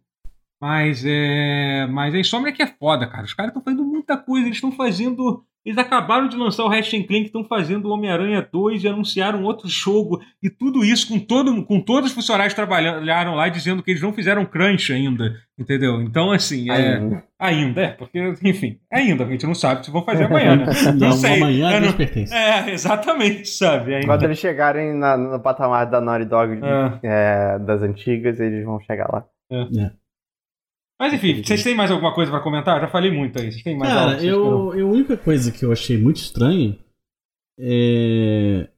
[0.62, 1.88] Mas é.
[1.90, 3.24] Mas a Insomniac é foda, cara.
[3.24, 4.48] Os caras estão fazendo muita coisa.
[4.48, 8.84] Eles estão fazendo eles acabaram de lançar o Ratchet Clank, estão fazendo o Homem-Aranha 2
[8.84, 10.20] e anunciaram outro jogo.
[10.42, 14.02] E tudo isso com, todo, com todos os funcionários que trabalharam lá dizendo que eles
[14.02, 15.34] não fizeram crunch ainda.
[15.58, 16.02] Entendeu?
[16.02, 16.98] Então, assim, é.
[16.98, 17.24] Ainda.
[17.40, 20.66] Ainda, é, porque, enfim, ainda, a gente não sabe se vão fazer amanhã, né?
[20.96, 21.36] Não, não sei.
[21.36, 21.94] Amanhã é, não...
[21.94, 22.34] pertence.
[22.34, 23.96] É, exatamente, sabe?
[23.96, 24.08] Ainda.
[24.08, 27.00] Quando eles chegarem na, no patamar da Naughty Dog é.
[27.04, 29.26] É, das antigas, eles vão chegar lá.
[29.52, 29.92] É.
[31.04, 32.78] Mas enfim, vocês têm mais alguma coisa para comentar?
[32.78, 33.52] Eu já falei muito aí.
[33.52, 36.80] Vocês têm mais Cara, eu, eu, a única coisa que eu achei muito estranho
[37.60, 38.70] é,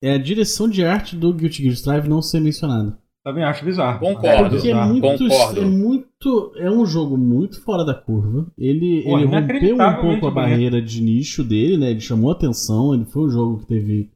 [0.00, 2.96] é a direção de arte do Guilty Gear Strive não ser mencionada.
[3.24, 3.98] Também acho bizarro.
[3.98, 4.50] Concordo.
[4.50, 5.60] Porque é muito, Concordo.
[5.60, 6.52] é muito.
[6.58, 8.46] É um jogo muito fora da curva.
[8.56, 11.90] Ele, Pô, ele rompeu um pouco a barreira de nicho dele, né?
[11.90, 12.94] Ele chamou atenção.
[12.94, 14.12] Ele foi um jogo que teve.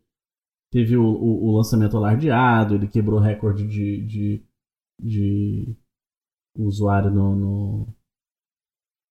[0.72, 4.42] Teve o, o, o lançamento alardeado, ele quebrou recorde de, de,
[5.00, 5.76] de
[6.58, 7.94] o usuário no, no,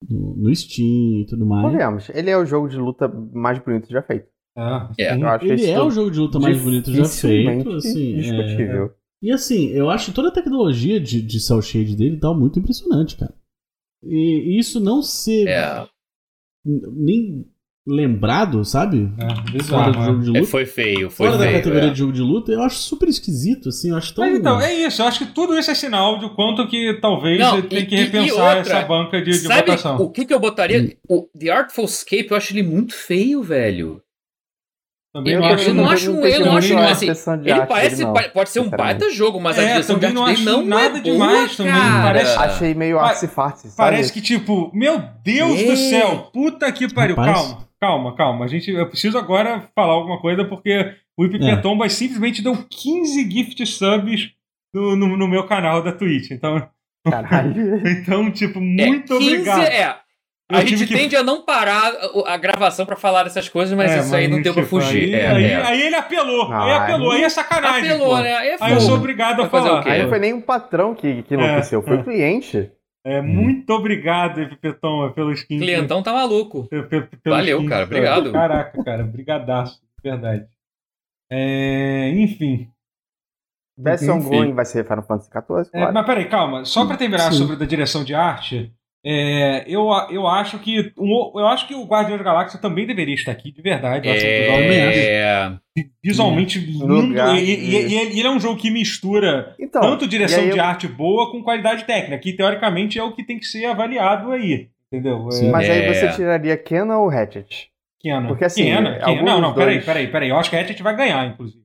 [0.09, 1.65] no, no Steam e tudo mais.
[1.65, 4.27] Convenhamos, ele é o jogo de luta mais bonito já feito.
[4.57, 5.15] Ah, é.
[5.15, 7.69] Eu acho ele é o jogo de luta mais bonito já feito.
[7.72, 8.85] Assim, discutível.
[8.85, 8.91] É...
[9.22, 13.17] E assim, eu acho toda a tecnologia de, de cel shade dele tal muito impressionante,
[13.17, 13.34] cara.
[14.03, 15.88] E isso não ser é.
[16.63, 17.45] nem
[17.87, 19.11] lembrado, sabe?
[19.19, 20.39] É, bizarro, Fora jogo de luta.
[20.39, 21.91] É, foi feio, foi Fora feio, da categoria é.
[21.91, 24.25] de jogo de luta, eu acho super esquisito, assim, eu acho tão...
[24.25, 27.39] Mas então, é isso, eu acho que tudo isso é sinal de quanto que talvez
[27.39, 29.97] Não, tem e, que repensar outra, essa banca de, de votação.
[29.97, 30.81] o que que eu botaria?
[30.81, 30.89] Hum.
[31.07, 34.01] O The Artful Escape, eu acho ele muito feio, velho.
[35.13, 37.07] Também eu, não acho, eu não acho um eu não acho assim,
[37.45, 40.25] ele parece não, pode ser um baita jogo, mas é, a direção de arte não
[40.25, 42.01] dele não nada é demais boa, também.
[42.03, 45.63] Parece, achei meio artsy-fartsy, Parece que tipo, meu Deus é.
[45.63, 48.45] do céu, puta que pariu, calma calma, calma.
[48.45, 51.89] A gente, eu preciso agora falar alguma coisa porque o Ipipetomba é.
[51.89, 54.31] simplesmente deu 15 gift subs
[54.73, 56.31] no, no, no, meu canal da Twitch.
[56.31, 56.68] Então,
[57.10, 57.88] Caralho.
[57.88, 59.61] então tipo, muito é, 15 obrigado.
[59.64, 60.06] É.
[60.52, 60.93] A gente que...
[60.93, 61.91] tende a não parar
[62.27, 65.15] a gravação para falar dessas coisas, mas é, isso aí não deu tipo, pra fugir.
[65.15, 65.56] Aí, é, aí, é.
[65.56, 67.89] aí, ele apelou, ah, aí apelou, aí é sacanagem.
[67.89, 68.22] Apelou, pô.
[68.22, 68.35] né?
[68.35, 69.88] Aí, é aí eu sou obrigado a falar.
[69.88, 72.72] Aí não foi nem um patrão que, que enlouqueceu, é, foi o cliente.
[73.06, 75.57] É, muito obrigado, Epipeton, pelo skin.
[75.57, 76.68] O clientão tá maluco.
[77.23, 77.86] Valeu, skin, cara.
[77.86, 78.32] Obrigado.
[78.32, 79.03] Caraca, cara.
[79.03, 79.80] Brigadaço.
[80.03, 80.48] Verdade.
[81.32, 82.68] É, enfim.
[83.77, 85.90] Best Ongoing vai ser Final Fantasy XIV, é, claro.
[85.90, 86.65] É, mas peraí, calma.
[86.65, 87.40] Só pra terminar Sim.
[87.40, 88.73] sobre a direção de arte,
[89.07, 93.32] É, eu, eu acho que eu acho que o Guardião da Galáxia também deveria estar
[93.32, 94.10] aqui, de verdade.
[94.10, 95.53] É...
[96.03, 97.15] Visualmente lindo.
[97.36, 100.64] E, e, e, ele é um jogo que mistura então, tanto direção de eu...
[100.64, 104.69] arte boa com qualidade técnica, que teoricamente é o que tem que ser avaliado aí.
[104.91, 105.30] Entendeu?
[105.30, 106.11] Sim, Mas aí você é.
[106.11, 107.69] tiraria Kena ou Hatchet?
[107.99, 108.27] Kena.
[108.27, 108.64] Porque assim.
[108.64, 109.22] Kena, Kena.
[109.22, 109.65] Não, não, dois...
[109.65, 110.30] peraí, peraí, peraí.
[110.30, 111.64] Eu acho que Hatchet vai ganhar, inclusive.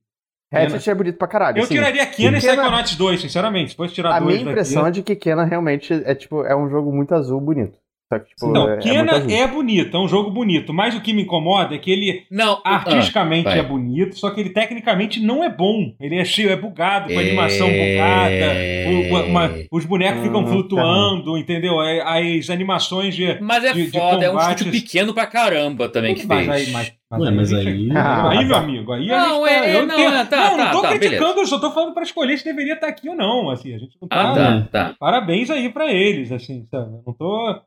[0.52, 1.58] Hatchet é bonito pra caralho.
[1.58, 1.74] Eu assim.
[1.74, 3.76] tiraria Kena e Psychonauts 2, sinceramente.
[3.76, 4.34] Fosse tirar a dois.
[4.34, 4.98] A minha impressão daqui...
[4.98, 7.78] é de que Kena realmente é, tipo, é um jogo muito azul bonito.
[8.12, 11.00] Só que, tipo, não, é, Kena é, é, bonito, é um jogo bonito, mas o
[11.00, 15.20] que me incomoda é que ele não, artisticamente ah, é bonito, só que ele tecnicamente
[15.20, 15.94] não é bom.
[16.00, 18.52] Ele é cheio, é bugado, com animação bugada,
[18.88, 21.80] o, uma, os bonecos ficam flutuando, tá entendeu?
[21.80, 23.38] É, as animações de.
[23.40, 26.50] Mas é de, foda, de é um estúdio pequeno pra caramba também que mas fez.
[26.50, 27.90] Aí, mas, mas, Ué, mas aí.
[27.94, 30.56] Ah, aí, meu amigo, aí não, a gente tá, é, eu não, tenho, tá, não,
[30.56, 31.40] não tô tá, criticando, beleza.
[31.40, 33.50] eu só tô falando pra escolher se deveria estar aqui ou não.
[33.50, 34.30] Assim, a gente não tá.
[34.30, 34.96] Ah, tá, tá.
[34.98, 36.86] Parabéns aí pra eles, assim, sabe?
[36.86, 37.60] Eu não tô.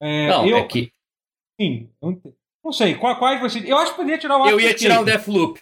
[0.00, 0.92] É, não, eu, é que.
[1.60, 1.88] Sim,
[2.64, 2.94] não sei.
[2.94, 3.62] Quais você.
[3.66, 5.60] Eu acho que poderia tirar o Eu ia tirar o Deathloop.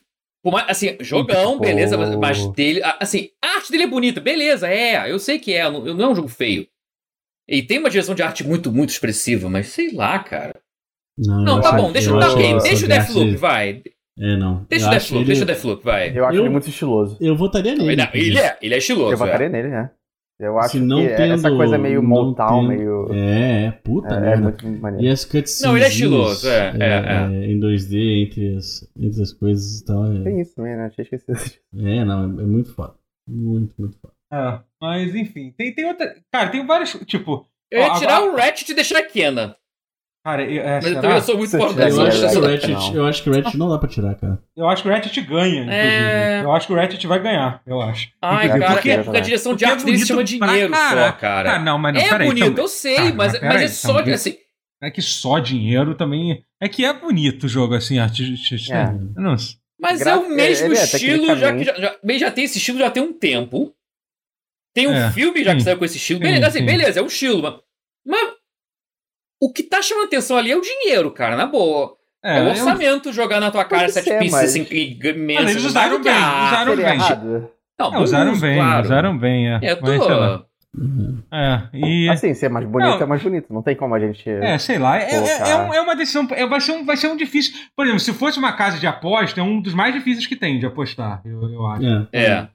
[0.68, 2.80] Assim, jogão, beleza, mas, mas, dele.
[3.00, 5.10] Assim, a arte dele é bonita, beleza, é.
[5.10, 6.68] Eu sei que é, não, não é um jogo feio.
[7.48, 10.54] E tem uma direção de arte muito, muito expressiva, mas sei lá, cara.
[11.18, 13.82] Não, não tá bom, deixa, tá, okay, deixa o Deathloop, vai.
[14.18, 14.64] É, não.
[14.68, 15.26] Deixa o Deathloop, ele...
[15.26, 16.16] deixa o Deathloop, vai.
[16.16, 17.16] Eu acho eu, ele muito estiloso.
[17.20, 17.96] Eu votaria nele.
[17.96, 19.12] Não, ele, é, ele é estiloso.
[19.12, 19.50] Eu votaria é.
[19.50, 19.90] nele, né?
[20.38, 23.08] Eu acho não que tendo, essa coisa meio Motown, tendo, meio.
[23.14, 24.36] É, puta é, merda.
[24.36, 25.06] É muito maneiro.
[25.06, 25.62] E as cutscenes.
[25.62, 26.76] Não, ele é estiloso, é.
[26.78, 27.52] é, é, é.
[27.52, 30.12] Em 2D, entre as, entre as coisas e tal.
[30.12, 30.22] É...
[30.22, 30.90] Tem isso também, né?
[30.90, 31.58] Tinha esquecido.
[31.78, 32.94] É, não, é, é muito foda.
[33.26, 34.12] Muito, muito foda.
[34.30, 36.14] É, mas enfim, tem, tem outra.
[36.30, 36.92] Cara, tem vários.
[37.06, 37.46] Tipo.
[37.70, 39.56] Eu ia tirar o Ratchet e deixar a Kena.
[40.26, 43.30] Cara, eu, é, mas eu sou muito forte eu, acho que Ratchet, eu acho que
[43.30, 44.42] o Ratchet não dá pra tirar, cara.
[44.56, 45.72] Eu acho que o Ratchet ganha, inclusive.
[45.72, 46.40] É...
[46.42, 48.08] Eu acho que o Ratchet vai ganhar, eu acho.
[48.20, 51.54] Ai, cara, porque, porque a direção de arte dele chama dinheiro só, cara.
[51.54, 52.64] Ah, não, mas não, é peraí, bonito, então...
[52.64, 54.34] eu sei, mas, mas, mas é só então, assim.
[54.82, 56.42] É que só dinheiro também.
[56.60, 58.74] É que é bonito o jogo, assim, artístico.
[58.74, 58.92] É.
[59.14, 59.36] Não
[59.80, 62.58] Mas Gra é o mesmo é, estilo, já que já, já, bem, já tem esse
[62.58, 63.72] estilo já tem um tempo.
[64.74, 66.18] Tem um é, filme já sim, que saiu com esse estilo.
[66.18, 67.54] Sim, beleza, assim, beleza, é um estilo, mas
[69.40, 71.96] o que tá chamando atenção ali é o dinheiro, cara, na boa.
[72.24, 73.12] É, é o orçamento eu...
[73.12, 74.50] jogar na tua cara sete pistas mas...
[74.50, 75.44] assim, imensas.
[75.44, 76.98] Mas eles usaram bem, usaram bem.
[77.78, 78.84] Não, é, usaram bem, claro.
[78.84, 79.60] usaram bem, é.
[79.62, 79.86] Eu tô...
[79.86, 80.46] Mas,
[80.76, 81.22] Uhum.
[81.32, 82.08] É, e...
[82.10, 84.28] Assim, ser mais bonito não, é mais bonito, não tem como a gente.
[84.28, 86.28] É, sei lá, é, é, é, um, é uma decisão.
[86.32, 87.54] É, vai, ser um, vai ser um difícil.
[87.74, 90.58] Por exemplo, se fosse uma casa de aposta, é um dos mais difíceis que tem
[90.58, 92.08] de apostar, eu, eu acho.
[92.12, 92.24] É.
[92.24, 92.48] é.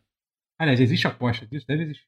[0.60, 1.66] Aliás, existe aposta disso?
[1.68, 2.06] Deve existir.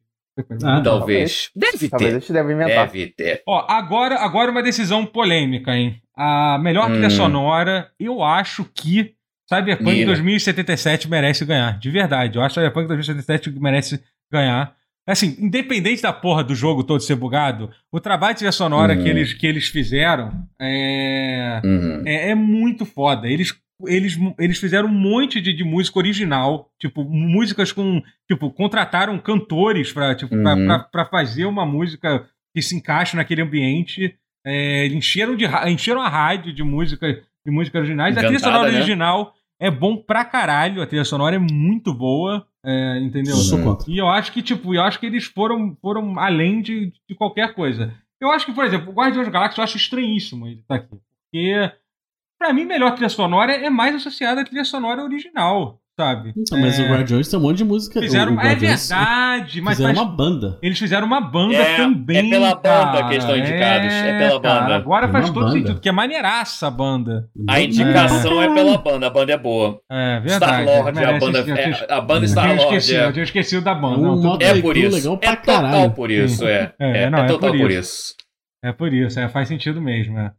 [0.64, 1.49] Ah, talvez.
[1.55, 1.89] Deve ter.
[1.89, 2.88] Talvez a gente deve inventar.
[2.88, 3.43] Deve ter.
[3.47, 6.01] Ó, agora, agora uma decisão polêmica, hein?
[6.15, 6.93] A melhor hum.
[6.93, 9.15] trilha sonora, eu acho que
[9.47, 10.07] Cyberpunk Mira.
[10.07, 11.77] 2077 merece ganhar.
[11.77, 12.38] De verdade.
[12.38, 14.01] Eu acho que Cyberpunk 2077 merece
[14.31, 14.76] ganhar.
[15.05, 19.03] Assim, independente da porra do jogo todo ser bugado, o trabalho de trilha sonora uhum.
[19.03, 22.03] que, eles, que eles fizeram é, uhum.
[22.05, 23.27] é, é, muito foda.
[23.27, 23.53] Eles
[23.88, 28.01] eles, eles fizeram um monte de, de música original, tipo, músicas com.
[28.27, 30.43] Tipo, contrataram cantores pra, tipo, uhum.
[30.43, 34.15] pra, pra, pra, fazer uma música que se encaixe naquele ambiente.
[34.45, 37.07] É, encheram, de, encheram a rádio de música
[37.45, 38.14] de músicas originais.
[38.14, 38.77] Encantada, a trilha sonora né?
[38.77, 42.45] original é bom pra caralho, a trilha sonora é muito boa.
[42.65, 43.35] É, entendeu?
[43.35, 43.77] Uhum.
[43.88, 47.53] E eu acho que, tipo, eu acho que eles foram, foram além de, de qualquer
[47.53, 47.93] coisa.
[48.22, 50.85] Eu acho que, por exemplo, o Guardiões da Galáxia eu acho estranhíssimo ele estar tá
[50.85, 50.97] aqui.
[51.31, 51.72] Porque
[52.44, 56.34] Pra mim, melhor trilha sonora é mais associada à trilha sonora original, sabe?
[56.36, 56.84] Então, mas é...
[56.84, 58.02] o Guardiões tem um monte de música.
[58.02, 59.78] Fizeram, é verdade, mas.
[59.78, 60.60] Fizeram uma banda.
[60.61, 62.18] Eles fizeram uma banda é, também.
[62.18, 63.94] É pela banda que estão indicados.
[63.94, 64.60] É, é pela banda.
[64.60, 65.52] Cara, agora faz todo banda.
[65.53, 67.30] sentido, porque é maneiraça a banda.
[67.48, 68.45] A indicação é.
[68.45, 69.80] é pela banda, a banda é boa.
[69.90, 70.44] É verdade.
[70.44, 72.61] Star Lord, a banda, é, a banda Star Lord.
[72.61, 74.02] Eu esqueci, eu esqueci da banda.
[74.02, 74.98] Não, é por isso.
[74.98, 76.74] Legal pra é total por isso, é.
[76.78, 78.14] É, não, é total por isso.
[78.61, 80.34] É por isso, é, faz sentido mesmo, é.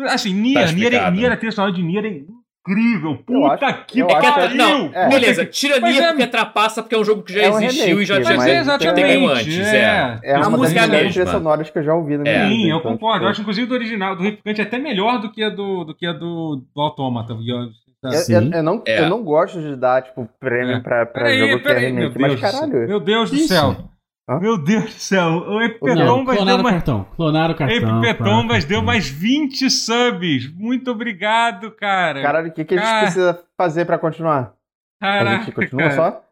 [0.00, 3.18] Assim, Nier, tá Nier, Nier, a trilha sonora de Nier é incrível.
[3.18, 4.56] Puta acho, que pariu!
[4.56, 5.08] Não, é.
[5.08, 7.98] beleza, tira Nier é, porque trapaça, porque é um jogo que já é um existiu
[7.98, 9.58] remake, e já, já, já, já tem antes.
[9.58, 10.30] É, é.
[10.30, 11.10] é a música é a mesma.
[11.10, 13.18] trilhas sonoras que eu já ouvi na minha Sim, eu concordo.
[13.18, 13.24] Tipo...
[13.24, 16.06] Eu acho, inclusive, do original, do Replicante, até melhor do que a do, do, que
[16.06, 17.32] a do, do Automata.
[17.34, 17.70] Eu,
[18.10, 20.80] eu, eu, não, eu não gosto de dar, tipo, prêmio é.
[20.80, 22.88] pra, pra peraí, jogo peraí, que é remake, mas caralho.
[22.88, 23.93] Meu Deus do céu.
[24.28, 24.38] Hã?
[24.40, 26.76] Meu Deus do céu, o Epipetombas deu mais.
[26.76, 27.04] Cartão.
[27.14, 27.76] Clonaram o cartão.
[27.76, 30.50] Epipetombas deu mais 20 subs.
[30.54, 32.22] Muito obrigado, cara.
[32.22, 34.54] Caralho, o que, que a gente precisa fazer pra continuar?
[34.98, 35.94] Caraca, a gente continua cara.
[35.94, 36.24] só?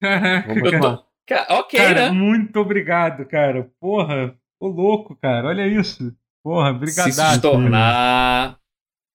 [0.00, 1.02] Caraca, Vamos continuar.
[1.26, 1.46] Cara.
[1.60, 2.10] Ok, cara, né?
[2.10, 3.68] Muito obrigado, cara.
[3.80, 5.48] Porra, ô louco, cara.
[5.48, 6.14] Olha isso.
[6.44, 7.10] Porra, obrigado.
[7.10, 8.56] Se tornar.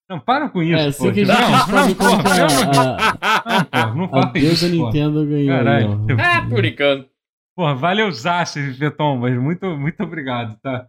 [0.09, 1.13] Não, para com isso, é, pô.
[1.13, 4.65] Que não, não, não, porra, não, porra, não fala isso.
[4.65, 5.57] A Nintendo ganhou.
[5.57, 6.07] Caralho.
[6.19, 7.14] Ah, por enquanto.
[7.55, 10.87] Porra, valeu Zaço, Vetom, mas muito, muito obrigado, tá?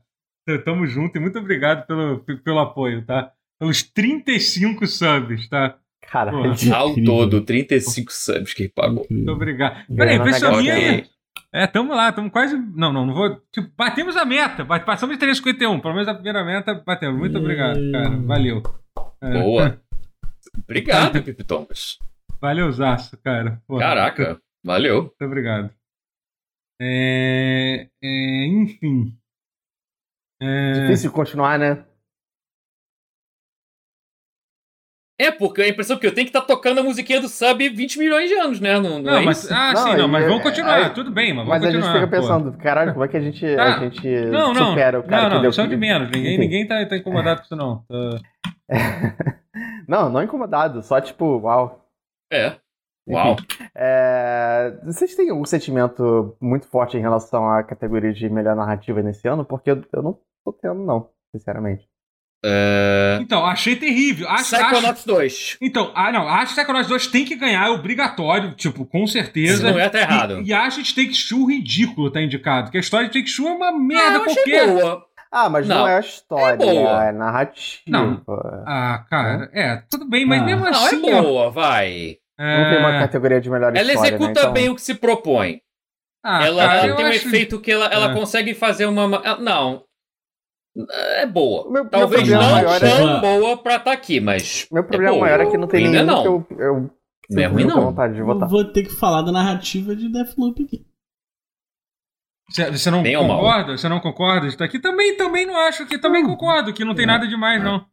[0.65, 3.33] tamo junto e muito obrigado pelo, pelo apoio, tá?
[3.59, 5.77] Pelos 35 subs, tá?
[6.03, 6.55] Caralho.
[6.73, 9.07] Ao todo, 35 subs que pagou.
[9.11, 9.85] Muito obrigado.
[9.95, 11.07] Peraí, pessoinha aí.
[11.53, 12.57] É, tamo lá, tamo quase.
[12.57, 13.41] Não, não, não vou.
[13.51, 14.65] Tipo, batemos a meta.
[14.65, 15.81] Passamos de 351.
[15.81, 17.19] Pelo menos a primeira meta batemos.
[17.19, 18.11] Muito obrigado, cara.
[18.11, 18.63] Valeu.
[19.23, 19.43] É.
[19.43, 19.81] Boa.
[20.65, 21.99] Obrigado, Pipi Thomas.
[22.41, 23.61] Valeu, Zaço, cara.
[23.67, 23.81] Porra.
[23.81, 25.03] Caraca, valeu.
[25.03, 25.71] Muito obrigado.
[26.81, 29.17] É, é, enfim.
[30.41, 30.73] É...
[30.73, 31.85] Difícil continuar, né?
[35.19, 37.67] É, porque a impressão que eu tenho é que tá tocando a musiquinha do sub
[37.71, 38.75] 20 milhões de anos, né?
[38.75, 41.33] Não, não, não é mas, Ah, não, sim, não, mas vamos continuar, é, tudo bem,
[41.33, 42.59] mas vamos Mas continuar, a gente fica pensando, pô.
[42.59, 45.29] caralho, como é que a gente, ah, a gente não, não, supera o cara não,
[45.31, 45.51] não, que deu...
[45.57, 47.83] Não, não, de menos, ninguém, ninguém tá, tá incomodado com isso não.
[47.89, 48.21] Tá...
[49.89, 51.89] não, não incomodado, só tipo, uau.
[52.31, 52.57] É.
[53.09, 53.37] Uau.
[53.75, 59.29] É, vocês têm um sentimento muito forte em relação à categoria de melhor narrativa nesse
[59.29, 59.45] ano?
[59.45, 61.89] Porque eu, eu não tô tendo, não, sinceramente.
[62.45, 63.19] É...
[63.21, 64.29] Então, achei terrível.
[64.29, 65.07] Acho, Psychonauts acho...
[65.07, 65.59] 2.
[65.61, 69.71] Então, ah, não, acho que Psychonauts 2 tem que ganhar, é obrigatório, tipo, com certeza.
[69.71, 70.41] Não é tá errado.
[70.41, 73.49] E, e acho que Take Two ridículo tá indicado, que a história de Take Two
[73.49, 74.67] é uma merda não, qualquer.
[74.69, 75.07] Boa.
[75.31, 77.83] Ah, mas não, não é a história, é, é narrativa.
[77.89, 78.23] Não.
[78.65, 80.45] Ah, cara, é, tudo bem, mas ah.
[80.45, 81.01] mesmo assim.
[81.01, 82.19] Não, é boa, vai.
[82.39, 82.65] É...
[82.65, 84.09] Não tem uma categoria de melhor ela história.
[84.09, 84.41] Ela executa né?
[84.41, 84.53] então...
[84.53, 85.61] bem o que se propõe.
[86.25, 87.29] Ah, ela, cara, tem um acho...
[87.29, 88.15] efeito que ela, ela é.
[88.15, 89.07] consegue fazer uma.
[89.39, 89.85] Não,
[90.91, 91.71] é boa.
[91.71, 93.21] Meu, Talvez meu não é tão é...
[93.21, 94.67] boa pra estar tá aqui, mas.
[94.71, 96.43] Meu problema é maior é que não tem nenhum não.
[96.43, 96.91] que eu, eu
[97.31, 97.83] Mesmo não.
[97.83, 98.47] vontade de votar.
[98.47, 100.87] Eu vou ter que falar da narrativa de Deathloop aqui.
[102.49, 103.77] Você não Bem concorda?
[103.77, 104.47] Você não concorda?
[104.47, 107.85] Está aqui também, também não acho que também concordo que não tem nada demais não.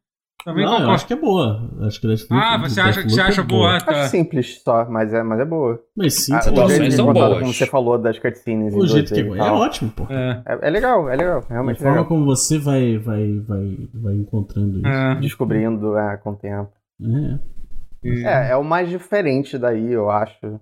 [0.44, 1.70] Também não, eu acho que é boa.
[1.82, 3.70] Acho que Deathloop, Ah, você acha que você acha é boa?
[3.70, 3.80] boa.
[3.80, 4.02] Tá.
[4.02, 5.82] Acho simples só, mas é, mas é boa.
[5.96, 7.40] Mas sim, ah, situações são boas.
[7.40, 8.74] Como você falou das cutscenes.
[8.74, 10.06] O jeito que é, é ótimo, pô.
[10.10, 10.44] É.
[10.46, 10.68] é.
[10.68, 11.46] É, legal, é legal.
[11.50, 12.08] Realmente a forma legal.
[12.08, 14.88] como você vai, vai, vai, vai encontrando isso.
[14.88, 15.16] É.
[15.16, 16.72] Descobrindo é, com o tempo.
[18.04, 18.10] É.
[18.10, 18.50] é.
[18.52, 20.60] É o mais diferente daí, eu acho.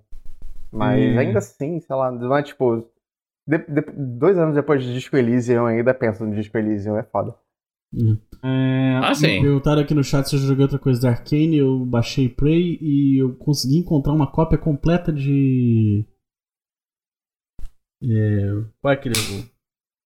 [0.71, 2.87] Mas ainda assim, sei lá, não é tipo.
[3.47, 7.03] De, de, dois anos depois de Disco Elysium, eu ainda penso no Disco Elysium, é
[7.03, 7.35] foda.
[7.93, 8.17] Hum.
[8.43, 9.41] É, ah, sim.
[9.41, 13.21] Perguntaram aqui no chat se eu joguei outra coisa da Arkane, eu baixei Prey e
[13.21, 16.05] eu consegui encontrar uma cópia completa de.
[18.03, 18.47] É,
[18.81, 19.47] qual é aquele jogo?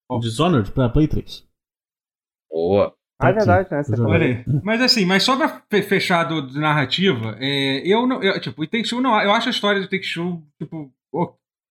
[0.10, 0.20] Oh.
[0.20, 1.48] Dishonored pra Play 3.
[2.52, 2.96] Boa.
[3.18, 3.84] Tá ah, é verdade, né?
[3.84, 4.62] Você falou.
[4.64, 8.22] Mas assim, mas só pra fechar do, de narrativa, é, eu não.
[8.22, 9.20] Eu, tipo, o Take Two não.
[9.22, 10.92] Eu acho a história do Take Two, tipo,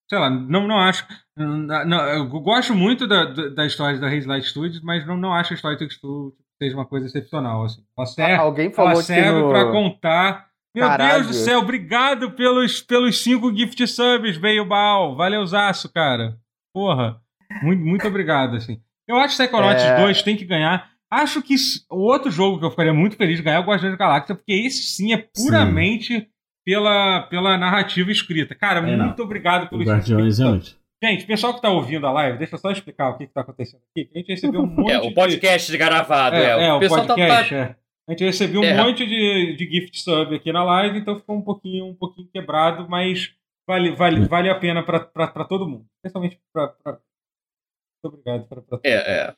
[0.09, 1.07] sei lá, não, não acho.
[1.37, 5.53] Não, eu gosto muito da, da história da Haze Light Studios, mas não, não acho
[5.53, 7.65] a história do Two seja uma coisa excepcional.
[7.65, 7.83] Assim.
[7.97, 9.49] Ela serve, Alguém falou ela serve no...
[9.49, 10.47] pra contar.
[10.75, 11.25] Meu Caralho.
[11.25, 15.17] Deus do céu, obrigado pelos, pelos cinco gift subs, Veio Bal.
[15.17, 16.37] Valeuzaço, cara.
[16.75, 17.21] Porra.
[17.63, 18.81] Muito, muito obrigado, assim.
[19.07, 20.01] Eu acho que Psychonauts é...
[20.01, 20.91] 2 tem que ganhar.
[21.11, 21.55] Acho que
[21.91, 24.35] o outro jogo que eu ficaria muito feliz de ganhar é o Guardiões da Galáxia,
[24.35, 26.27] porque esse sim é puramente sim.
[26.65, 28.55] Pela, pela narrativa escrita.
[28.55, 29.25] Cara, é, muito não.
[29.25, 30.77] obrigado pelo Guardiões é muito.
[31.03, 33.83] Gente, pessoal que está ouvindo a live, deixa eu só explicar o que está acontecendo
[33.91, 34.09] aqui.
[34.15, 35.77] A gente recebeu um monte É, o podcast de...
[35.77, 36.67] gravado, é.
[36.67, 36.73] é.
[36.73, 37.57] o, o podcast, tá...
[37.57, 37.77] é.
[38.07, 38.83] A gente recebeu um é.
[38.83, 42.89] monte de, de gift sub aqui na live, então ficou um pouquinho, um pouquinho quebrado,
[42.89, 43.35] mas
[43.67, 44.27] vale, vale, hum.
[44.27, 45.87] vale a pena para todo mundo.
[46.01, 46.69] Principalmente para.
[46.69, 46.93] Pra...
[46.93, 48.47] Muito obrigado.
[48.47, 48.79] Pra, pra...
[48.85, 49.35] É, é.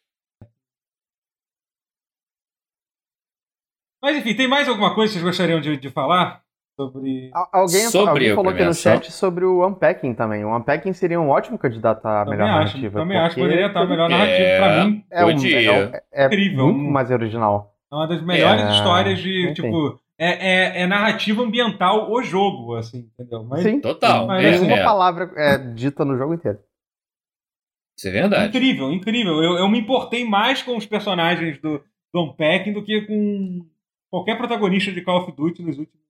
[4.01, 6.46] Mas enfim, tem mais alguma coisa que vocês gostariam de, de falar?
[6.77, 7.31] Sobre.
[7.33, 10.45] Alguém, sobre alguém falou aqui no chat sobre o Unpacking também.
[10.45, 13.01] O Unpacking seria um ótimo candidato a também melhor acho, narrativa.
[13.01, 15.05] Também acho que poderia estar a melhor narrativa é, pra mim.
[15.11, 16.67] É, um, é, é, incrível.
[16.67, 17.75] Muito mais original.
[17.91, 19.99] É uma das melhores é, histórias de, tipo.
[20.19, 23.45] É, é, é, narrativa ambiental o jogo, assim, entendeu?
[23.45, 24.27] Mas, Sim, total.
[24.27, 26.59] Mas, é, uma palavra é dita no jogo inteiro.
[27.97, 28.49] Isso é verdade.
[28.49, 29.43] Incrível, incrível.
[29.43, 31.83] Eu, eu me importei mais com os personagens do,
[32.13, 33.67] do Unpacking do que com
[34.11, 36.06] qualquer protagonista de Call of Duty nos últimos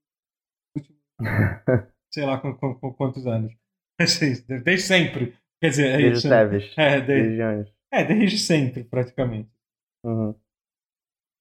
[2.13, 3.53] sei lá com, com, com quantos anos.
[3.99, 5.35] Desde sempre.
[5.61, 6.29] Quer dizer, é desde isso.
[6.29, 6.37] Né?
[6.37, 9.51] É, desde, desde é, desde sempre, praticamente.
[10.05, 10.35] Uhum.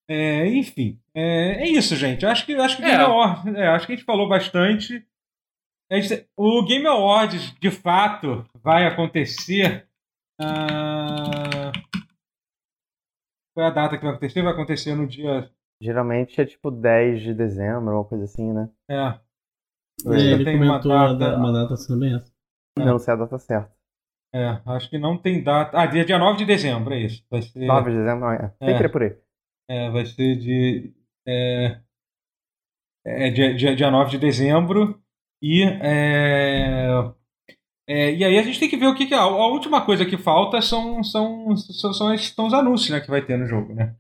[0.08, 2.26] É, enfim, é, é, isso, gente.
[2.26, 2.92] Acho que, acho que é.
[2.92, 5.06] Game Awards, é, acho que a gente falou bastante.
[5.92, 9.88] Gente, o Game Awards, de fato, vai acontecer.
[10.40, 11.72] Uh...
[13.54, 14.42] Qual é a data que vai acontecer?
[14.42, 15.50] Vai acontecer no dia.
[15.82, 18.70] Geralmente é tipo 10 de dezembro, uma coisa assim, né?
[18.90, 19.25] É.
[20.06, 22.32] É, ele tem comentou uma data, uma data também essa.
[22.78, 22.86] É.
[22.86, 23.76] Não sei a data certa.
[24.34, 25.80] É, acho que não tem data.
[25.80, 27.26] Ah, dia, dia 9 de dezembro, é isso.
[27.32, 27.66] Vai ser...
[27.66, 28.54] 9 de dezembro, é.
[28.60, 29.18] Sempre é, é por aí.
[29.70, 30.94] É, vai ser de.
[31.26, 31.80] É,
[33.06, 35.02] é dia, dia, dia 9 de dezembro.
[35.42, 35.64] E.
[35.82, 37.14] É,
[37.88, 39.18] É, e aí a gente tem que ver o que, que é.
[39.18, 43.22] A, última coisa que falta são, são, são, são, são os anúncios né, que vai
[43.22, 43.96] ter no jogo, né?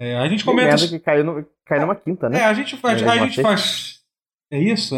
[0.00, 0.76] É, a gente comenta.
[0.76, 2.38] Que caiu, no, caiu numa quinta, né?
[2.38, 3.02] É, a gente faz.
[3.02, 4.02] É, a gente faz.
[4.50, 4.96] É isso?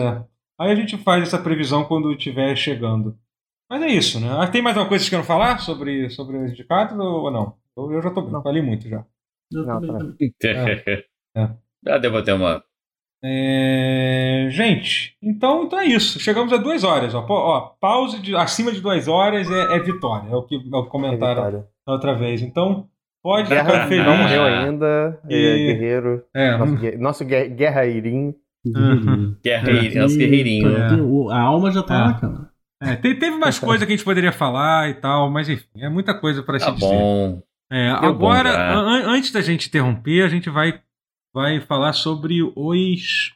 [0.58, 3.16] Aí a gente faz essa previsão quando estiver chegando.
[3.68, 4.28] Mas é isso, né?
[4.30, 7.56] Ah, tem mais uma coisa que vocês querem falar sobre, sobre os indicados ou não?
[7.76, 8.22] Eu, eu já tô.
[8.22, 8.42] Não.
[8.42, 9.04] Falei muito já.
[9.52, 9.98] Não, tá.
[10.44, 11.04] é.
[11.36, 11.50] é.
[11.84, 12.62] Já devo ter uma
[13.28, 14.46] é...
[14.50, 16.20] Gente, então, então é isso.
[16.20, 17.14] Chegamos a duas horas.
[17.14, 20.30] Ó, ó pause de, acima de duas horas é, é vitória.
[20.30, 22.42] É o que, é o que comentaram é outra vez.
[22.42, 22.88] Então,
[23.22, 24.06] pode guerra, ficar feliz.
[24.06, 25.20] Não morreu ainda.
[25.28, 25.34] E...
[25.34, 26.24] É, guerreiro.
[26.34, 26.56] É.
[26.56, 28.34] Nosso, nosso guerreirinho.
[28.74, 29.36] Uhum.
[29.42, 30.76] Guerreirinho, nosso guerreirinho.
[30.76, 31.34] É.
[31.34, 31.98] A alma já tá é.
[31.98, 32.50] lá, cara.
[32.82, 36.12] É, teve mais coisa que a gente poderia falar e tal, mas enfim, é muita
[36.12, 36.86] coisa para tá se dizer.
[36.86, 37.42] Bom.
[37.72, 40.80] É, agora, bom, an antes da gente interromper, a gente vai
[41.34, 43.32] vai falar sobre os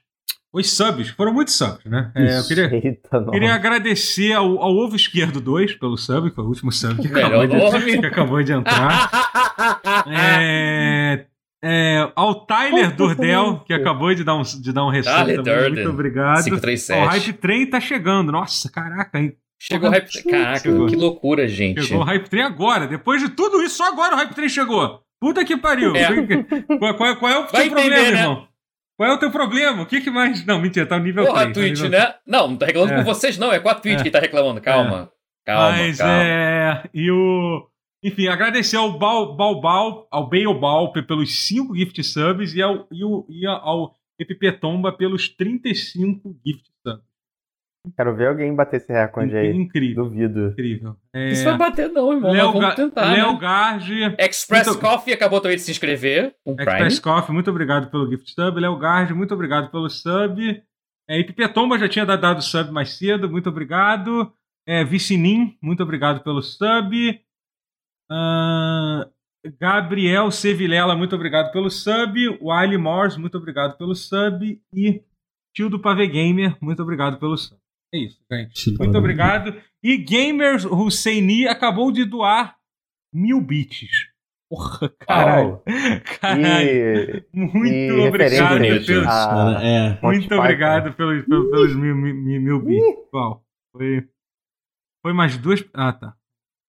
[0.52, 1.08] os subs.
[1.10, 2.10] Foram muitos subs, né?
[2.14, 6.44] É, eu queria, Eita, queria agradecer ao, ao, Ovo Esquerdo 2 pelo sub, que foi
[6.44, 7.56] o último sub que acabou, de,
[8.00, 9.10] que acabou de entrar.
[10.06, 11.26] é,
[11.62, 15.32] é, ao Tyler Durdel, que acabou de dar um, de dar um ressalto.
[15.32, 16.44] Muito obrigado.
[16.44, 17.00] 537.
[17.00, 18.32] O Hype Train tá chegando.
[18.32, 19.36] Nossa, caraca, hein?
[19.58, 20.30] Chegou o Hype Train.
[20.30, 20.86] Caraca, chegou.
[20.86, 21.82] que loucura, gente.
[21.82, 22.86] Chegou o Hype Train agora.
[22.86, 25.02] Depois de tudo isso, só agora o Hype Train chegou.
[25.20, 25.94] Puta que pariu.
[25.94, 26.06] É.
[26.78, 28.20] Qual, qual, qual, é o Vai problema, entender, né?
[28.20, 28.48] irmão?
[28.96, 29.82] Qual é o teu problema?
[29.82, 30.44] O que, que mais.
[30.46, 31.48] Não, mentira, tá no nível Porra, 3.
[31.48, 31.90] Tá Twitch, nível...
[31.90, 32.14] né?
[32.26, 32.96] Não, não tá reclamando é.
[32.96, 33.52] com vocês, não.
[33.52, 34.02] É com a Twitch é.
[34.02, 34.60] que tá reclamando.
[34.62, 35.10] Calma.
[35.46, 35.50] É.
[35.50, 35.76] Calma.
[35.76, 36.22] Mas calma.
[36.22, 36.82] é.
[36.94, 37.69] E o.
[38.02, 43.46] Enfim, agradecer ao Balbal, ao Baobal pelos 5 gift subs e ao, e, o, e
[43.46, 47.10] ao Epipetomba pelos 35 gift subs.
[47.96, 49.50] Quero ver alguém bater esse recorde aí.
[49.52, 50.04] Incrível.
[50.04, 50.48] Duvido.
[50.48, 50.96] Incrível.
[51.14, 51.30] É...
[51.30, 52.30] Isso vai bater, não, irmão.
[52.30, 53.12] Léo vamos tentar.
[53.12, 53.38] Léo né?
[53.38, 54.16] Garge.
[54.18, 54.80] Express muito...
[54.80, 56.34] Coffee acabou também de se inscrever.
[56.44, 57.16] Um Express Prime.
[57.16, 58.60] Coffee, muito obrigado pelo gift sub.
[58.60, 60.62] Léo Garge, muito obrigado pelo sub.
[61.08, 64.30] É, e Pipetomba já tinha dado sub mais cedo, muito obrigado.
[64.68, 67.18] É, Vicinim, muito obrigado pelo sub.
[68.10, 69.08] Uh,
[69.58, 72.38] Gabriel Sevilela, muito obrigado pelo sub.
[72.42, 74.60] Wiley Morse, muito obrigado pelo sub.
[74.74, 75.02] E
[75.54, 77.58] Tio do Pave Gamer, muito obrigado pelo sub.
[77.92, 78.78] É isso, gente.
[78.78, 79.60] Muito obrigado.
[79.82, 82.56] E Gamers Husseini acabou de doar
[83.12, 84.10] mil bits.
[84.48, 85.62] Porra, caralho.
[86.20, 86.68] Caralho.
[86.68, 89.06] E, muito e obrigado pelos.
[89.06, 89.58] A...
[89.62, 89.98] É.
[90.02, 93.08] Muito obrigado pelos, pelos, pelos mil, mil, mil bits.
[93.10, 93.44] Qual?
[93.72, 94.08] Foi.
[95.02, 95.64] Foi mais duas.
[95.72, 96.16] Ah, tá.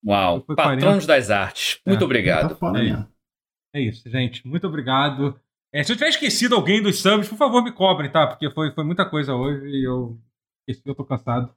[0.05, 0.41] Uau.
[0.41, 1.79] Patrões das artes.
[1.85, 2.55] Muito é, obrigado.
[2.57, 4.45] Tá é, é, isso, gente.
[4.47, 5.39] Muito obrigado.
[5.73, 8.27] É, se eu tiver esquecido alguém dos subs, por favor, me cobrem, tá?
[8.27, 10.19] Porque foi, foi muita coisa hoje e eu
[10.67, 11.53] esqueci, eu tô cansado.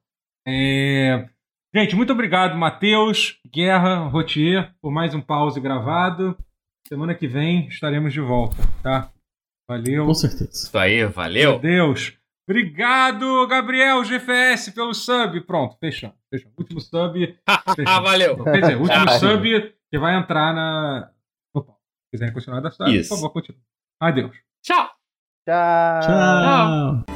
[0.46, 1.28] É...
[1.74, 6.36] Gente, muito obrigado, Matheus, Guerra, Rotier, por mais um pause gravado.
[6.86, 9.10] Semana que vem estaremos de volta, tá?
[9.68, 10.06] Valeu.
[10.06, 10.50] Com certeza.
[10.52, 11.52] Isso aí, valeu.
[11.52, 12.16] Meu Deus.
[12.48, 15.40] Obrigado, Gabriel GFS, pelo sub.
[15.42, 16.16] Pronto, fechamos.
[16.30, 16.54] fechamos.
[16.58, 17.38] Último sub.
[17.46, 17.62] Ah,
[18.00, 18.42] valeu.
[18.44, 21.10] Quer dizer, último sub que vai entrar na.
[21.54, 23.08] Opa, se quiserem continuar da sub, Isso.
[23.08, 23.60] por favor, continue.
[24.00, 24.36] Adeus.
[24.62, 24.90] Tchau.
[25.46, 26.00] Tchau.
[26.02, 27.13] Tchau.